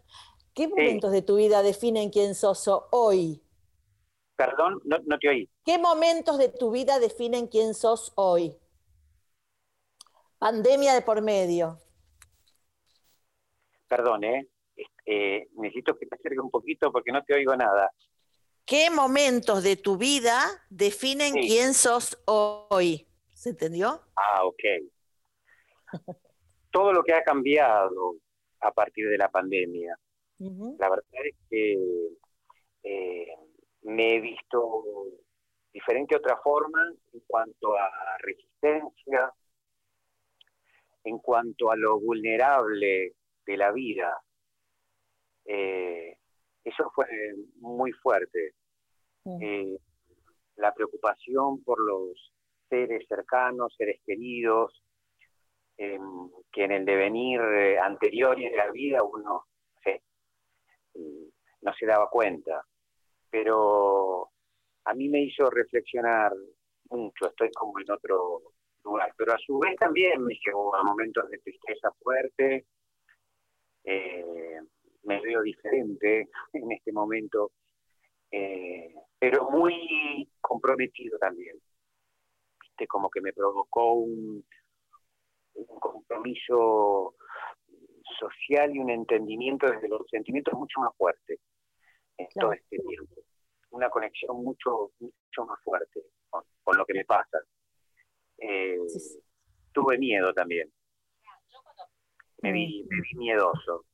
¿Qué 0.54 0.68
momentos 0.68 1.12
de 1.12 1.22
tu 1.22 1.38
vida 1.38 1.64
definen 1.64 2.10
quién 2.10 2.36
sos 2.36 2.68
hoy? 2.92 3.42
Perdón, 4.36 4.82
no, 4.84 4.98
no 5.06 5.18
te 5.20 5.30
oí. 5.30 5.50
¿Qué 5.64 5.78
momentos 5.78 6.38
de 6.38 6.50
tu 6.50 6.72
vida 6.72 7.00
definen 7.00 7.48
quién 7.48 7.74
sos 7.74 8.12
hoy? 8.16 8.58
Pandemia 10.40 10.94
de 10.94 11.02
por 11.02 11.22
medio. 11.22 11.80
Perdón, 13.88 14.24
¿eh? 14.24 14.48
Este, 15.06 15.50
necesito 15.56 15.98
que 15.98 16.06
te 16.06 16.16
acerques 16.16 16.40
un 16.40 16.52
poquito 16.52 16.92
porque 16.92 17.12
no 17.12 17.24
te 17.24 17.34
oigo 17.34 17.56
nada. 17.56 17.92
¿Qué 18.66 18.90
momentos 18.90 19.64
de 19.64 19.76
tu 19.76 19.98
vida 19.98 20.40
definen 20.70 21.34
Sí. 21.34 21.42
quién 21.48 21.74
sos 21.74 22.22
hoy? 22.26 23.08
¿Se 23.34 23.50
entendió? 23.50 24.02
Ah, 24.16 24.46
ok. 24.46 24.64
Todo 26.72 26.94
lo 26.94 27.04
que 27.04 27.14
ha 27.14 27.24
cambiado 27.24 28.16
a 28.60 28.72
partir 28.72 29.10
de 29.10 29.18
la 29.18 29.30
pandemia. 29.30 29.98
La 30.80 30.90
verdad 30.90 31.26
es 31.26 31.36
que 31.50 31.74
eh, 32.84 33.28
me 33.84 34.16
he 34.16 34.20
visto 34.22 34.84
diferente 35.72 36.16
de 36.16 36.20
otra 36.20 36.38
forma 36.38 36.92
en 37.14 37.20
cuanto 37.28 37.76
a 37.78 37.92
resistencia, 38.20 39.32
en 41.04 41.20
cuanto 41.20 41.70
a 41.72 41.76
lo 41.76 42.00
vulnerable 42.00 43.14
de 43.46 43.58
la 43.58 43.72
vida. 43.72 44.20
Eh, 45.46 46.18
eso 46.64 46.92
fue 46.94 47.08
muy 47.60 47.92
fuerte. 47.92 48.54
Eh, 49.42 49.78
la 50.56 50.74
preocupación 50.74 51.64
por 51.64 51.80
los 51.80 52.34
seres 52.70 53.06
cercanos, 53.08 53.76
seres 53.78 54.00
queridos, 54.06 54.84
eh, 55.78 56.00
que 56.52 56.64
en 56.64 56.72
el 56.72 56.86
devenir 56.86 57.42
eh, 57.42 57.80
anterior 57.80 58.40
y 58.40 58.50
de 58.50 58.58
la 58.58 58.72
vida 58.72 59.04
uno 59.04 59.46
mm, 60.96 61.26
no 61.62 61.74
se 61.74 61.86
daba 61.86 62.10
cuenta. 62.10 62.64
Pero 63.30 64.30
a 64.86 64.94
mí 64.94 65.10
me 65.10 65.22
hizo 65.22 65.50
reflexionar 65.50 66.34
mucho, 66.90 67.28
estoy 67.28 67.52
como 67.52 67.80
en 67.80 67.92
otro 67.92 68.42
lugar, 68.84 69.14
pero 69.18 69.34
a 69.34 69.38
su 69.38 69.60
vez 69.60 69.76
también 69.78 70.24
me 70.24 70.36
llevó 70.46 70.76
a 70.76 70.84
momentos 70.84 71.30
de 71.30 71.38
tristeza 71.40 71.92
fuerte, 72.02 72.66
eh, 73.84 74.60
me 75.04 75.20
veo 75.22 75.42
diferente 75.42 76.30
en 76.54 76.72
este 76.72 76.92
momento, 76.92 77.52
eh, 78.32 78.94
pero 79.20 79.50
muy 79.50 80.30
comprometido 80.40 81.18
también. 81.18 81.60
Viste, 82.62 82.88
como 82.88 83.10
que 83.10 83.22
me 83.22 83.34
provocó 83.34 83.94
un, 83.94 84.46
un 85.54 85.80
compromiso 85.80 87.16
social 88.20 88.76
y 88.76 88.80
un 88.80 88.90
entendimiento 88.90 89.70
desde 89.70 89.88
los 89.88 90.08
sentimientos 90.10 90.54
mucho 90.54 90.80
más 90.82 90.96
fuerte 90.98 91.40
en 92.18 92.28
Claro. 92.28 92.50
todo 92.50 92.54
este 92.54 92.78
tiempo. 92.78 93.16
Una 93.72 93.90
conexión 93.90 94.44
mucho, 94.44 94.92
mucho 95.00 95.46
más 95.46 95.60
fuerte 95.64 96.02
con, 96.30 96.44
con 96.64 96.78
lo 96.78 96.86
que 96.86 96.94
me 96.94 97.06
pasa. 97.06 97.40
Eh, 98.38 98.78
Sí, 98.88 99.00
sí. 99.00 99.20
tuve 99.72 99.98
miedo 99.98 100.34
también. 100.34 100.72
Me 102.44 102.52
vi, 102.52 102.86
me 102.90 103.02
vi 103.02 103.18
miedoso 103.18 103.86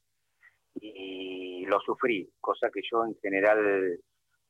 y 0.82 1.65
lo 1.65 1.80
sufrí, 1.82 2.30
cosa 2.39 2.69
que 2.71 2.82
yo 2.89 3.05
en 3.05 3.15
general 3.19 3.99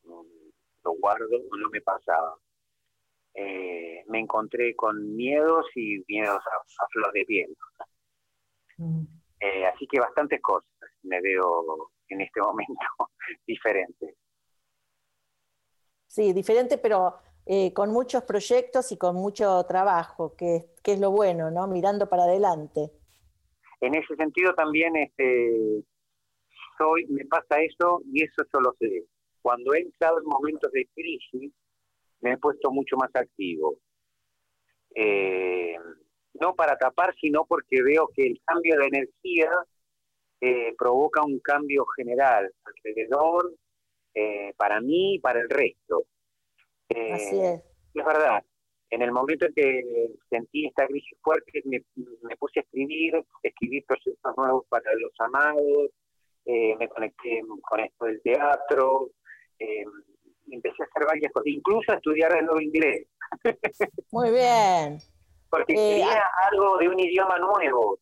mm, 0.03 0.49
lo 0.83 0.91
guardo 0.99 1.37
o 1.51 1.57
no 1.57 1.69
me 1.69 1.81
pasaba. 1.81 2.35
Eh, 3.33 4.03
me 4.07 4.19
encontré 4.19 4.75
con 4.75 5.15
miedos 5.15 5.65
y 5.75 6.03
miedos 6.07 6.39
a, 6.39 6.83
a 6.83 6.87
flor 6.89 7.13
de 7.13 7.25
piel. 7.25 7.55
Mm. 8.77 9.03
Eh, 9.39 9.65
así 9.67 9.85
que 9.87 9.99
bastantes 9.99 10.41
cosas 10.41 10.69
me 11.03 11.21
veo 11.21 11.91
en 12.09 12.21
este 12.21 12.41
momento 12.41 12.73
diferentes. 13.47 14.15
Sí, 16.07 16.33
diferente, 16.33 16.77
pero 16.77 17.19
eh, 17.45 17.73
con 17.73 17.91
muchos 17.91 18.23
proyectos 18.23 18.91
y 18.91 18.97
con 18.97 19.15
mucho 19.15 19.63
trabajo, 19.67 20.35
que, 20.35 20.71
que 20.83 20.93
es 20.93 20.99
lo 20.99 21.11
bueno, 21.11 21.51
¿no? 21.51 21.67
Mirando 21.67 22.09
para 22.09 22.23
adelante. 22.23 22.91
En 23.81 23.93
ese 23.93 24.15
sentido 24.15 24.55
también 24.55 24.95
este, 24.95 25.83
soy, 26.77 27.05
me 27.07 27.25
pasa 27.25 27.59
eso 27.61 28.01
y 28.11 28.23
eso 28.23 28.43
yo 28.53 28.59
lo 28.59 28.75
sé. 28.79 29.05
Cuando 29.41 29.73
he 29.73 29.81
entrado 29.81 30.19
en 30.19 30.25
momentos 30.25 30.71
de 30.71 30.87
crisis, 30.93 31.51
me 32.21 32.33
he 32.33 32.37
puesto 32.37 32.71
mucho 32.71 32.97
más 32.97 33.09
activo. 33.15 33.77
eh, 34.95 35.75
no 36.39 36.55
para 36.55 36.77
tapar, 36.77 37.15
sino 37.19 37.45
porque 37.45 37.81
veo 37.81 38.07
que 38.15 38.27
el 38.27 38.39
cambio 38.45 38.77
de 38.77 38.87
energía 38.87 39.51
eh, 40.39 40.75
provoca 40.77 41.23
un 41.23 41.39
cambio 41.39 41.85
general 41.95 42.51
alrededor, 42.63 43.53
eh, 44.13 44.53
para 44.57 44.79
mí 44.81 45.15
y 45.15 45.19
para 45.19 45.41
el 45.41 45.49
resto. 45.49 46.05
Así 46.89 47.39
es. 47.41 47.61
Es 47.93 48.05
verdad, 48.05 48.43
en 48.89 49.01
el 49.01 49.11
momento 49.11 49.45
en 49.45 49.53
que 49.53 50.09
sentí 50.29 50.67
esta 50.67 50.87
crisis 50.87 51.17
fuerte, 51.21 51.61
me, 51.65 51.81
puse 52.37 52.59
a 52.59 52.63
escribir, 52.63 53.13
escribí 53.43 53.81
proyectos 53.81 54.37
nuevos 54.37 54.65
para 54.69 54.93
los 54.95 55.11
amados, 55.19 55.91
me 56.47 56.87
conecté 56.89 57.41
con 57.61 57.79
esto 57.79 58.05
del 58.05 58.21
teatro, 58.21 59.11
empecé 60.51 60.83
a 60.83 60.85
hacer 60.85 61.05
varias 61.05 61.31
cosas, 61.31 61.47
incluso 61.47 61.91
a 61.91 61.95
estudiar 61.95 62.35
el 62.37 62.45
nuevo 62.45 62.61
inglés. 62.61 63.07
Muy 64.11 64.31
bien. 64.31 64.99
Porque 65.49 65.73
eh, 65.73 65.75
quería 65.75 66.23
algo 66.49 66.77
de 66.77 66.89
un 66.89 66.99
idioma 66.99 67.37
nuevo, 67.39 67.99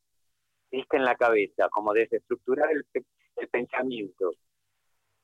viste, 0.72 0.98
en 0.98 1.06
la 1.06 1.16
cabeza, 1.16 1.70
como 1.70 1.94
desestructurar 1.94 2.72
el, 2.72 2.86
el 3.36 3.48
pensamiento. 3.50 4.32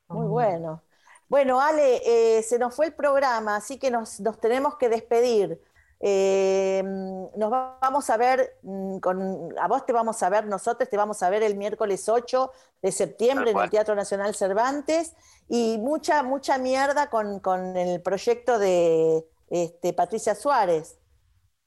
Muy 0.08 0.28
bueno. 0.28 0.84
Bueno, 1.28 1.62
Ale, 1.62 2.02
eh, 2.06 2.44
se 2.44 2.60
nos 2.60 2.76
fue 2.76 2.88
el 2.88 2.94
programa, 2.94 3.56
así 3.56 3.80
que 3.80 3.90
nos, 3.90 4.20
nos 4.20 4.40
tenemos 4.40 4.76
que 4.76 4.90
despedir. 4.90 5.62
Eh, 6.04 6.82
nos 6.84 7.52
vamos 7.52 8.10
a 8.10 8.18
ver, 8.18 8.58
mm, 8.64 8.98
con, 9.00 9.54
a 9.60 9.68
vos 9.68 9.86
te 9.86 9.94
vamos 9.94 10.22
a 10.24 10.30
ver, 10.30 10.48
nosotros 10.48 10.90
te 10.90 10.98
vamos 10.98 11.22
a 11.22 11.30
ver 11.30 11.44
el 11.44 11.56
miércoles 11.56 12.10
8 12.10 12.52
de 12.82 12.92
septiembre 12.92 13.52
en 13.52 13.60
el 13.60 13.70
Teatro 13.70 13.94
Nacional 13.94 14.34
Cervantes. 14.34 15.16
Y 15.48 15.78
mucha, 15.80 16.24
mucha 16.24 16.58
mierda 16.58 17.10
con, 17.10 17.40
con 17.40 17.78
el 17.78 18.02
proyecto 18.02 18.58
de 18.58 19.24
este, 19.50 19.94
Patricia 19.94 20.34
Suárez. 20.34 20.98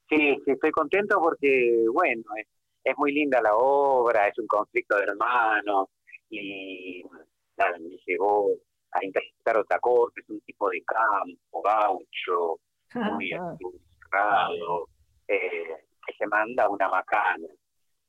Sí, 0.09 0.37
sí, 0.43 0.51
estoy 0.51 0.71
contento 0.71 1.19
porque, 1.19 1.85
bueno, 1.91 2.23
es, 2.37 2.47
es 2.83 2.97
muy 2.97 3.11
linda 3.11 3.41
la 3.41 3.55
obra, 3.55 4.27
es 4.27 4.37
un 4.37 4.47
conflicto 4.47 4.97
de 4.97 5.03
hermanos 5.03 5.87
y 6.29 7.03
nada, 7.57 7.77
me 7.79 7.97
llegó 8.05 8.49
a 8.91 9.03
interpretar 9.03 9.57
otra 9.57 9.79
cosa, 9.79 10.13
es 10.21 10.29
un 10.29 10.41
tipo 10.41 10.69
de 10.69 10.83
campo, 10.83 11.61
gaucho, 11.61 12.59
muy 12.93 13.31
eh, 15.27 15.85
que 16.05 16.13
se 16.17 16.27
manda 16.27 16.69
una 16.69 16.89
macana, 16.89 17.47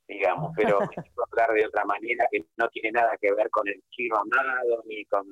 digamos, 0.07 0.53
pero 0.57 0.79
hablar 1.31 1.53
de 1.53 1.67
otra 1.67 1.85
manera 1.85 2.27
que 2.31 2.45
no 2.57 2.69
tiene 2.69 2.93
nada 2.93 3.17
que 3.21 3.33
ver 3.33 3.51
con 3.51 3.67
el 3.69 3.83
chino 3.91 4.17
amado, 4.17 4.83
ni 4.87 5.05
con, 5.07 5.27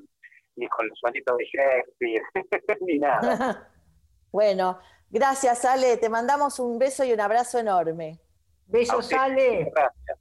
ni 0.56 0.68
con 0.68 0.88
los 0.88 0.98
sonitos 0.98 1.36
de 1.36 1.44
Shakespeare, 1.44 2.22
ni 2.80 2.98
nada. 2.98 3.70
bueno, 4.32 4.78
gracias 5.10 5.64
Ale, 5.64 5.96
te 5.96 6.08
mandamos 6.08 6.58
un 6.58 6.78
beso 6.78 7.04
y 7.04 7.12
un 7.12 7.20
abrazo 7.20 7.58
enorme. 7.58 8.20
Besos 8.66 9.12
Ale. 9.12 9.70
Gracias. 9.74 10.18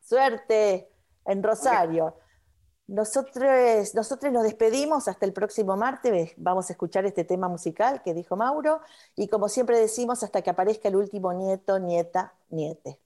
Suerte 0.00 0.88
en 1.26 1.42
Rosario. 1.42 2.16
Nosotros, 2.88 3.94
nosotros 3.94 4.32
nos 4.32 4.44
despedimos 4.44 5.08
hasta 5.08 5.26
el 5.26 5.32
próximo 5.32 5.76
martes. 5.76 6.32
Vamos 6.36 6.70
a 6.70 6.72
escuchar 6.72 7.04
este 7.04 7.24
tema 7.24 7.48
musical 7.48 8.02
que 8.02 8.14
dijo 8.14 8.36
Mauro. 8.36 8.80
Y 9.16 9.28
como 9.28 9.48
siempre 9.48 9.78
decimos, 9.78 10.22
hasta 10.22 10.42
que 10.42 10.50
aparezca 10.50 10.88
el 10.88 10.96
último 10.96 11.32
nieto, 11.32 11.78
nieta, 11.80 12.34
niete. 12.50 13.00